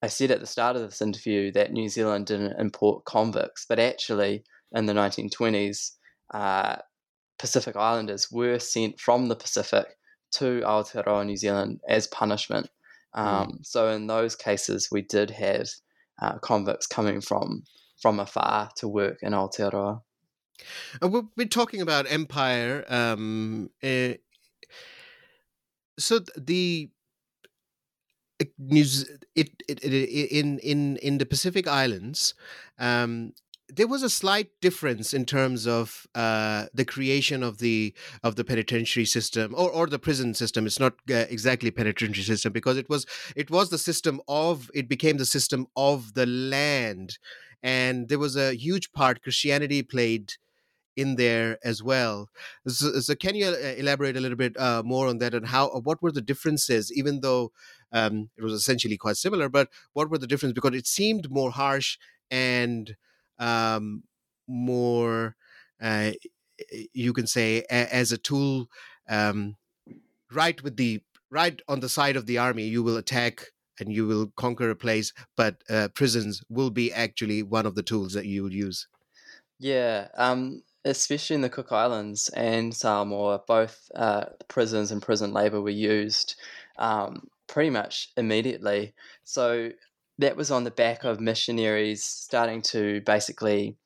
I 0.01 0.07
said 0.07 0.31
at 0.31 0.39
the 0.39 0.47
start 0.47 0.75
of 0.75 0.81
this 0.83 1.01
interview 1.01 1.51
that 1.51 1.73
New 1.73 1.89
Zealand 1.89 2.27
didn't 2.27 2.59
import 2.59 3.05
convicts, 3.05 3.65
but 3.67 3.79
actually 3.79 4.43
in 4.71 4.85
the 4.85 4.93
1920s, 4.93 5.91
uh, 6.33 6.77
Pacific 7.37 7.75
Islanders 7.75 8.31
were 8.31 8.59
sent 8.59 8.99
from 8.99 9.27
the 9.27 9.35
Pacific 9.35 9.87
to 10.31 10.61
Aotearoa, 10.61 11.25
New 11.25 11.37
Zealand 11.37 11.79
as 11.87 12.07
punishment. 12.07 12.69
Hmm. 13.13 13.21
Um, 13.21 13.47
mm. 13.47 13.65
So 13.65 13.89
in 13.89 14.07
those 14.07 14.35
cases, 14.35 14.89
we 14.91 15.01
did 15.01 15.31
have 15.31 15.67
uh, 16.21 16.37
convicts 16.39 16.87
coming 16.87 17.21
from 17.21 17.63
from 18.01 18.19
afar 18.19 18.69
to 18.77 18.87
work 18.87 19.19
in 19.21 19.33
Aotearoa. 19.33 20.01
Uh, 21.01 21.07
we've 21.07 21.35
been 21.35 21.49
talking 21.49 21.81
about 21.81 22.09
empire. 22.09 22.85
Um, 22.87 23.69
uh, 23.83 24.13
so 25.97 26.19
the 26.37 26.89
it, 28.39 28.49
it, 29.35 29.49
it, 29.67 29.83
in 29.83 30.59
in 30.59 30.97
in 30.97 31.17
the 31.17 31.25
Pacific 31.25 31.67
Islands, 31.67 32.33
um, 32.77 33.33
there 33.67 33.87
was 33.87 34.03
a 34.03 34.09
slight 34.09 34.49
difference 34.61 35.13
in 35.13 35.25
terms 35.25 35.67
of 35.67 36.07
uh, 36.15 36.65
the 36.73 36.85
creation 36.85 37.43
of 37.43 37.59
the 37.59 37.93
of 38.23 38.35
the 38.35 38.43
penitentiary 38.43 39.05
system 39.05 39.53
or, 39.55 39.69
or 39.69 39.87
the 39.87 39.99
prison 39.99 40.33
system. 40.33 40.65
It's 40.65 40.79
not 40.79 40.93
uh, 41.09 41.25
exactly 41.29 41.71
penitentiary 41.71 42.23
system 42.23 42.51
because 42.51 42.77
it 42.77 42.89
was 42.89 43.05
it 43.35 43.51
was 43.51 43.69
the 43.69 43.77
system 43.77 44.21
of 44.27 44.71
it 44.73 44.89
became 44.89 45.17
the 45.17 45.25
system 45.25 45.67
of 45.75 46.13
the 46.13 46.25
land, 46.25 47.17
and 47.61 48.09
there 48.09 48.19
was 48.19 48.35
a 48.35 48.55
huge 48.55 48.91
part 48.91 49.21
Christianity 49.21 49.83
played 49.83 50.33
in 50.99 51.15
there 51.15 51.57
as 51.63 51.81
well. 51.81 52.29
So, 52.67 52.99
so 52.99 53.15
can 53.15 53.35
you 53.35 53.47
uh, 53.47 53.75
elaborate 53.77 54.17
a 54.17 54.19
little 54.19 54.37
bit 54.37 54.57
uh, 54.59 54.83
more 54.85 55.07
on 55.07 55.19
that 55.19 55.33
and 55.33 55.47
how 55.47 55.69
what 55.81 56.01
were 56.01 56.11
the 56.11 56.21
differences, 56.21 56.91
even 56.91 57.21
though 57.21 57.51
um, 57.91 58.29
it 58.37 58.43
was 58.43 58.53
essentially 58.53 58.97
quite 58.97 59.17
similar, 59.17 59.49
but 59.49 59.69
what 59.93 60.09
were 60.09 60.17
the 60.17 60.27
differences 60.27 60.53
because 60.53 60.75
it 60.75 60.87
seemed 60.87 61.31
more 61.31 61.51
harsh 61.51 61.97
and 62.29 62.95
um, 63.39 64.03
more, 64.47 65.35
uh, 65.81 66.11
you 66.93 67.13
can 67.13 67.27
say, 67.27 67.63
a, 67.69 67.93
as 67.93 68.11
a 68.11 68.17
tool, 68.17 68.67
um, 69.07 69.55
right 70.31 70.61
with 70.63 70.77
the 70.77 71.01
right 71.31 71.61
on 71.67 71.79
the 71.79 71.89
side 71.89 72.15
of 72.15 72.25
the 72.25 72.37
army, 72.37 72.63
you 72.63 72.83
will 72.83 72.97
attack 72.97 73.45
and 73.79 73.93
you 73.93 74.05
will 74.05 74.27
conquer 74.35 74.69
a 74.69 74.75
place, 74.75 75.13
but 75.37 75.63
uh, 75.69 75.87
prisons 75.95 76.43
will 76.49 76.69
be 76.69 76.91
actually 76.91 77.43
one 77.43 77.65
of 77.65 77.75
the 77.75 77.83
tools 77.83 78.13
that 78.13 78.25
you 78.25 78.43
will 78.43 78.53
use. 78.53 78.87
Yeah, 79.59 80.07
um, 80.15 80.63
especially 80.85 81.35
in 81.35 81.41
the 81.41 81.49
Cook 81.49 81.71
Islands 81.71 82.29
and 82.29 82.73
Samoa, 82.73 83.41
both 83.47 83.91
uh, 83.95 84.25
prisons 84.47 84.91
and 84.91 85.01
prison 85.01 85.33
labor 85.33 85.61
were 85.61 85.69
used 85.69 86.35
um, 86.77 87.27
pretty 87.47 87.69
much 87.69 88.11
immediately. 88.15 88.93
So 89.23 89.71
that 90.19 90.35
was 90.35 90.51
on 90.51 90.63
the 90.63 90.71
back 90.71 91.03
of 91.03 91.19
missionaries 91.19 92.03
starting 92.03 92.61
to 92.61 93.01
basically 93.01 93.77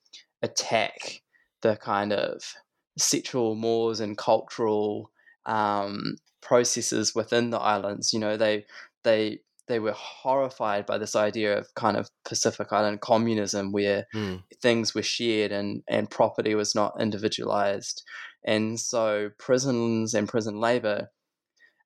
attack 0.42 1.22
the 1.62 1.78
kind 1.78 2.14
of 2.14 2.54
sexual 2.98 3.56
mores 3.56 4.00
and 4.00 4.18
cultural 4.18 5.12
um, 5.46 6.18
processes 6.42 7.16
within 7.16 7.50
the 7.50 7.60
islands. 7.60 8.14
You 8.14 8.20
know, 8.20 8.38
they 8.38 8.66
they 9.04 9.40
they 9.68 9.80
were 9.80 9.94
horrified 9.94 10.86
by 10.86 10.98
this 10.98 11.16
idea 11.16 11.58
of 11.58 11.74
kind 11.76 11.98
of 11.98 12.10
Pacific 12.26 12.68
Island 12.72 13.02
communism, 13.02 13.72
where 13.72 14.06
mm. 14.14 14.44
things 14.62 14.94
were 14.94 15.04
shared 15.04 15.52
and 15.52 15.84
and 15.88 16.10
property 16.10 16.56
was 16.56 16.76
not 16.76 17.00
individualized, 17.00 18.04
and 18.46 18.80
so 18.80 19.30
prisons 19.38 20.14
and 20.14 20.28
prison 20.28 20.60
labor 20.60 21.10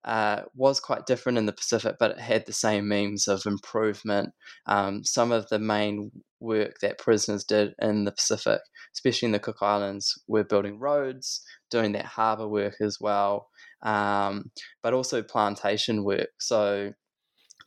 uh, 0.07 0.43
was 0.55 0.79
quite 0.79 1.05
different 1.05 1.37
in 1.37 1.47
the 1.47 1.51
Pacific, 1.51 1.97
but 1.99 2.11
it 2.11 2.19
had 2.19 2.45
the 2.45 2.53
same 2.53 2.87
means 2.87 3.27
of 3.27 3.45
improvement. 3.45 4.33
Um, 4.65 5.03
some 5.03 5.33
of 5.33 5.49
the 5.49 5.59
main 5.59 6.11
work 6.39 6.79
that 6.81 6.97
prisoners 6.97 7.43
did 7.43 7.73
in 7.81 8.05
the 8.05 8.13
Pacific, 8.13 8.61
especially 8.95 9.25
in 9.25 9.31
the 9.33 9.39
Cook 9.39 9.57
Islands, 9.61 10.17
were 10.27 10.45
building 10.45 10.79
roads, 10.79 11.43
doing 11.69 11.91
that 11.91 12.05
harbour 12.05 12.47
work 12.47 12.75
as 12.79 12.99
well, 13.01 13.49
um, 13.83 14.51
but 14.81 14.93
also 14.93 15.21
plantation 15.21 16.05
work. 16.05 16.29
So 16.39 16.93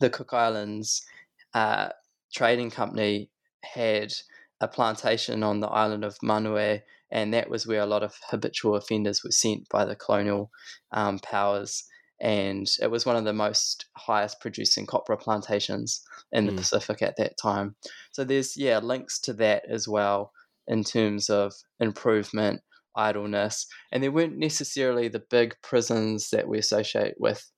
the 0.01 0.09
Cook 0.09 0.33
Islands 0.33 1.05
uh, 1.53 1.89
Trading 2.33 2.69
Company 2.69 3.29
had 3.63 4.11
a 4.59 4.67
plantation 4.67 5.43
on 5.43 5.59
the 5.59 5.67
island 5.67 6.03
of 6.03 6.17
Manuae, 6.21 6.81
and 7.09 7.33
that 7.33 7.49
was 7.49 7.65
where 7.65 7.81
a 7.81 7.85
lot 7.85 8.03
of 8.03 8.15
habitual 8.29 8.75
offenders 8.75 9.23
were 9.23 9.31
sent 9.31 9.69
by 9.69 9.85
the 9.85 9.95
colonial 9.95 10.51
um, 10.91 11.19
powers 11.19 11.85
and 12.21 12.71
it 12.79 12.91
was 12.91 13.03
one 13.05 13.15
of 13.15 13.25
the 13.25 13.33
most 13.33 13.85
highest 13.97 14.39
producing 14.39 14.85
copra 14.85 15.17
plantations 15.17 16.03
in 16.31 16.45
the 16.45 16.51
mm. 16.51 16.57
Pacific 16.57 17.01
at 17.01 17.17
that 17.17 17.35
time. 17.35 17.75
So 18.11 18.23
there's 18.23 18.55
yeah 18.55 18.77
links 18.77 19.19
to 19.21 19.33
that 19.33 19.63
as 19.67 19.87
well 19.87 20.31
in 20.67 20.83
terms 20.83 21.29
of 21.29 21.53
improvement, 21.79 22.61
idleness, 22.95 23.65
and 23.91 24.03
there 24.03 24.11
weren't 24.11 24.37
necessarily 24.37 25.07
the 25.07 25.23
big 25.31 25.55
prisons 25.63 26.29
that 26.29 26.47
we 26.47 26.59
associate 26.59 27.15
with 27.17 27.51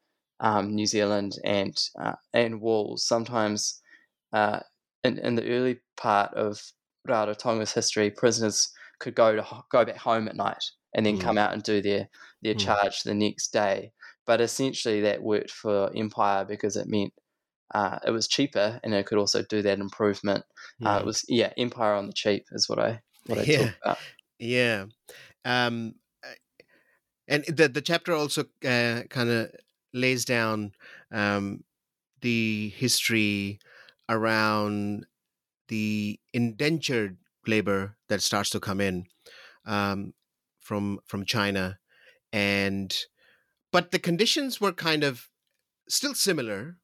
um, 0.44 0.76
New 0.76 0.86
Zealand 0.86 1.38
and 1.44 1.76
uh, 2.00 2.14
and 2.34 2.62
walls. 2.62 3.08
Sometimes 3.08 3.82
uh, 4.34 4.60
in 5.04 5.18
in 5.18 5.36
the 5.36 5.50
early 5.50 5.80
part 5.98 6.34
of 6.36 6.62
Rarotonga's 7.08 7.72
history, 7.72 8.12
prisoners 8.12 8.70
could 9.00 9.16
go 9.16 9.36
to 9.36 9.46
go 9.72 9.86
back 9.86 9.98
home 9.98 10.28
at 10.28 10.36
night 10.36 10.64
and 10.94 11.06
then 11.06 11.18
mm. 11.18 11.22
come 11.22 11.38
out 11.38 11.54
and 11.54 11.64
do 11.64 11.82
their 11.82 12.10
their 12.42 12.54
mm. 12.54 12.60
charge 12.60 13.02
the 13.02 13.16
next 13.16 13.54
day. 13.54 13.94
But 14.28 14.42
essentially, 14.42 15.02
that 15.02 15.24
worked 15.24 15.52
for 15.52 15.92
Empire 15.96 16.46
because 16.46 16.76
it 16.76 16.88
meant 16.88 17.14
uh, 17.74 18.00
it 18.06 18.12
was 18.12 18.28
cheaper 18.28 18.80
and 18.84 18.94
it 18.94 19.06
could 19.06 19.18
also 19.18 19.44
do 19.44 19.62
that 19.62 19.80
improvement. 19.80 20.44
Uh, 20.86 21.00
it 21.02 21.06
was 21.06 21.24
yeah, 21.30 21.54
Empire 21.58 21.94
on 21.94 22.08
the 22.08 22.14
cheap 22.14 22.46
is 22.52 22.68
what 22.68 22.80
I 22.80 23.02
what 23.28 23.40
I 23.40 23.44
yeah. 23.44 23.58
talk 23.58 23.76
about. 23.82 23.98
Yeah, 24.40 24.86
um, 25.46 25.96
and 27.30 27.46
the 27.46 27.70
the 27.70 27.82
chapter 27.82 28.14
also 28.14 28.42
uh, 28.66 29.04
kind 29.10 29.30
of 29.30 29.52
lays 29.94 30.26
down 30.26 30.74
um, 31.12 31.64
the 32.22 32.70
history 32.76 33.60
around 34.10 35.06
the 35.68 36.20
indentured 36.34 37.18
labor 37.48 37.96
that 38.10 38.22
starts 38.22 38.50
to 38.52 38.60
come 38.60 38.82
in 38.82 39.06
um, 39.66 40.14
from 40.60 41.00
from 41.06 41.26
China 41.26 41.80
and 42.34 43.06
but 43.72 43.92
the 43.92 44.00
conditions 44.00 44.60
were 44.60 44.74
kind 44.74 45.04
of 45.04 45.30
still 45.88 46.14
similar. 46.14 46.78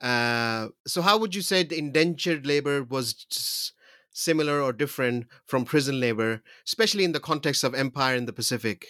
Uh, 0.00 0.68
so, 0.86 1.02
how 1.02 1.18
would 1.18 1.34
you 1.34 1.42
say 1.42 1.62
the 1.62 1.78
indentured 1.78 2.46
labor 2.46 2.82
was 2.82 3.72
similar 4.12 4.60
or 4.60 4.72
different 4.72 5.26
from 5.44 5.64
prison 5.64 6.00
labor, 6.00 6.42
especially 6.66 7.04
in 7.04 7.12
the 7.12 7.20
context 7.20 7.64
of 7.64 7.74
empire 7.74 8.16
in 8.16 8.26
the 8.26 8.32
Pacific? 8.32 8.86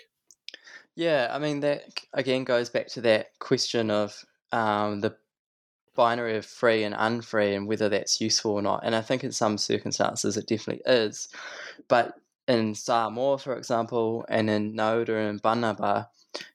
Yeah, 1.00 1.28
I 1.30 1.38
mean 1.38 1.60
that 1.60 1.84
again 2.12 2.44
goes 2.44 2.68
back 2.68 2.88
to 2.88 3.00
that 3.00 3.28
question 3.38 3.90
of 3.90 4.22
um, 4.52 5.00
the 5.00 5.16
binary 5.96 6.36
of 6.36 6.44
free 6.44 6.84
and 6.84 6.94
unfree 6.94 7.54
and 7.54 7.66
whether 7.66 7.88
that's 7.88 8.20
useful 8.20 8.52
or 8.52 8.60
not. 8.60 8.82
And 8.84 8.94
I 8.94 9.00
think 9.00 9.24
in 9.24 9.32
some 9.32 9.56
circumstances 9.56 10.36
it 10.36 10.46
definitely 10.46 10.82
is. 10.84 11.28
But 11.88 12.16
in 12.46 12.74
Samoa, 12.74 13.38
for 13.38 13.56
example, 13.56 14.26
and 14.28 14.50
in 14.50 14.74
Nauru 14.74 15.26
and 15.26 15.40
Banaba, 15.40 16.08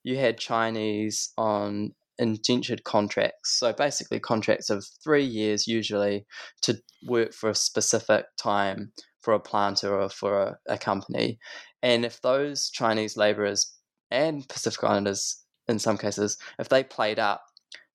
you 0.04 0.18
had 0.18 0.38
Chinese 0.38 1.34
on 1.40 1.96
indentured 2.20 2.84
contracts. 2.84 3.58
So 3.60 3.74
basically, 3.74 4.20
contracts 4.20 4.70
of 4.70 4.86
three 5.04 5.26
years 5.26 5.66
usually 5.68 6.28
to 6.62 6.80
work 7.08 7.34
for 7.34 7.50
a 7.50 7.56
specific 7.56 8.28
time 8.38 8.92
for 9.22 9.34
a 9.34 9.40
planter 9.40 10.00
or 10.00 10.08
for 10.08 10.40
a, 10.40 10.58
a 10.68 10.78
company. 10.78 11.40
And 11.82 12.06
if 12.06 12.22
those 12.22 12.70
Chinese 12.70 13.18
laborers 13.18 13.75
and 14.12 14.48
Pacific 14.48 14.84
Islanders, 14.84 15.44
in 15.68 15.80
some 15.80 15.98
cases, 15.98 16.38
if 16.60 16.70
they 16.70 16.84
played 16.84 17.20
up, 17.20 17.44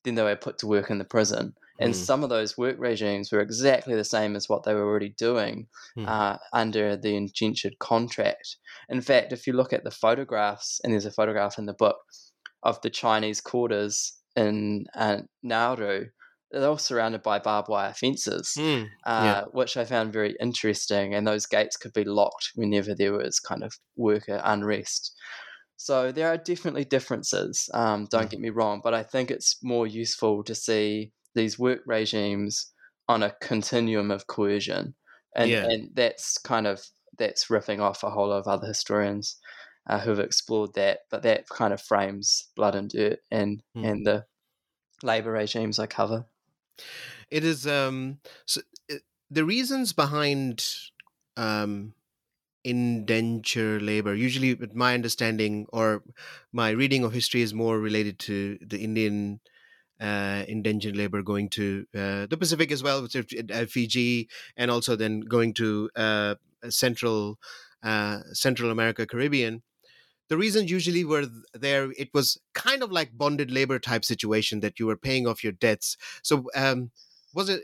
then 0.04 0.14
they 0.14 0.22
were 0.22 0.36
put 0.36 0.58
to 0.58 0.66
work 0.66 0.90
in 0.90 0.98
the 0.98 1.04
prison. 1.04 1.54
And 1.78 1.94
mm. 1.94 1.96
some 1.96 2.22
of 2.22 2.28
those 2.28 2.58
work 2.58 2.76
regimes 2.78 3.32
were 3.32 3.40
exactly 3.40 3.94
the 3.94 4.04
same 4.04 4.36
as 4.36 4.48
what 4.48 4.64
they 4.64 4.74
were 4.74 4.86
already 4.86 5.14
doing 5.16 5.66
mm. 5.96 6.06
uh, 6.06 6.36
under 6.52 6.96
the 6.96 7.16
indentured 7.16 7.78
contract. 7.78 8.56
In 8.88 9.00
fact, 9.00 9.32
if 9.32 9.46
you 9.46 9.54
look 9.54 9.72
at 9.72 9.84
the 9.84 9.90
photographs, 9.90 10.80
and 10.84 10.92
there's 10.92 11.06
a 11.06 11.10
photograph 11.10 11.58
in 11.58 11.66
the 11.66 11.72
book 11.72 11.96
of 12.62 12.80
the 12.82 12.90
Chinese 12.90 13.40
quarters 13.40 14.12
in 14.36 14.86
uh, 14.94 15.18
Nauru, 15.42 16.06
they're 16.50 16.68
all 16.68 16.78
surrounded 16.78 17.22
by 17.22 17.38
barbed 17.38 17.68
wire 17.68 17.94
fences, 17.94 18.54
mm, 18.58 18.88
uh, 19.06 19.44
which 19.52 19.76
I 19.76 19.84
found 19.84 20.12
very 20.12 20.36
interesting. 20.40 21.14
And 21.14 21.26
those 21.26 21.46
gates 21.46 21.76
could 21.76 21.92
be 21.92 22.04
locked 22.04 22.50
whenever 22.56 22.94
there 22.94 23.12
was 23.12 23.38
kind 23.38 23.62
of 23.62 23.72
worker 23.96 24.40
unrest. 24.44 25.14
So 25.80 26.12
there 26.12 26.28
are 26.28 26.36
definitely 26.36 26.84
differences. 26.84 27.70
Um, 27.72 28.06
don't 28.10 28.26
mm. 28.26 28.30
get 28.30 28.40
me 28.40 28.50
wrong, 28.50 28.82
but 28.84 28.92
I 28.92 29.02
think 29.02 29.30
it's 29.30 29.56
more 29.62 29.86
useful 29.86 30.44
to 30.44 30.54
see 30.54 31.10
these 31.34 31.58
work 31.58 31.80
regimes 31.86 32.70
on 33.08 33.22
a 33.22 33.34
continuum 33.40 34.10
of 34.10 34.26
coercion, 34.26 34.94
and 35.34 35.50
yeah. 35.50 35.64
and 35.64 35.88
that's 35.94 36.36
kind 36.36 36.66
of 36.66 36.86
that's 37.16 37.46
riffing 37.46 37.80
off 37.80 38.02
a 38.02 38.10
whole 38.10 38.28
lot 38.28 38.40
of 38.40 38.46
other 38.46 38.66
historians 38.66 39.36
uh, 39.86 39.98
who've 39.98 40.20
explored 40.20 40.74
that. 40.74 40.98
But 41.10 41.22
that 41.22 41.48
kind 41.48 41.72
of 41.72 41.80
frames 41.80 42.48
blood 42.54 42.74
and 42.74 42.90
dirt 42.90 43.20
and 43.30 43.62
mm. 43.74 43.90
and 43.90 44.06
the 44.06 44.26
labor 45.02 45.32
regimes 45.32 45.78
I 45.78 45.86
cover. 45.86 46.26
It 47.30 47.42
is 47.42 47.66
um, 47.66 48.18
so 48.44 48.60
it, 48.86 49.00
the 49.30 49.46
reasons 49.46 49.94
behind 49.94 50.62
um, 51.38 51.94
indenture 52.64 53.80
labor. 53.80 54.14
Usually, 54.14 54.54
with 54.54 54.74
my 54.74 54.94
understanding 54.94 55.66
or 55.72 56.02
my 56.52 56.70
reading 56.70 57.04
of 57.04 57.12
history 57.12 57.42
is 57.42 57.54
more 57.54 57.78
related 57.78 58.18
to 58.20 58.58
the 58.60 58.78
Indian 58.78 59.40
uh, 60.00 60.44
indentured 60.48 60.96
labor 60.96 61.22
going 61.22 61.48
to 61.50 61.86
uh, 61.94 62.26
the 62.26 62.36
Pacific 62.38 62.72
as 62.72 62.82
well, 62.82 63.02
which 63.02 63.14
is 63.14 63.70
Fiji, 63.70 64.28
and 64.56 64.70
also 64.70 64.96
then 64.96 65.20
going 65.20 65.54
to 65.54 65.90
uh, 65.94 66.34
Central 66.68 67.38
uh, 67.82 68.20
Central 68.32 68.70
America, 68.70 69.06
Caribbean. 69.06 69.62
The 70.28 70.36
reasons 70.36 70.70
usually 70.70 71.04
were 71.04 71.26
there. 71.54 71.92
It 71.98 72.10
was 72.14 72.38
kind 72.54 72.82
of 72.82 72.92
like 72.92 73.16
bonded 73.16 73.50
labor 73.50 73.78
type 73.78 74.04
situation 74.04 74.60
that 74.60 74.78
you 74.78 74.86
were 74.86 74.96
paying 74.96 75.26
off 75.26 75.42
your 75.42 75.52
debts. 75.52 75.96
So 76.22 76.44
um, 76.54 76.92
was 77.34 77.48
it? 77.48 77.62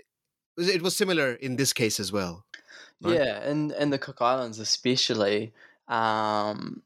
It 0.59 0.81
was 0.81 0.97
similar 0.97 1.35
in 1.35 1.57
this 1.57 1.75
case 1.75 2.01
as 2.01 2.11
well. 2.11 2.46
Right? 3.03 3.15
Yeah, 3.15 3.43
and 3.43 3.73
and 3.73 3.93
the 3.93 3.99
Cook 3.99 4.23
Islands 4.23 4.59
especially, 4.59 5.53
um, 5.89 6.83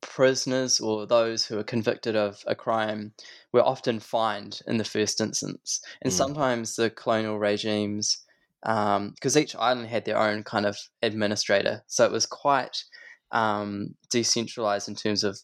prisoners 0.00 0.80
or 0.80 1.06
those 1.06 1.46
who 1.46 1.58
are 1.58 1.64
convicted 1.64 2.16
of 2.16 2.42
a 2.46 2.54
crime 2.54 3.12
were 3.52 3.62
often 3.62 4.00
fined 4.00 4.60
in 4.66 4.76
the 4.76 4.84
first 4.84 5.20
instance, 5.20 5.80
and 6.02 6.12
mm. 6.12 6.16
sometimes 6.16 6.76
the 6.76 6.90
colonial 6.90 7.38
regimes, 7.38 8.18
because 8.60 9.36
um, 9.36 9.42
each 9.42 9.54
island 9.56 9.88
had 9.88 10.04
their 10.04 10.18
own 10.18 10.42
kind 10.42 10.66
of 10.66 10.76
administrator, 11.02 11.82
so 11.86 12.04
it 12.04 12.12
was 12.12 12.26
quite 12.26 12.84
um, 13.32 13.94
decentralized 14.10 14.88
in 14.88 14.94
terms 14.94 15.24
of 15.24 15.38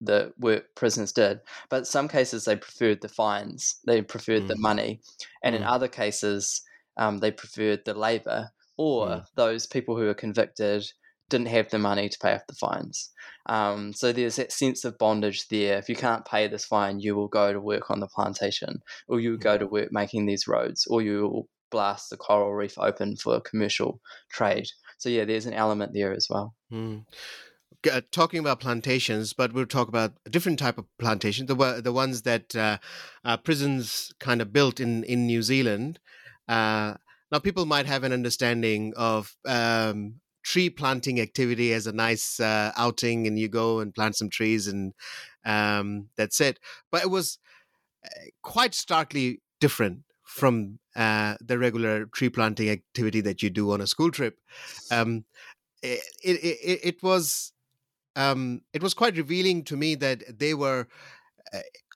the 0.00 0.32
work 0.38 0.74
prisoners 0.74 1.12
did. 1.12 1.40
But 1.68 1.78
in 1.78 1.84
some 1.84 2.08
cases, 2.08 2.44
they 2.44 2.56
preferred 2.56 3.00
the 3.00 3.08
fines, 3.08 3.80
they 3.86 4.02
preferred 4.02 4.44
mm. 4.44 4.48
the 4.48 4.58
money, 4.58 5.00
and 5.42 5.54
mm. 5.54 5.58
in 5.58 5.64
other 5.64 5.88
cases, 5.88 6.62
um, 6.96 7.18
they 7.18 7.30
preferred 7.30 7.84
the 7.84 7.94
labor 7.94 8.50
or 8.76 9.08
mm. 9.08 9.24
those 9.34 9.66
people 9.66 9.96
who 9.96 10.08
are 10.08 10.14
convicted 10.14 10.84
didn't 11.28 11.48
have 11.48 11.70
the 11.70 11.78
money 11.78 12.08
to 12.08 12.18
pay 12.18 12.34
off 12.34 12.46
the 12.46 12.54
fines. 12.54 13.10
Um, 13.46 13.92
so 13.92 14.12
there's 14.12 14.36
that 14.36 14.52
sense 14.52 14.84
of 14.84 14.98
bondage 14.98 15.48
there. 15.48 15.78
If 15.78 15.88
you 15.88 15.96
can't 15.96 16.24
pay 16.24 16.46
this 16.46 16.64
fine, 16.64 17.00
you 17.00 17.16
will 17.16 17.28
go 17.28 17.52
to 17.52 17.60
work 17.60 17.90
on 17.90 18.00
the 18.00 18.08
plantation, 18.08 18.80
or 19.08 19.20
you 19.20 19.32
will 19.32 19.38
go 19.38 19.58
to 19.58 19.66
work 19.66 19.88
making 19.90 20.26
these 20.26 20.46
roads, 20.46 20.86
or 20.88 21.02
you 21.02 21.22
will 21.22 21.48
blast 21.70 22.10
the 22.10 22.16
coral 22.16 22.54
reef 22.54 22.78
open 22.78 23.16
for 23.16 23.40
commercial 23.40 24.00
trade. 24.30 24.66
So 24.98 25.08
yeah, 25.08 25.24
there's 25.24 25.46
an 25.46 25.54
element 25.54 25.92
there 25.94 26.12
as 26.12 26.28
well. 26.30 26.54
Mm. 26.72 27.04
Uh, 27.90 28.00
talking 28.10 28.40
about 28.40 28.58
plantations, 28.60 29.32
but 29.32 29.52
we'll 29.52 29.66
talk 29.66 29.88
about 29.88 30.14
a 30.24 30.30
different 30.30 30.58
type 30.58 30.78
of 30.78 30.86
plantation, 30.98 31.46
the 31.46 31.80
the 31.82 31.92
ones 31.92 32.22
that 32.22 32.56
uh, 32.56 32.78
uh, 33.24 33.36
prisons 33.36 34.12
kind 34.18 34.40
of 34.40 34.52
built 34.52 34.80
in 34.80 35.04
in 35.04 35.26
New 35.26 35.42
Zealand. 35.42 36.00
Uh, 36.48 36.94
now, 37.32 37.38
people 37.38 37.66
might 37.66 37.86
have 37.86 38.04
an 38.04 38.12
understanding 38.12 38.92
of 38.96 39.36
um, 39.46 40.20
tree 40.44 40.70
planting 40.70 41.20
activity 41.20 41.72
as 41.72 41.86
a 41.86 41.92
nice 41.92 42.38
uh, 42.38 42.72
outing, 42.76 43.26
and 43.26 43.38
you 43.38 43.48
go 43.48 43.80
and 43.80 43.94
plant 43.94 44.16
some 44.16 44.30
trees, 44.30 44.68
and 44.68 44.92
um, 45.44 46.08
that's 46.16 46.40
it. 46.40 46.60
But 46.92 47.02
it 47.02 47.10
was 47.10 47.38
uh, 48.04 48.08
quite 48.42 48.74
starkly 48.74 49.40
different 49.60 50.00
from 50.24 50.78
uh, 50.94 51.36
the 51.40 51.58
regular 51.58 52.06
tree 52.06 52.28
planting 52.28 52.68
activity 52.68 53.20
that 53.22 53.42
you 53.42 53.50
do 53.50 53.72
on 53.72 53.80
a 53.80 53.86
school 53.86 54.10
trip. 54.10 54.38
Um, 54.90 55.24
it, 55.82 56.00
it, 56.22 56.40
it, 56.40 56.80
it 56.82 57.02
was 57.02 57.52
um, 58.14 58.62
it 58.72 58.82
was 58.82 58.94
quite 58.94 59.16
revealing 59.16 59.62
to 59.64 59.76
me 59.76 59.94
that 59.96 60.38
they 60.38 60.54
were 60.54 60.88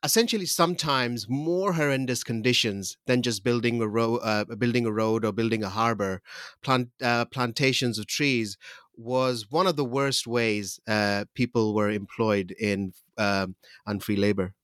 essentially 0.02 0.46
sometimes 0.46 1.28
more 1.28 1.74
horrendous 1.74 2.24
conditions 2.24 2.96
than 3.06 3.22
just 3.22 3.44
building 3.44 3.80
a 3.80 3.88
road, 3.88 4.20
uh, 4.22 4.44
building 4.56 4.86
a 4.86 4.92
road 4.92 5.24
or 5.24 5.32
building 5.32 5.62
a 5.62 5.68
harbor. 5.68 6.22
Plant, 6.62 6.88
uh, 7.02 7.26
plantations 7.26 7.98
of 7.98 8.06
trees 8.06 8.56
was 8.96 9.50
one 9.50 9.66
of 9.66 9.76
the 9.76 9.84
worst 9.84 10.26
ways 10.26 10.80
uh, 10.88 11.24
people 11.34 11.74
were 11.74 11.90
employed 11.90 12.50
in 12.52 12.92
um, 13.18 13.54
unfree 13.86 14.16
labor. 14.16 14.54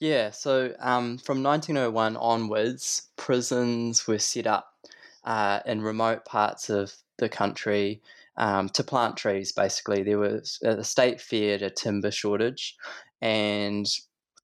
Yeah, 0.00 0.30
so 0.30 0.74
um, 0.80 1.18
from 1.18 1.42
1901 1.42 2.16
onwards, 2.16 3.08
prisons 3.16 4.06
were 4.06 4.18
set 4.18 4.46
up 4.46 4.74
uh, 5.24 5.60
in 5.64 5.82
remote 5.82 6.24
parts 6.24 6.68
of 6.68 6.92
the 7.18 7.28
country 7.28 8.02
um, 8.36 8.68
to 8.70 8.82
plant 8.82 9.16
trees. 9.16 9.52
Basically, 9.52 10.02
there 10.02 10.18
was 10.18 10.58
uh, 10.64 10.74
the 10.74 10.84
state 10.84 11.20
feared 11.20 11.62
a 11.62 11.70
timber 11.70 12.10
shortage, 12.10 12.76
and 13.20 13.86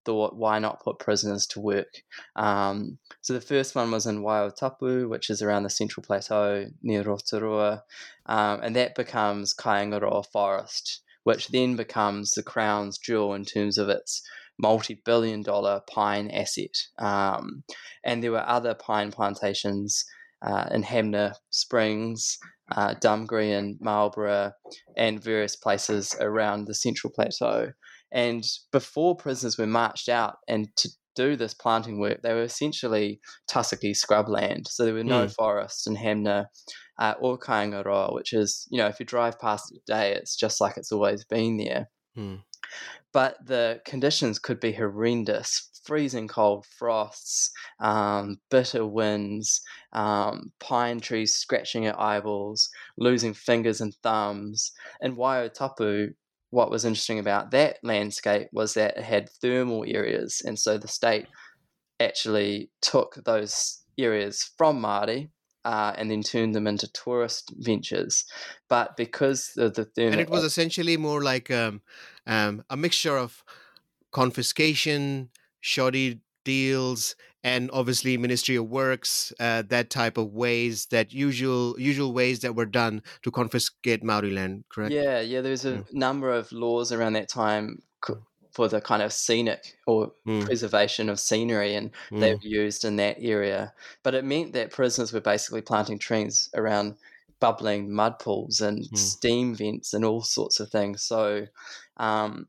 thought, 0.09 0.37
why 0.37 0.59
not 0.59 0.83
put 0.83 0.99
prisoners 0.99 1.47
to 1.47 1.61
work? 1.61 2.03
Um, 2.35 2.97
so 3.21 3.35
the 3.35 3.43
first 3.43 3.75
one 3.75 3.91
was 3.91 4.07
in 4.07 4.23
Waiotapu, 4.23 5.07
which 5.07 5.29
is 5.29 5.43
around 5.43 5.65
the 5.65 5.71
Central 5.71 6.03
Plateau 6.03 6.65
near 6.83 7.03
Rotorua, 7.03 7.83
um, 8.25 8.61
and 8.63 8.75
that 8.75 8.95
becomes 8.95 9.53
Kaingaroa 9.53 10.25
Forest, 10.33 11.03
which 11.25 11.49
then 11.49 11.77
becomes 11.77 12.31
the 12.31 12.43
Crown's 12.43 12.97
jewel 12.97 13.35
in 13.35 13.45
terms 13.45 13.77
of 13.77 13.91
its 13.91 14.23
multi-billion 14.59 15.43
dollar 15.43 15.83
pine 15.87 16.31
asset. 16.31 16.77
Um, 16.99 17.65
and 18.03 18.23
there 18.23 18.33
were 18.33 18.49
other 18.49 18.73
pine 18.73 19.13
plantations 19.13 20.07
uh, 20.41 20.69
in 20.71 20.85
Hanmer 20.85 21.35
Springs, 21.51 22.39
uh, 22.75 22.95
Dumgree 22.95 23.53
and 23.53 23.77
Marlborough, 23.83 24.53
and 24.97 25.23
various 25.23 25.55
places 25.55 26.17
around 26.19 26.65
the 26.65 26.75
Central 26.75 27.13
Plateau. 27.13 27.73
And 28.13 28.45
before 28.73 29.17
prisoners 29.17 29.59
were 29.59 29.67
marched 29.67 30.09
out 30.09 30.37
and 30.49 30.69
to 30.77 30.89
do 31.15 31.37
this 31.37 31.55
planting 31.55 31.99
work, 31.99 32.23
they 32.23 32.33
were 32.33 32.43
essentially 32.43 33.21
tussocky 33.51 33.95
scrubland. 33.97 34.69
So 34.69 34.85
there 34.85 34.95
were 34.95 35.05
no 35.05 35.27
mm. 35.27 35.35
forests 35.35 35.87
in 35.87 35.97
Hanmer 35.97 36.47
uh, 36.99 37.15
or 37.21 37.39
Kaingaroa, 37.39 38.15
which 38.15 38.33
is, 38.33 38.67
you 38.71 38.79
know, 38.79 38.87
if 38.87 39.01
you 39.01 39.07
drive 39.07 39.39
past 39.39 39.73
it 39.73 39.81
today, 39.87 40.13
it's 40.15 40.37
just 40.37 40.61
like 40.61 40.77
it's 40.77 40.93
always 40.93 41.25
been 41.25 41.57
there. 41.57 41.91
Mm. 42.17 42.43
But 43.13 43.37
the 43.45 43.81
conditions 43.85 44.39
could 44.39 44.61
be 44.61 44.73
horrendous 44.73 45.69
freezing 45.89 46.29
cold 46.29 46.67
frosts, 46.67 47.51
um, 47.81 48.39
bitter 48.51 48.85
winds, 48.87 49.63
um, 49.95 50.53
pine 50.61 51.01
trees 51.01 51.35
scratching 51.35 51.87
at 51.87 51.99
eyeballs, 51.99 52.69
losing 52.99 53.33
fingers 53.33 53.81
and 53.81 53.95
thumbs. 54.03 54.73
In 55.01 55.17
Waiotapu, 55.17 56.11
what 56.51 56.71
was 56.71 56.85
interesting 56.85 57.19
about 57.19 57.51
that 57.51 57.79
landscape 57.83 58.49
was 58.53 58.75
that 58.75 58.97
it 58.97 59.05
had 59.05 59.31
thermal 59.43 59.85
areas, 59.87 60.43
and 60.45 60.59
so 60.59 60.79
the 60.79 60.89
state 60.89 61.27
actually 62.01 62.71
took 62.81 63.17
those 63.25 63.83
areas 63.99 64.51
from 64.57 64.81
Māori 64.81 65.29
uh, 65.65 65.93
and 65.97 66.11
then 66.11 66.23
turned 66.23 66.55
them 66.55 66.67
into 66.67 66.91
tourist 66.93 67.53
ventures. 67.59 68.25
But 68.69 68.97
because 68.97 69.53
of 69.59 69.75
the 69.75 69.89
and 69.97 70.21
it 70.21 70.31
was 70.31 70.45
essentially 70.45 70.97
more 70.97 71.23
like 71.23 71.51
um, 71.51 71.83
um, 72.27 72.65
a 72.71 72.77
mixture 72.77 73.17
of 73.17 73.45
confiscation, 74.13 75.31
shoddy 75.61 76.21
deals, 76.45 77.17
and 77.45 77.71
obviously 77.73 78.17
Ministry 78.17 78.57
of 78.57 78.69
Works, 78.69 79.33
uh, 79.39 79.63
that 79.69 79.91
type 79.91 80.19
of 80.19 80.33
ways, 80.33 80.87
that 80.87 81.13
usual 81.13 81.77
usual 81.79 82.13
ways 82.13 82.41
that 82.41 82.55
were 82.55 82.67
done 82.67 83.03
to 83.23 83.31
confiscate 83.31 84.03
Maori 84.03 84.31
land. 84.31 84.65
Correct? 84.69 84.93
Yeah, 84.93 85.21
yeah. 85.21 85.41
There's 85.41 85.65
a 85.65 85.79
mm. 85.79 85.93
number 85.93 86.33
of 86.33 86.51
laws 86.53 86.93
around 86.93 87.13
that 87.15 87.29
time 87.29 87.83
for 88.51 88.67
the 88.67 88.81
kind 88.81 89.03
of 89.03 89.13
scenic 89.13 89.77
or 89.87 90.13
mm. 90.27 90.45
preservation 90.45 91.09
of 91.09 91.21
scenery, 91.21 91.75
and 91.75 91.93
mm. 92.11 92.21
they 92.21 92.35
were 92.35 92.41
used 92.43 92.85
in 92.85 92.97
that 92.97 93.17
area. 93.21 93.73
But 94.03 94.15
it 94.15 94.25
meant 94.25 94.53
that 94.55 94.73
prisoners 94.73 95.13
were 95.13 95.21
basically 95.21 95.63
planting 95.63 95.99
trees 95.99 96.51
around 96.55 96.97
bubbling 97.41 97.93
mud 97.93 98.19
pools 98.19 98.61
and 98.61 98.81
mm. 98.83 98.99
steam 98.99 99.55
vents 99.55 99.95
and 99.95 100.05
all 100.05 100.23
sorts 100.23 100.59
of 100.59 100.71
things. 100.71 101.03
So 101.03 101.47
um, 101.99 102.49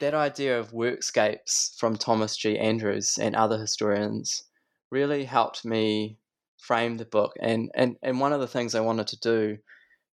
that 0.00 0.14
idea 0.14 0.58
of 0.58 0.72
workscapes 0.72 1.76
from 1.78 1.96
Thomas 1.96 2.36
G. 2.36 2.58
Andrews 2.58 3.18
and 3.20 3.36
other 3.36 3.58
historians 3.58 4.44
really 4.90 5.24
helped 5.24 5.64
me 5.64 6.18
frame 6.58 6.96
the 6.96 7.04
book. 7.04 7.32
And, 7.40 7.70
and, 7.74 7.96
and 8.02 8.20
one 8.20 8.32
of 8.32 8.40
the 8.40 8.48
things 8.48 8.74
I 8.74 8.80
wanted 8.80 9.06
to 9.08 9.20
do 9.20 9.58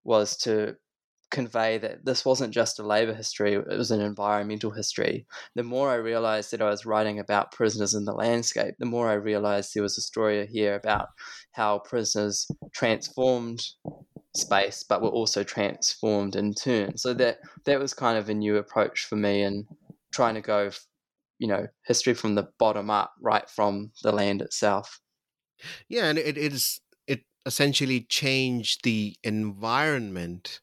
was 0.04 0.36
to 0.38 0.76
convey 1.30 1.78
that 1.78 2.04
this 2.04 2.24
wasn't 2.24 2.52
just 2.52 2.78
a 2.78 2.86
labor 2.86 3.14
history, 3.14 3.54
it 3.54 3.68
was 3.68 3.90
an 3.90 4.00
environmental 4.00 4.72
history. 4.72 5.26
The 5.54 5.62
more 5.62 5.90
I 5.90 5.94
realized 5.94 6.50
that 6.50 6.62
I 6.62 6.68
was 6.68 6.84
writing 6.84 7.18
about 7.18 7.52
prisoners 7.52 7.94
in 7.94 8.04
the 8.04 8.12
landscape, 8.12 8.74
the 8.78 8.86
more 8.86 9.08
I 9.08 9.14
realized 9.14 9.72
there 9.72 9.82
was 9.82 9.96
a 9.96 10.02
story 10.02 10.46
here 10.46 10.74
about 10.74 11.08
how 11.52 11.78
prisoners 11.78 12.48
transformed 12.72 13.64
space 14.34 14.84
but 14.88 15.02
were 15.02 15.08
also 15.08 15.42
transformed 15.42 16.36
in 16.36 16.54
turn. 16.54 16.96
So 16.96 17.14
that 17.14 17.38
that 17.64 17.80
was 17.80 17.94
kind 17.94 18.18
of 18.18 18.28
a 18.28 18.34
new 18.34 18.56
approach 18.56 19.04
for 19.04 19.16
me 19.16 19.42
in 19.42 19.66
trying 20.12 20.34
to 20.34 20.40
go 20.40 20.70
you 21.40 21.48
know, 21.48 21.66
history 21.86 22.14
from 22.14 22.34
the 22.36 22.48
bottom 22.58 22.90
up, 22.90 23.14
right 23.20 23.48
from 23.48 23.90
the 24.02 24.12
land 24.12 24.42
itself. 24.42 25.00
Yeah, 25.88 26.04
and 26.04 26.18
it 26.18 26.36
is 26.36 26.80
it 27.06 27.22
essentially 27.44 28.02
changed 28.02 28.84
the 28.84 29.16
environment 29.24 30.60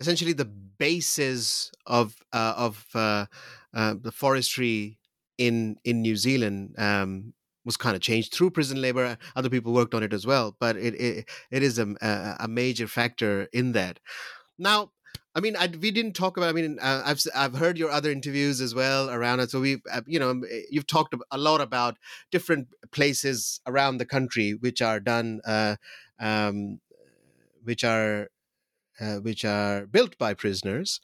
essentially 0.00 0.32
the 0.32 0.44
basis 0.44 1.70
of 1.86 2.16
uh, 2.32 2.54
of 2.56 2.84
uh, 2.94 3.26
uh, 3.72 3.94
the 4.00 4.10
forestry 4.10 4.98
in 5.38 5.76
in 5.84 6.02
New 6.02 6.16
Zealand 6.16 6.74
um, 6.78 7.32
was 7.64 7.76
kind 7.76 7.96
of 7.96 8.02
changed 8.02 8.32
through 8.32 8.50
prison 8.50 8.80
labor. 8.80 9.16
Other 9.36 9.50
people 9.50 9.72
worked 9.72 9.94
on 9.94 10.02
it 10.02 10.12
as 10.12 10.26
well, 10.26 10.56
but 10.58 10.76
it 10.76 10.94
it, 10.94 11.28
it 11.50 11.62
is 11.62 11.78
a, 11.78 12.36
a 12.40 12.48
major 12.48 12.86
factor 12.86 13.48
in 13.52 13.72
that. 13.72 14.00
Now, 14.58 14.90
I 15.34 15.40
mean, 15.40 15.56
I, 15.56 15.66
we 15.66 15.90
didn't 15.90 16.12
talk 16.12 16.36
about. 16.36 16.48
I 16.48 16.52
mean, 16.52 16.78
uh, 16.80 17.02
I've 17.04 17.20
I've 17.34 17.56
heard 17.56 17.76
your 17.76 17.90
other 17.90 18.10
interviews 18.10 18.60
as 18.60 18.74
well 18.74 19.10
around 19.10 19.40
it. 19.40 19.50
So 19.50 19.60
we, 19.60 19.82
uh, 19.92 20.02
you 20.06 20.20
know, 20.20 20.42
eh, 20.48 20.62
you've 20.70 20.86
talked 20.86 21.14
a 21.30 21.38
lot 21.38 21.60
about 21.60 21.98
different 22.30 22.68
places 22.92 23.60
around 23.66 23.98
the 23.98 24.06
country 24.06 24.52
which 24.52 24.80
are 24.80 25.00
done, 25.00 25.40
uh, 25.44 25.76
um, 26.20 26.78
which 27.64 27.82
are 27.82 28.28
uh, 29.00 29.16
which 29.16 29.44
are 29.44 29.86
built 29.86 30.16
by 30.18 30.34
prisoners. 30.34 31.00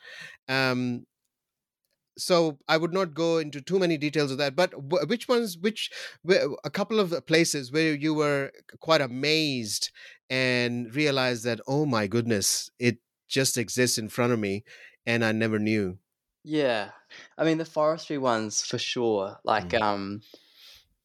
Um, 0.49 1.07
so 2.21 2.59
I 2.69 2.77
would 2.77 2.93
not 2.93 3.15
go 3.15 3.39
into 3.39 3.61
too 3.61 3.79
many 3.79 3.97
details 3.97 4.31
of 4.31 4.39
that, 4.39 4.55
but 4.55 4.73
which 5.09 5.29
ones, 5.29 5.57
which 5.59 5.91
a 6.65 6.71
couple 6.71 7.01
of 7.01 7.27
places 7.27 7.73
where 7.73 7.95
you 7.95 8.15
were 8.15 8.53
quite 8.81 9.01
amazed 9.01 9.91
and 10.29 10.95
realized 10.95 11.45
that, 11.45 11.61
oh 11.67 11.87
my 11.87 12.07
goodness, 12.07 12.71
it 12.79 12.99
just 13.29 13.57
exists 13.57 13.99
in 13.99 14.09
front 14.09 14.33
of 14.33 14.39
me 14.39 14.65
and 15.07 15.25
I 15.25 15.33
never 15.33 15.59
knew. 15.59 15.99
Yeah. 16.45 16.91
I 17.37 17.45
mean, 17.45 17.59
the 17.59 17.65
forestry 17.65 18.19
ones 18.19 18.63
for 18.63 18.79
sure. 18.79 19.39
Like, 19.45 19.71
mm. 19.71 19.83
um, 19.83 20.23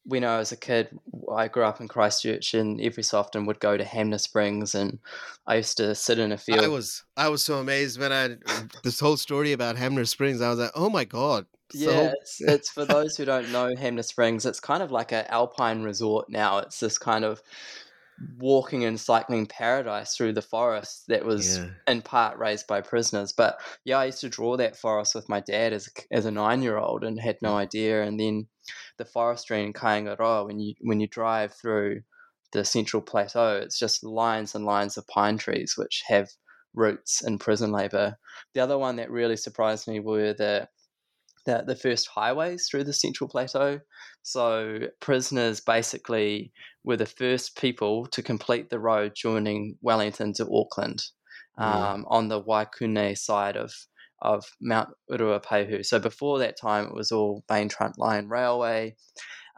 when 0.06 0.24
I 0.24 0.38
was 0.38 0.52
a 0.52 0.56
kid, 0.56 0.88
I 1.34 1.48
grew 1.48 1.64
up 1.64 1.80
in 1.80 1.88
Christchurch, 1.88 2.54
and 2.54 2.80
every 2.80 3.02
so 3.02 3.18
often 3.18 3.44
would 3.46 3.60
go 3.60 3.76
to 3.76 3.84
Hanmer 3.84 4.20
Springs, 4.20 4.74
and 4.74 4.98
I 5.46 5.56
used 5.56 5.76
to 5.78 5.94
sit 5.94 6.18
in 6.18 6.32
a 6.32 6.38
field. 6.38 6.60
I 6.60 6.68
was 6.68 7.04
I 7.16 7.28
was 7.28 7.44
so 7.44 7.58
amazed 7.58 7.98
when 7.98 8.12
I 8.12 8.36
this 8.84 9.00
whole 9.00 9.16
story 9.16 9.52
about 9.52 9.76
Hanmer 9.76 10.06
Springs. 10.06 10.40
I 10.40 10.48
was 10.48 10.58
like, 10.58 10.70
oh 10.74 10.88
my 10.88 11.04
god! 11.04 11.46
So... 11.72 11.90
Yeah, 11.90 12.12
it's, 12.20 12.40
it's 12.40 12.70
for 12.70 12.84
those 12.84 13.16
who 13.16 13.24
don't 13.24 13.50
know 13.50 13.74
Hanmer 13.74 14.04
Springs. 14.04 14.46
It's 14.46 14.60
kind 14.60 14.82
of 14.82 14.92
like 14.92 15.12
an 15.12 15.26
alpine 15.28 15.82
resort 15.82 16.30
now. 16.30 16.58
It's 16.58 16.78
this 16.78 16.98
kind 16.98 17.24
of 17.24 17.42
walking 18.38 18.84
and 18.84 18.98
cycling 18.98 19.46
paradise 19.46 20.14
through 20.14 20.32
the 20.32 20.42
forest 20.42 21.04
that 21.08 21.24
was 21.24 21.58
yeah. 21.58 21.68
in 21.86 22.02
part 22.02 22.38
raised 22.38 22.66
by 22.66 22.80
prisoners. 22.80 23.32
But 23.32 23.58
yeah, 23.84 23.98
I 23.98 24.06
used 24.06 24.20
to 24.22 24.28
draw 24.28 24.56
that 24.56 24.76
forest 24.76 25.14
with 25.14 25.28
my 25.28 25.40
dad 25.40 25.72
as 25.72 25.88
a, 25.88 26.14
as 26.14 26.24
a 26.24 26.30
nine 26.30 26.62
year 26.62 26.78
old 26.78 27.04
and 27.04 27.20
had 27.20 27.36
no 27.42 27.52
mm. 27.52 27.56
idea. 27.56 28.02
And 28.02 28.18
then 28.18 28.46
the 28.98 29.04
forestry 29.04 29.62
in 29.62 29.72
Kaingaroa, 29.72 30.46
when 30.46 30.58
you 30.58 30.74
when 30.80 31.00
you 31.00 31.06
drive 31.06 31.54
through 31.54 32.02
the 32.52 32.64
central 32.64 33.02
plateau, 33.02 33.56
it's 33.56 33.78
just 33.78 34.04
lines 34.04 34.54
and 34.54 34.64
lines 34.64 34.96
of 34.96 35.06
pine 35.08 35.36
trees 35.38 35.74
which 35.76 36.02
have 36.08 36.28
roots 36.74 37.22
in 37.26 37.38
prison 37.38 37.72
labor. 37.72 38.16
The 38.54 38.60
other 38.60 38.78
one 38.78 38.96
that 38.96 39.10
really 39.10 39.36
surprised 39.36 39.88
me 39.88 40.00
were 40.00 40.32
the 40.32 40.68
the, 41.46 41.64
the 41.66 41.76
first 41.76 42.08
highways 42.08 42.68
through 42.68 42.84
the 42.84 42.92
central 42.92 43.28
plateau. 43.28 43.80
So 44.22 44.80
prisoners 45.00 45.60
basically 45.60 46.52
were 46.84 46.96
the 46.96 47.06
first 47.06 47.56
people 47.56 48.06
to 48.06 48.22
complete 48.22 48.68
the 48.68 48.78
road 48.78 49.12
joining 49.16 49.78
Wellington 49.80 50.32
to 50.34 50.48
Auckland 50.52 51.02
mm. 51.58 51.64
um, 51.64 52.04
on 52.08 52.28
the 52.28 52.42
Waikune 52.42 53.16
side 53.16 53.56
of 53.56 53.72
of 54.22 54.46
Mount 54.62 54.88
Ruapehu. 55.10 55.84
So 55.84 55.98
before 55.98 56.38
that 56.38 56.58
time, 56.58 56.86
it 56.86 56.94
was 56.94 57.12
all 57.12 57.44
main 57.50 57.68
trunk 57.68 57.98
line 57.98 58.28
railway. 58.28 58.96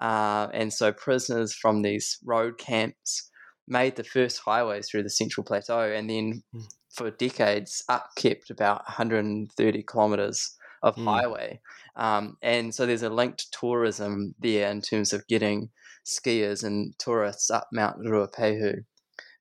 Uh, 0.01 0.49
and 0.53 0.73
so 0.73 0.93
prisoners 0.93 1.55
from 1.55 1.83
these 1.83 2.19
road 2.25 2.59
camps 2.59 3.31
made 3.69 3.97
the 3.97 4.05
first 4.05 4.41
highways 4.45 4.89
through 4.89 5.05
the 5.05 5.11
Central 5.11 5.45
Plateau 5.45 5.93
and 5.93 6.11
then 6.11 6.43
mm. 6.55 6.65
for 6.91 7.11
decades 7.13 7.85
upkept 7.89 8.51
about 8.51 8.83
130 8.89 9.85
kilometres 9.85 10.57
of 10.83 10.97
mm. 10.97 11.05
highway. 11.05 11.61
Um, 11.97 12.37
and 12.43 12.75
so 12.75 12.87
there's 12.87 13.03
a 13.03 13.11
linked 13.11 13.53
tourism 13.53 14.35
there 14.39 14.71
in 14.71 14.81
terms 14.81 15.13
of 15.13 15.27
getting 15.27 15.71
skiers 16.05 16.65
and 16.65 16.99
tourists 16.99 17.51
up 17.51 17.69
Mount 17.73 17.99
Ruapehu. 18.01 18.85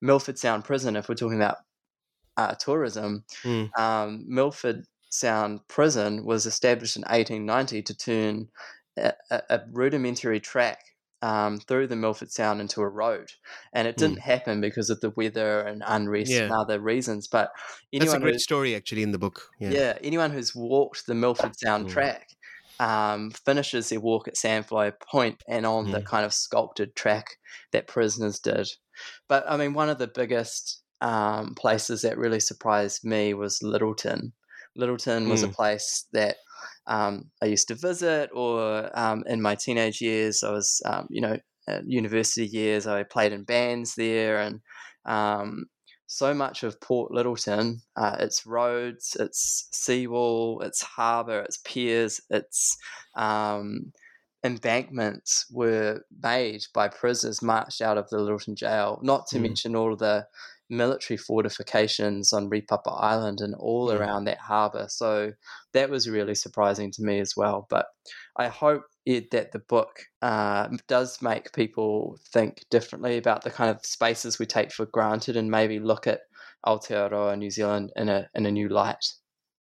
Milford 0.01 0.38
Sound 0.38 0.63
Prison, 0.63 0.95
if 0.95 1.09
we're 1.09 1.15
talking 1.15 1.38
about 1.38 1.57
uh, 2.35 2.53
tourism, 2.55 3.23
mm. 3.43 3.77
um, 3.79 4.25
Milford 4.27 4.85
Sound 5.09 5.61
Prison 5.67 6.25
was 6.25 6.45
established 6.45 6.97
in 6.97 7.01
1890 7.01 7.81
to 7.83 7.97
turn 7.97 8.47
a, 8.97 9.13
a 9.31 9.61
rudimentary 9.71 10.39
track 10.39 10.83
um, 11.22 11.59
through 11.59 11.88
the 11.88 11.95
Milford 11.95 12.32
Sound 12.32 12.61
into 12.61 12.82
a 12.82 12.88
road, 12.88 13.32
and 13.74 13.88
it 13.88 13.97
didn't 13.97 14.18
mm. 14.18 14.22
happen 14.22 14.61
because 14.61 14.89
of 14.89 15.01
the 15.01 15.09
weather 15.11 15.61
and 15.61 15.84
unrest 15.86 16.32
yeah. 16.32 16.41
and 16.41 16.51
other 16.51 16.80
reasons. 16.80 17.28
But 17.28 17.51
that's 17.91 18.13
a 18.13 18.20
great 18.20 18.39
story, 18.39 18.76
actually, 18.76 19.03
in 19.03 19.11
the 19.11 19.18
book. 19.18 19.49
Yeah, 19.59 19.72
yeah 19.72 19.97
anyone 20.01 20.32
who's 20.32 20.55
walked 20.55 21.07
the 21.07 21.15
Milford 21.15 21.57
Sound 21.57 21.88
mm. 21.88 21.91
track 21.91 22.30
um, 22.80 23.32
finishes 23.32 23.89
their 23.89 23.99
walk 23.99 24.28
at 24.28 24.36
Sandfly 24.36 24.93
Point 24.99 25.43
and 25.47 25.65
on 25.65 25.88
mm. 25.88 25.91
the 25.93 26.01
kind 26.01 26.26
of 26.26 26.34
sculpted 26.34 26.95
track 26.95 27.38
that 27.72 27.88
prisoners 27.88 28.39
did. 28.39 28.68
But 29.28 29.45
I 29.49 29.57
mean, 29.57 29.74
one 29.74 29.89
of 29.89 29.97
the 29.97 30.07
biggest 30.07 30.82
um, 31.01 31.55
places 31.55 32.01
that 32.01 32.18
really 32.18 32.39
surprised 32.39 33.03
me 33.03 33.34
was 33.34 33.59
Lyttelton. 33.63 34.32
Lyttelton 34.78 35.30
was 35.30 35.41
a 35.41 35.47
place 35.47 36.05
that 36.13 36.38
um, 36.88 37.29
I 37.41 37.45
used 37.45 37.67
to 37.67 37.75
visit, 37.75 38.29
or 38.33 38.89
um, 38.97 39.23
in 39.27 39.41
my 39.41 39.55
teenage 39.55 40.01
years, 40.01 40.43
I 40.43 40.51
was, 40.51 40.81
um, 40.85 41.07
you 41.09 41.21
know, 41.21 41.38
university 41.85 42.47
years, 42.47 42.88
I 42.88 43.03
played 43.03 43.33
in 43.33 43.43
bands 43.43 43.95
there, 43.95 44.39
and 44.39 44.61
um, 45.05 45.65
so 46.07 46.33
much 46.33 46.63
of 46.63 46.79
Port 46.79 47.11
Lyttelton, 47.11 47.81
uh, 47.97 48.15
its 48.19 48.45
roads, 48.45 49.17
its 49.19 49.67
seawall, 49.71 50.61
its 50.61 50.81
harbour, 50.81 51.41
its 51.41 51.59
piers, 51.65 52.21
its 52.29 52.77
um, 53.15 53.91
embankments 54.45 55.45
were 55.51 56.01
made 56.23 56.61
by 56.73 56.88
prisoners 56.88 57.41
marched 57.41 57.81
out 57.81 57.97
of 57.97 58.09
the 58.09 58.17
Lyttelton 58.17 58.55
jail. 58.55 58.99
Not 59.03 59.27
to 59.27 59.38
mm. 59.38 59.41
mention 59.41 59.75
all 59.75 59.91
of 59.91 59.99
the 59.99 60.25
military 60.70 61.18
fortifications 61.18 62.34
on 62.34 62.49
Ripapa 62.49 63.01
Island 63.01 63.39
and 63.41 63.55
all 63.55 63.89
mm. 63.89 63.99
around 63.99 64.26
that 64.26 64.39
harbour. 64.39 64.88
So 64.89 65.34
that 65.74 65.89
was 65.89 66.09
really 66.09 66.36
surprising 66.36 66.91
to 66.91 67.03
me 67.03 67.20
as 67.20 67.34
well. 67.36 67.68
But 67.70 67.86
I 68.38 68.47
hope 68.47 68.84
it, 69.05 69.32
that 69.32 69.51
the 69.51 69.59
book 69.59 70.01
uh, 70.22 70.68
does 70.88 71.22
make 71.22 71.53
people 71.53 72.18
think 72.32 72.65
differently 72.70 73.18
about 73.18 73.43
the 73.43 73.51
kind 73.51 73.70
of 73.70 73.86
spaces 73.86 74.39
we 74.39 74.45
take 74.45 74.72
for 74.72 74.86
granted 74.86 75.38
and 75.38 75.49
maybe 75.49 75.80
look 75.80 76.07
at 76.07 76.22
Aotearoa 76.65 77.38
New 77.38 77.51
Zealand 77.51 77.91
in 77.95 78.09
a 78.09 78.30
in 78.36 78.45
a 78.45 78.51
new 78.51 78.68
light. 78.68 79.05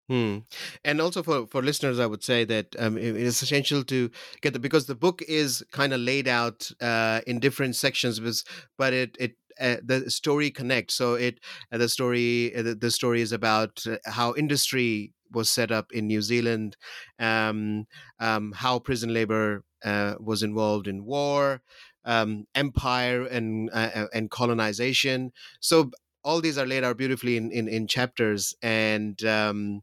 Hmm. 0.07 0.39
And 0.83 1.01
also 1.01 1.23
for, 1.23 1.47
for 1.47 1.63
listeners, 1.63 1.99
I 1.99 2.05
would 2.05 2.23
say 2.23 2.45
that 2.45 2.75
um, 2.77 2.95
it 2.95 3.15
is 3.15 3.41
essential 3.41 3.83
to 3.85 4.11
get 4.41 4.53
the 4.53 4.59
because 4.59 4.85
the 4.85 4.93
book 4.93 5.23
is 5.27 5.63
kind 5.71 5.93
of 5.93 5.99
laid 5.99 6.27
out 6.27 6.69
uh, 6.79 7.21
in 7.25 7.39
different 7.39 7.75
sections, 7.75 8.43
but 8.77 8.93
it 8.93 9.17
it 9.19 9.35
uh, 9.59 9.77
the 9.83 10.09
story 10.09 10.51
connects. 10.51 10.95
So 10.95 11.13
it 11.13 11.39
uh, 11.71 11.77
the 11.77 11.89
story 11.89 12.55
uh, 12.55 12.61
the, 12.61 12.75
the, 12.75 12.91
story 12.91 13.21
is 13.21 13.31
about 13.31 13.83
uh, 13.87 13.97
how 14.05 14.33
industry 14.35 15.13
was 15.31 15.49
set 15.49 15.71
up 15.71 15.91
in 15.91 16.07
New 16.07 16.21
Zealand, 16.21 16.77
um, 17.19 17.87
um, 18.19 18.53
how 18.53 18.79
prison 18.79 19.13
labor 19.13 19.63
uh, 19.83 20.15
was 20.19 20.43
involved 20.43 20.87
in 20.87 21.05
war, 21.05 21.61
um, 22.05 22.47
empire, 22.55 23.23
and 23.25 23.69
and 23.73 24.29
colonization. 24.29 25.31
So 25.59 25.91
all 26.23 26.41
these 26.41 26.57
are 26.57 26.65
laid 26.65 26.83
out 26.83 26.97
beautifully 26.97 27.37
in 27.37 27.51
in, 27.51 27.67
in 27.67 27.87
chapters 27.87 28.55
and 28.61 29.23
um, 29.25 29.81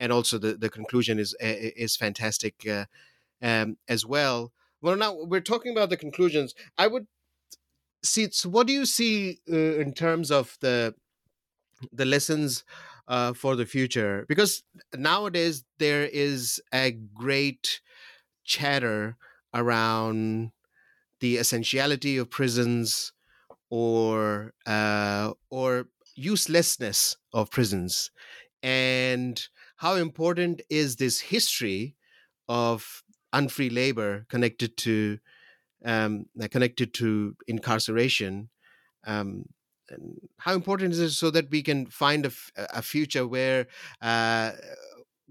and 0.00 0.12
also 0.12 0.38
the 0.38 0.54
the 0.54 0.70
conclusion 0.70 1.18
is 1.18 1.34
is 1.40 1.96
fantastic 1.96 2.66
um, 3.42 3.76
as 3.88 4.04
well. 4.04 4.52
Well, 4.80 4.96
now 4.96 5.14
we're 5.14 5.40
talking 5.40 5.72
about 5.72 5.88
the 5.88 5.96
conclusions. 5.96 6.54
I 6.76 6.88
would 6.88 7.06
So, 8.04 8.26
what 8.50 8.66
do 8.66 8.72
you 8.72 8.86
see 8.86 9.40
uh, 9.50 9.56
in 9.56 9.92
terms 9.94 10.30
of 10.30 10.56
the 10.60 10.94
the 11.92 12.04
lessons 12.04 12.64
uh, 13.08 13.32
for 13.32 13.56
the 13.56 13.66
future? 13.66 14.24
Because 14.28 14.62
nowadays 14.96 15.64
there 15.78 16.04
is 16.06 16.60
a 16.72 16.92
great 16.92 17.80
chatter 18.44 19.16
around 19.54 20.52
the 21.20 21.38
essentiality 21.38 22.16
of 22.18 22.30
prisons 22.30 23.12
or 23.70 24.54
uh, 24.66 25.32
or 25.50 25.88
uselessness 26.16 27.16
of 27.32 27.50
prisons 27.50 28.10
and 28.62 29.48
how 29.76 29.94
important 29.96 30.62
is 30.70 30.96
this 30.96 31.20
history 31.20 31.96
of 32.48 33.02
unfree 33.32 33.70
labor 33.70 34.26
connected 34.28 34.76
to 34.78 35.18
um, 35.84 36.26
connected 36.50 36.94
to 36.94 37.36
incarceration 37.46 38.48
um, 39.06 39.44
how 40.38 40.54
important 40.54 40.92
is 40.92 41.00
it 41.00 41.10
so 41.10 41.30
that 41.30 41.50
we 41.50 41.62
can 41.62 41.86
find 41.86 42.26
a, 42.56 42.82
future 42.82 43.26
where 43.26 43.66
uh, 44.00 44.52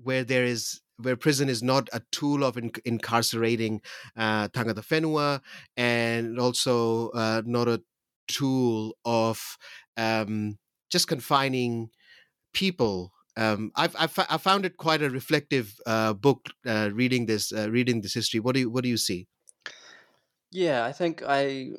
where 0.02 0.24
there 0.24 0.46
is 0.46 0.82
where 0.98 1.16
prison 1.16 1.50
is 1.50 1.64
not 1.64 1.90
a 1.92 2.02
tool 2.12 2.44
of 2.44 2.58
in- 2.58 2.72
incarcerating 2.86 3.82
uh, 4.16 4.48
tangata 4.50 4.84
whenua 4.86 5.42
and 5.76 6.40
also 6.40 7.10
uh, 7.10 7.42
not 7.46 7.68
a 7.68 7.82
tool 8.28 8.96
of 9.06 9.58
um, 9.98 10.58
just 10.90 11.08
confining 11.08 11.90
people. 12.54 13.12
Um, 13.36 13.72
I've, 13.76 13.96
I've 13.98 14.14
I 14.30 14.38
found 14.38 14.66
it 14.66 14.78
quite 14.78 15.02
a 15.02 15.10
reflective 15.10 15.74
uh, 15.88 16.14
book. 16.14 16.50
Uh, 16.66 16.92
reading 16.94 17.26
this, 17.26 17.52
uh, 17.52 17.70
reading 17.72 18.02
this 18.02 18.14
history. 18.14 18.40
What 18.40 18.54
do 18.54 18.62
you 18.62 18.70
What 18.70 18.84
do 18.84 18.90
you 18.90 18.98
see? 18.98 19.28
Yeah, 20.54 20.86
I 20.86 20.92
think 20.92 21.24
I 21.26 21.72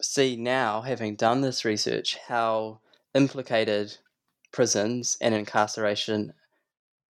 see 0.00 0.36
now, 0.36 0.82
having 0.82 1.16
done 1.16 1.40
this 1.40 1.64
research, 1.64 2.16
how 2.28 2.78
implicated 3.14 3.96
prisons 4.52 5.18
and 5.20 5.34
incarceration 5.34 6.32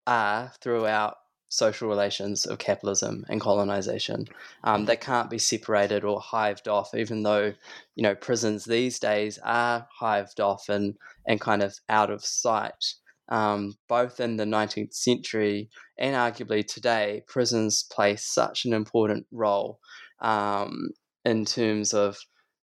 are 0.07 0.53
throughout 0.63 1.19
social 1.51 1.87
relations 1.87 2.47
of 2.47 2.59
capitalism 2.59 3.27
and 3.29 3.43
colonization. 3.43 4.27
Um, 4.65 4.87
they 4.87 4.97
can't 4.97 5.29
be 5.29 5.37
separated 5.37 6.03
or 6.03 6.19
hived 6.19 6.67
off, 6.67 6.95
even 6.95 7.23
though 7.25 7.53
you 7.95 8.03
know 8.03 8.15
prisons 8.15 8.65
these 8.65 8.99
days 8.99 9.39
are 9.45 9.87
hived 10.01 10.41
off 10.41 10.71
and 10.71 10.97
and 11.27 11.43
kind 11.43 11.63
of 11.63 11.79
out 11.91 12.11
of 12.11 12.25
sight. 12.25 12.95
Um, 13.29 13.77
both 13.87 14.19
in 14.19 14.37
the 14.39 14.45
19th 14.45 14.95
century 14.95 15.69
and 15.99 16.17
arguably 16.17 16.67
today, 16.67 17.23
prisons 17.27 17.83
play 17.83 18.17
such 18.17 18.65
an 18.65 18.73
important 18.73 19.27
role 19.31 19.79
um, 20.23 20.91
in 21.25 21.45
terms 21.45 21.95
of, 21.95 22.19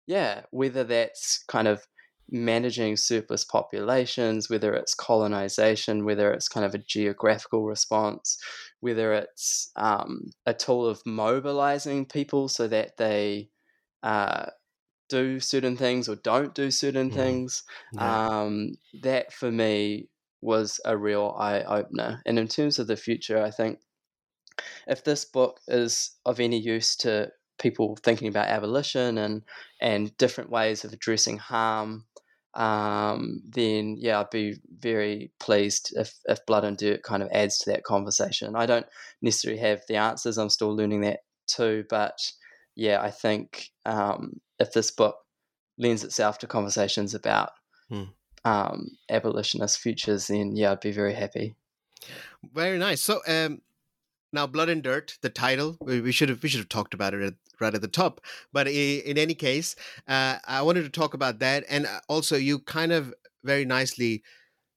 yeah, 0.07 0.41
whether 0.51 0.83
that's 0.83 1.43
kind 1.47 1.67
of 1.67 1.87
managing 2.31 2.95
surplus 2.95 3.43
populations, 3.43 4.49
whether 4.49 4.73
it's 4.73 4.93
colonization, 4.93 6.05
whether 6.05 6.31
it's 6.31 6.47
kind 6.47 6.65
of 6.65 6.75
a 6.75 6.79
geographical 6.79 7.65
response, 7.65 8.37
whether 8.81 9.13
it's 9.13 9.71
um, 9.75 10.31
a 10.45 10.53
tool 10.53 10.85
of 10.85 11.01
mobilizing 11.05 12.05
people 12.05 12.47
so 12.47 12.67
that 12.67 12.97
they 12.97 13.49
uh, 14.03 14.45
do 15.09 15.39
certain 15.39 15.75
things 15.75 16.07
or 16.07 16.15
don't 16.17 16.53
do 16.53 16.69
certain 16.69 17.09
mm. 17.09 17.13
things. 17.13 17.63
Yeah. 17.93 18.27
Um, 18.27 18.75
that 19.01 19.33
for 19.33 19.51
me 19.51 20.09
was 20.41 20.79
a 20.85 20.95
real 20.95 21.35
eye 21.37 21.63
opener. 21.63 22.21
And 22.25 22.39
in 22.39 22.47
terms 22.47 22.79
of 22.79 22.87
the 22.87 22.95
future, 22.95 23.41
I 23.41 23.51
think 23.51 23.79
if 24.87 25.03
this 25.03 25.25
book 25.25 25.59
is 25.67 26.11
of 26.25 26.39
any 26.39 26.59
use 26.59 26.95
to 26.97 27.31
people 27.59 27.97
thinking 28.03 28.27
about 28.27 28.47
abolition 28.47 29.17
and 29.17 29.43
and 29.81 30.15
different 30.17 30.49
ways 30.49 30.83
of 30.83 30.93
addressing 30.93 31.37
harm 31.37 32.05
um, 32.55 33.41
then 33.47 33.95
yeah, 33.99 34.19
I'd 34.19 34.31
be 34.31 34.55
very 34.79 35.31
pleased 35.39 35.93
if, 35.95 36.15
if 36.25 36.45
Blood 36.45 36.63
and 36.63 36.77
Dirt 36.77 37.03
kind 37.03 37.21
of 37.21 37.29
adds 37.31 37.57
to 37.59 37.71
that 37.71 37.83
conversation. 37.83 38.55
I 38.55 38.65
don't 38.65 38.87
necessarily 39.21 39.61
have 39.61 39.81
the 39.87 39.97
answers, 39.97 40.37
I'm 40.37 40.49
still 40.49 40.75
learning 40.75 41.01
that 41.01 41.19
too, 41.47 41.85
but 41.89 42.19
yeah, 42.75 43.01
I 43.01 43.11
think 43.11 43.69
um, 43.85 44.39
if 44.59 44.73
this 44.73 44.91
book 44.91 45.17
lends 45.77 46.03
itself 46.03 46.39
to 46.39 46.47
conversations 46.47 47.13
about 47.13 47.51
hmm. 47.89 48.05
um, 48.43 48.89
abolitionist 49.09 49.79
futures, 49.79 50.27
then 50.27 50.55
yeah, 50.55 50.71
I'd 50.71 50.79
be 50.79 50.91
very 50.91 51.13
happy. 51.13 51.55
Very 52.53 52.77
nice. 52.77 53.01
So, 53.01 53.21
um, 53.27 53.61
now, 54.31 54.47
Blood 54.47 54.69
and 54.69 54.83
Dirt, 54.83 55.17
the 55.21 55.29
title, 55.29 55.77
we 55.81 56.11
should 56.11 56.29
have 56.29 56.43
we 56.43 56.49
should 56.49 56.59
have 56.59 56.69
talked 56.69 56.93
about 56.93 57.13
it 57.13 57.35
right 57.59 57.73
at 57.73 57.81
the 57.81 57.87
top. 57.87 58.21
But 58.53 58.67
in 58.67 59.17
any 59.17 59.35
case, 59.35 59.75
uh, 60.07 60.37
I 60.47 60.61
wanted 60.61 60.83
to 60.83 60.89
talk 60.89 61.13
about 61.13 61.39
that, 61.39 61.65
and 61.69 61.85
uh, 61.85 61.99
also 62.07 62.35
you 62.35 62.59
kind 62.59 62.91
of 62.91 63.13
very 63.43 63.65
nicely 63.65 64.23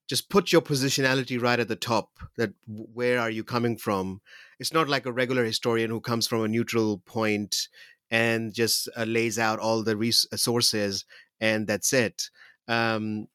just 0.08 0.28
put 0.28 0.52
your 0.52 0.62
positionality 0.62 1.40
right 1.40 1.60
at 1.60 1.68
the 1.68 1.76
top. 1.76 2.18
That 2.36 2.52
where 2.66 3.20
are 3.20 3.30
you 3.30 3.44
coming 3.44 3.76
from? 3.76 4.20
It's 4.58 4.72
not 4.72 4.88
like 4.88 5.06
a 5.06 5.12
regular 5.12 5.44
historian 5.44 5.90
who 5.90 6.00
comes 6.00 6.26
from 6.26 6.42
a 6.42 6.48
neutral 6.48 6.98
point 6.98 7.68
and 8.10 8.52
just 8.52 8.88
uh, 8.96 9.04
lays 9.04 9.38
out 9.38 9.58
all 9.58 9.82
the 9.82 9.96
resources 9.96 11.04
and 11.40 11.66
that's 11.66 11.92
it. 11.92 12.30
Um, 12.68 13.26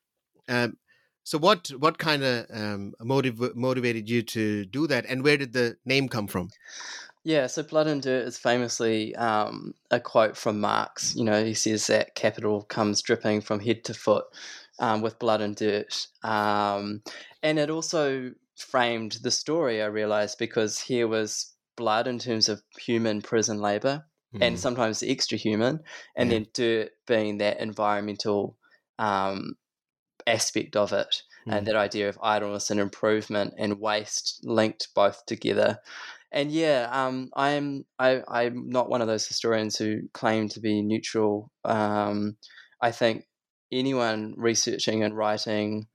um, 0.47 0.77
so 1.27 1.37
what 1.37 1.67
what 1.77 1.97
kind 1.97 2.23
of 2.23 2.45
um, 2.51 2.93
motiv- 3.01 3.53
motivated 3.53 4.09
you 4.09 4.21
to 4.21 4.63
do 4.63 4.87
that, 4.87 5.05
and 5.09 5.25
where 5.25 5.35
did 5.35 5.51
the 5.51 5.75
name 5.83 6.07
come 6.07 6.25
from? 6.25 6.51
Yeah, 7.25 7.47
so 7.47 7.63
Blood 7.63 7.87
and 7.87 8.01
Dirt 8.01 8.25
is 8.25 8.37
famously 8.37 9.13
um, 9.17 9.73
a 9.91 9.99
quote 9.99 10.37
from 10.37 10.61
Marx. 10.61 11.13
You 11.17 11.25
know, 11.25 11.43
he 11.43 11.53
says 11.53 11.87
that 11.87 12.15
capital 12.15 12.61
comes 12.61 13.01
dripping 13.01 13.41
from 13.41 13.59
head 13.59 13.83
to 13.83 13.93
foot 13.93 14.23
um, 14.79 15.01
with 15.01 15.19
blood 15.19 15.41
and 15.41 15.53
dirt. 15.53 16.07
Um, 16.23 17.01
and 17.43 17.59
it 17.59 17.69
also 17.69 18.31
framed 18.55 19.19
the 19.21 19.31
story, 19.31 19.81
I 19.81 19.87
realized, 19.87 20.37
because 20.39 20.79
here 20.79 21.09
was 21.09 21.51
blood 21.75 22.07
in 22.07 22.19
terms 22.19 22.47
of 22.47 22.63
human 22.79 23.21
prison 23.21 23.59
labor 23.59 24.05
mm. 24.33 24.41
and 24.41 24.55
hmm. 24.55 24.59
sometimes 24.59 25.03
extra 25.03 25.37
human, 25.37 25.81
and 26.15 26.31
yeah. 26.31 26.37
then 26.37 26.47
dirt 26.53 26.91
being 27.05 27.39
that 27.39 27.59
environmental 27.59 28.55
um, 28.97 29.57
aspect 30.27 30.75
of 30.75 30.93
it 30.93 31.23
mm. 31.47 31.55
and 31.55 31.65
that 31.65 31.75
idea 31.75 32.09
of 32.09 32.19
idleness 32.21 32.69
and 32.69 32.79
improvement 32.79 33.53
and 33.57 33.79
waste 33.79 34.39
linked 34.43 34.89
both 34.93 35.25
together 35.25 35.79
and 36.31 36.51
yeah 36.51 36.87
um, 36.91 37.29
i'm 37.35 37.85
I, 37.97 38.21
i'm 38.27 38.69
not 38.69 38.89
one 38.89 39.01
of 39.01 39.07
those 39.07 39.27
historians 39.27 39.77
who 39.77 40.01
claim 40.13 40.49
to 40.49 40.59
be 40.59 40.81
neutral 40.81 41.51
um, 41.65 42.37
i 42.81 42.91
think 42.91 43.25
anyone 43.71 44.33
researching 44.37 45.03
and 45.03 45.15
writing 45.15 45.87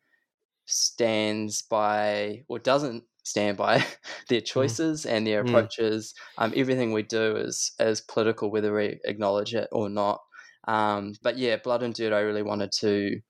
stands 0.66 1.62
by 1.62 2.44
or 2.48 2.58
doesn't 2.58 3.04
stand 3.24 3.56
by 3.56 3.84
their 4.28 4.40
mm. 4.40 4.46
choices 4.46 5.04
mm. 5.04 5.10
and 5.10 5.26
their 5.26 5.44
mm. 5.44 5.48
approaches. 5.48 6.14
Mm. 6.38 6.44
Um, 6.44 6.52
everything 6.56 6.92
we 6.92 7.02
do 7.02 7.36
is 7.36 7.72
is 7.78 8.00
political, 8.00 8.50
whether 8.50 8.74
we 8.74 9.00
acknowledge 9.04 9.54
it 9.54 9.68
or 9.72 9.88
not. 9.88 10.20
Um, 10.68 11.14
but 11.22 11.38
yeah, 11.38 11.56
Blood 11.56 11.82
and 11.82 11.94
Dirt, 11.94 12.12
I 12.12 12.20
really 12.20 12.42
wanted 12.42 12.72
to 12.80 13.20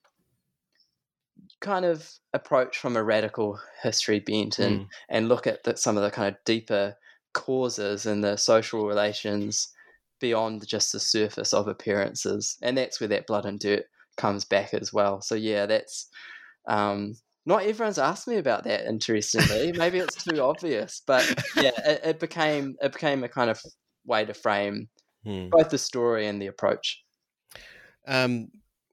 kind 1.62 1.84
of 1.84 2.10
approach 2.34 2.76
from 2.76 2.96
a 2.96 3.02
radical 3.02 3.58
history 3.82 4.20
bent 4.20 4.58
and 4.58 4.80
mm. 4.80 4.86
and 5.08 5.28
look 5.28 5.46
at 5.46 5.62
the, 5.64 5.76
some 5.76 5.96
of 5.96 6.02
the 6.02 6.10
kind 6.10 6.28
of 6.28 6.44
deeper 6.44 6.94
causes 7.32 8.04
and 8.04 8.22
the 8.22 8.36
social 8.36 8.86
relations 8.86 9.68
beyond 10.20 10.66
just 10.66 10.92
the 10.92 11.00
surface 11.00 11.54
of 11.54 11.68
appearances 11.68 12.58
and 12.62 12.76
that's 12.76 13.00
where 13.00 13.08
that 13.08 13.26
blood 13.26 13.46
and 13.46 13.60
dirt 13.60 13.84
comes 14.16 14.44
back 14.44 14.74
as 14.74 14.92
well 14.92 15.22
so 15.22 15.34
yeah 15.34 15.64
that's 15.64 16.08
um, 16.68 17.14
not 17.46 17.62
everyone's 17.62 17.98
asked 17.98 18.28
me 18.28 18.36
about 18.36 18.64
that 18.64 18.86
interestingly 18.86 19.72
maybe 19.76 19.98
it's 19.98 20.22
too 20.22 20.40
obvious 20.42 21.02
but 21.06 21.26
yeah 21.56 21.70
it, 21.86 22.00
it, 22.04 22.20
became 22.20 22.76
it 22.80 22.92
became 22.92 23.24
a 23.24 23.28
kind 23.28 23.50
of 23.50 23.60
way 24.04 24.24
to 24.24 24.34
frame 24.34 24.88
mm. 25.26 25.50
both 25.50 25.70
the 25.70 25.78
story 25.78 26.26
and 26.26 26.40
the 26.40 26.46
approach 26.46 27.02
um, 28.06 28.48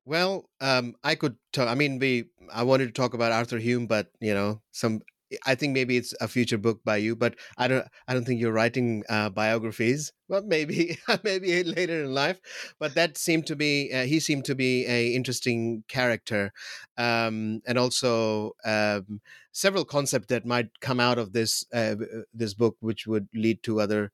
well, 0.09 0.49
um, 0.59 0.95
I 1.03 1.15
could. 1.15 1.35
I 1.57 1.75
mean, 1.75 1.99
we. 1.99 2.25
I 2.51 2.63
wanted 2.63 2.87
to 2.87 2.91
talk 2.91 3.13
about 3.13 3.31
Arthur 3.31 3.59
Hume, 3.59 3.85
but 3.85 4.07
you 4.19 4.33
know, 4.33 4.61
some 4.71 5.01
I 5.45 5.53
think 5.53 5.73
maybe 5.73 5.95
it's 5.97 6.15
a 6.19 6.27
future 6.27 6.57
book 6.57 6.83
by 6.83 6.97
you, 6.97 7.15
but 7.15 7.35
I 7.57 7.67
don't. 7.67 7.85
I 8.07 8.15
don't 8.15 8.25
think 8.25 8.41
you're 8.41 8.51
writing 8.51 9.03
uh, 9.07 9.29
biographies. 9.29 10.11
Well, 10.27 10.41
maybe, 10.43 10.97
maybe 11.23 11.63
later 11.63 12.03
in 12.03 12.13
life. 12.13 12.39
But 12.79 12.95
that 12.95 13.17
seemed 13.17 13.45
to 13.47 13.55
be. 13.55 13.91
Uh, 13.93 14.05
he 14.05 14.19
seemed 14.19 14.45
to 14.45 14.55
be 14.55 14.87
a 14.87 15.13
interesting 15.13 15.83
character, 15.87 16.51
um, 16.97 17.61
and 17.67 17.77
also 17.77 18.53
um, 18.65 19.21
several 19.51 19.85
concepts 19.85 20.27
that 20.27 20.45
might 20.45 20.79
come 20.81 20.99
out 20.99 21.19
of 21.19 21.33
this 21.33 21.63
uh, 21.71 21.95
this 22.33 22.55
book, 22.55 22.77
which 22.79 23.05
would 23.05 23.27
lead 23.35 23.61
to 23.63 23.79
other 23.79 24.11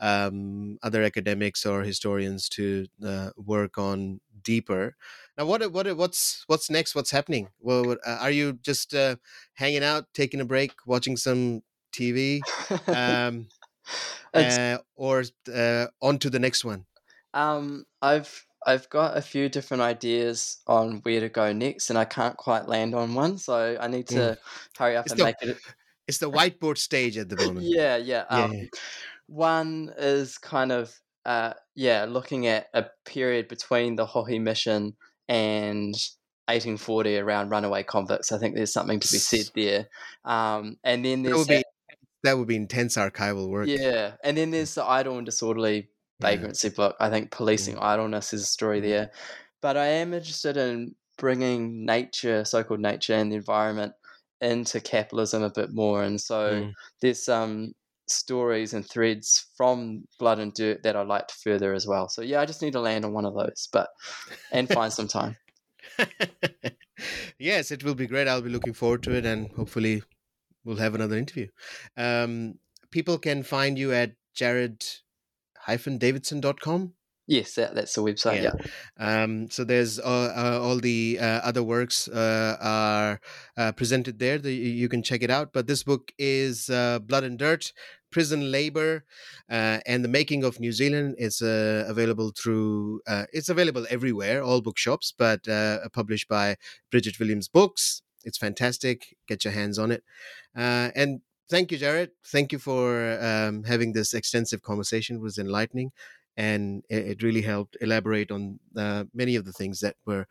um, 0.00 0.78
other 0.82 1.02
academics 1.02 1.66
or 1.66 1.82
historians 1.82 2.48
to 2.50 2.86
uh, 3.04 3.30
work 3.36 3.78
on 3.78 4.20
deeper. 4.44 4.96
Now, 5.36 5.46
what 5.46 5.72
what 5.72 5.96
what's 5.96 6.44
what's 6.46 6.70
next? 6.70 6.94
What's 6.94 7.10
happening? 7.10 7.48
Well, 7.60 7.96
uh, 8.06 8.18
are 8.20 8.30
you 8.30 8.58
just 8.62 8.94
uh, 8.94 9.16
hanging 9.54 9.82
out, 9.82 10.06
taking 10.14 10.40
a 10.40 10.44
break, 10.44 10.72
watching 10.86 11.16
some 11.16 11.62
TV, 11.92 12.40
um, 12.88 13.48
uh, 14.32 14.78
or 14.94 15.24
uh, 15.52 15.86
on 16.00 16.18
to 16.18 16.30
the 16.30 16.38
next 16.38 16.64
one? 16.64 16.86
Um, 17.32 17.84
I've 18.00 18.46
I've 18.66 18.88
got 18.90 19.16
a 19.16 19.22
few 19.22 19.48
different 19.48 19.82
ideas 19.82 20.58
on 20.66 21.00
where 21.02 21.20
to 21.20 21.28
go 21.28 21.52
next, 21.52 21.90
and 21.90 21.98
I 21.98 22.04
can't 22.04 22.36
quite 22.36 22.68
land 22.68 22.94
on 22.94 23.14
one, 23.14 23.38
so 23.38 23.76
I 23.80 23.88
need 23.88 24.06
to 24.08 24.14
mm. 24.14 24.36
hurry 24.78 24.96
up 24.96 25.06
it's 25.06 25.12
and 25.12 25.20
the, 25.20 25.24
make 25.24 25.42
it. 25.42 25.58
It's 26.06 26.18
the 26.18 26.30
whiteboard 26.30 26.78
stage 26.78 27.18
at 27.18 27.28
the 27.28 27.36
moment. 27.36 27.66
yeah, 27.66 27.96
yeah. 27.96 28.24
Um, 28.28 28.52
yeah. 28.52 28.64
One 29.26 29.92
is 29.96 30.38
kind 30.38 30.70
of 30.70 30.94
uh, 31.24 31.54
yeah, 31.74 32.06
looking 32.08 32.46
at 32.46 32.68
a 32.74 32.86
period 33.04 33.48
between 33.48 33.96
the 33.96 34.06
Hohi 34.06 34.40
mission 34.40 34.94
and 35.28 35.94
1840 36.46 37.18
around 37.18 37.48
runaway 37.48 37.82
convicts. 37.82 38.32
I 38.32 38.38
think 38.38 38.54
there's 38.54 38.72
something 38.72 39.00
to 39.00 39.12
be 39.12 39.18
said 39.18 39.46
there. 39.54 39.88
Um, 40.24 40.76
and 40.84 41.04
then 41.04 41.22
there's 41.22 41.32
that 41.32 41.38
would, 41.38 41.48
be, 41.48 41.64
that 42.22 42.38
would 42.38 42.48
be 42.48 42.56
intense 42.56 42.96
archival 42.96 43.48
work. 43.48 43.68
Yeah, 43.68 44.12
and 44.22 44.36
then 44.36 44.50
there's 44.50 44.74
the 44.74 44.84
idle 44.84 45.16
and 45.16 45.26
disorderly 45.26 45.88
vagrancy 46.20 46.68
yeah. 46.68 46.74
book. 46.74 46.96
I 47.00 47.10
think 47.10 47.30
policing 47.30 47.76
yeah. 47.76 47.84
idleness 47.84 48.32
is 48.32 48.42
a 48.42 48.46
story 48.46 48.80
there. 48.80 49.10
But 49.62 49.76
I 49.78 49.86
am 49.86 50.12
interested 50.12 50.58
in 50.58 50.94
bringing 51.16 51.86
nature, 51.86 52.44
so-called 52.44 52.80
nature, 52.80 53.14
and 53.14 53.32
the 53.32 53.36
environment 53.36 53.94
into 54.40 54.80
capitalism 54.80 55.42
a 55.42 55.50
bit 55.50 55.72
more. 55.72 56.02
And 56.02 56.20
so 56.20 56.52
mm. 56.52 56.72
there's 57.00 57.22
some 57.22 57.72
stories 58.06 58.74
and 58.74 58.88
threads 58.88 59.46
from 59.56 60.04
Blood 60.18 60.38
and 60.38 60.54
Dirt 60.54 60.82
that 60.82 60.96
I'd 60.96 61.06
like 61.06 61.28
to 61.28 61.34
further 61.42 61.74
as 61.74 61.86
well. 61.86 62.08
So 62.08 62.22
yeah, 62.22 62.40
I 62.40 62.46
just 62.46 62.62
need 62.62 62.72
to 62.72 62.80
land 62.80 63.04
on 63.04 63.12
one 63.12 63.24
of 63.24 63.34
those, 63.34 63.68
but 63.72 63.88
and 64.52 64.68
find 64.68 64.92
some 64.92 65.08
time. 65.08 65.36
yes, 67.38 67.70
it 67.70 67.84
will 67.84 67.94
be 67.94 68.06
great. 68.06 68.28
I'll 68.28 68.42
be 68.42 68.50
looking 68.50 68.72
forward 68.72 69.02
to 69.04 69.14
it, 69.14 69.24
and 69.24 69.50
hopefully, 69.52 70.02
we'll 70.64 70.76
have 70.76 70.94
another 70.94 71.16
interview. 71.16 71.48
Um, 71.96 72.58
people 72.90 73.18
can 73.18 73.42
find 73.42 73.78
you 73.78 73.92
at 73.92 74.12
jared-davidson.com. 74.34 76.92
Yes, 77.26 77.54
that, 77.54 77.74
that's 77.74 77.94
the 77.94 78.02
website. 78.02 78.42
Yeah. 78.42 78.52
yeah. 79.00 79.22
Um, 79.22 79.50
so 79.50 79.64
there's 79.64 79.98
uh, 79.98 80.02
uh, 80.02 80.60
all 80.62 80.78
the 80.78 81.18
uh, 81.18 81.40
other 81.42 81.62
works 81.62 82.06
uh, 82.06 82.56
are 82.60 83.20
uh, 83.56 83.72
presented 83.72 84.18
there. 84.18 84.38
The, 84.38 84.52
you 84.52 84.88
can 84.88 85.02
check 85.02 85.22
it 85.22 85.30
out. 85.30 85.52
But 85.52 85.66
this 85.66 85.82
book 85.82 86.12
is 86.18 86.68
uh, 86.68 86.98
Blood 86.98 87.24
and 87.24 87.38
Dirt: 87.38 87.72
Prison 88.10 88.52
Labor 88.52 89.04
and 89.48 90.04
the 90.04 90.08
Making 90.08 90.44
of 90.44 90.60
New 90.60 90.72
Zealand. 90.72 91.14
It's 91.16 91.40
available 91.40 92.30
through. 92.36 93.00
it's 93.32 93.48
available 93.48 93.86
everywhere, 93.88 94.42
all 94.42 94.60
bookshops, 94.60 95.14
but 95.16 95.44
published 95.92 96.28
by 96.28 96.56
Bridget 96.90 97.18
Williams 97.18 97.48
Books. 97.48 98.02
It's 98.24 98.38
fantastic. 98.38 99.16
Get 99.26 99.44
your 99.44 99.52
hands 99.54 99.78
on 99.78 99.90
it. 99.92 100.04
and 100.54 101.22
thank 101.48 101.72
you, 101.72 101.78
Jared. 101.78 102.10
Thank 102.26 102.52
you 102.52 102.58
for 102.58 103.18
um, 103.20 103.64
having 103.64 103.94
this 103.94 104.12
extensive 104.12 104.60
conversation. 104.62 105.16
It 105.16 105.22
was 105.22 105.38
enlightening 105.38 105.92
and 106.36 106.82
it, 106.88 107.22
really 107.22 107.42
helped 107.42 107.76
elaborate 107.80 108.30
on 108.30 108.58
uh, 108.76 109.04
many 109.14 109.36
of 109.36 109.44
the 109.44 109.52
things 109.52 109.80
that 109.80 109.96
were 110.04 110.26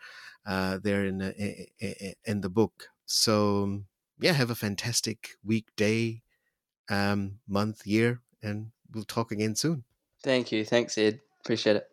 uh, 0.46 0.80
there 0.84 1.06
in 1.06 1.18
the, 1.18 1.68
in 2.26 2.42
the 2.42 2.50
book. 2.50 2.90
So 3.06 3.84
yeah, 4.20 4.34
have 4.34 4.50
a 4.50 4.56
fantastic 4.56 5.32
week, 5.44 5.68
day, 5.76 6.24
um, 6.90 7.40
month, 7.48 7.86
year, 7.86 8.22
and 8.42 8.72
we'll 8.94 9.06
talk 9.06 9.32
again 9.32 9.56
soon. 9.56 9.84
Thank 10.24 10.52
you. 10.52 10.66
Thanks, 10.66 10.98
Ed. 10.98 11.20
Appreciate 11.42 11.78
it. 11.78 11.88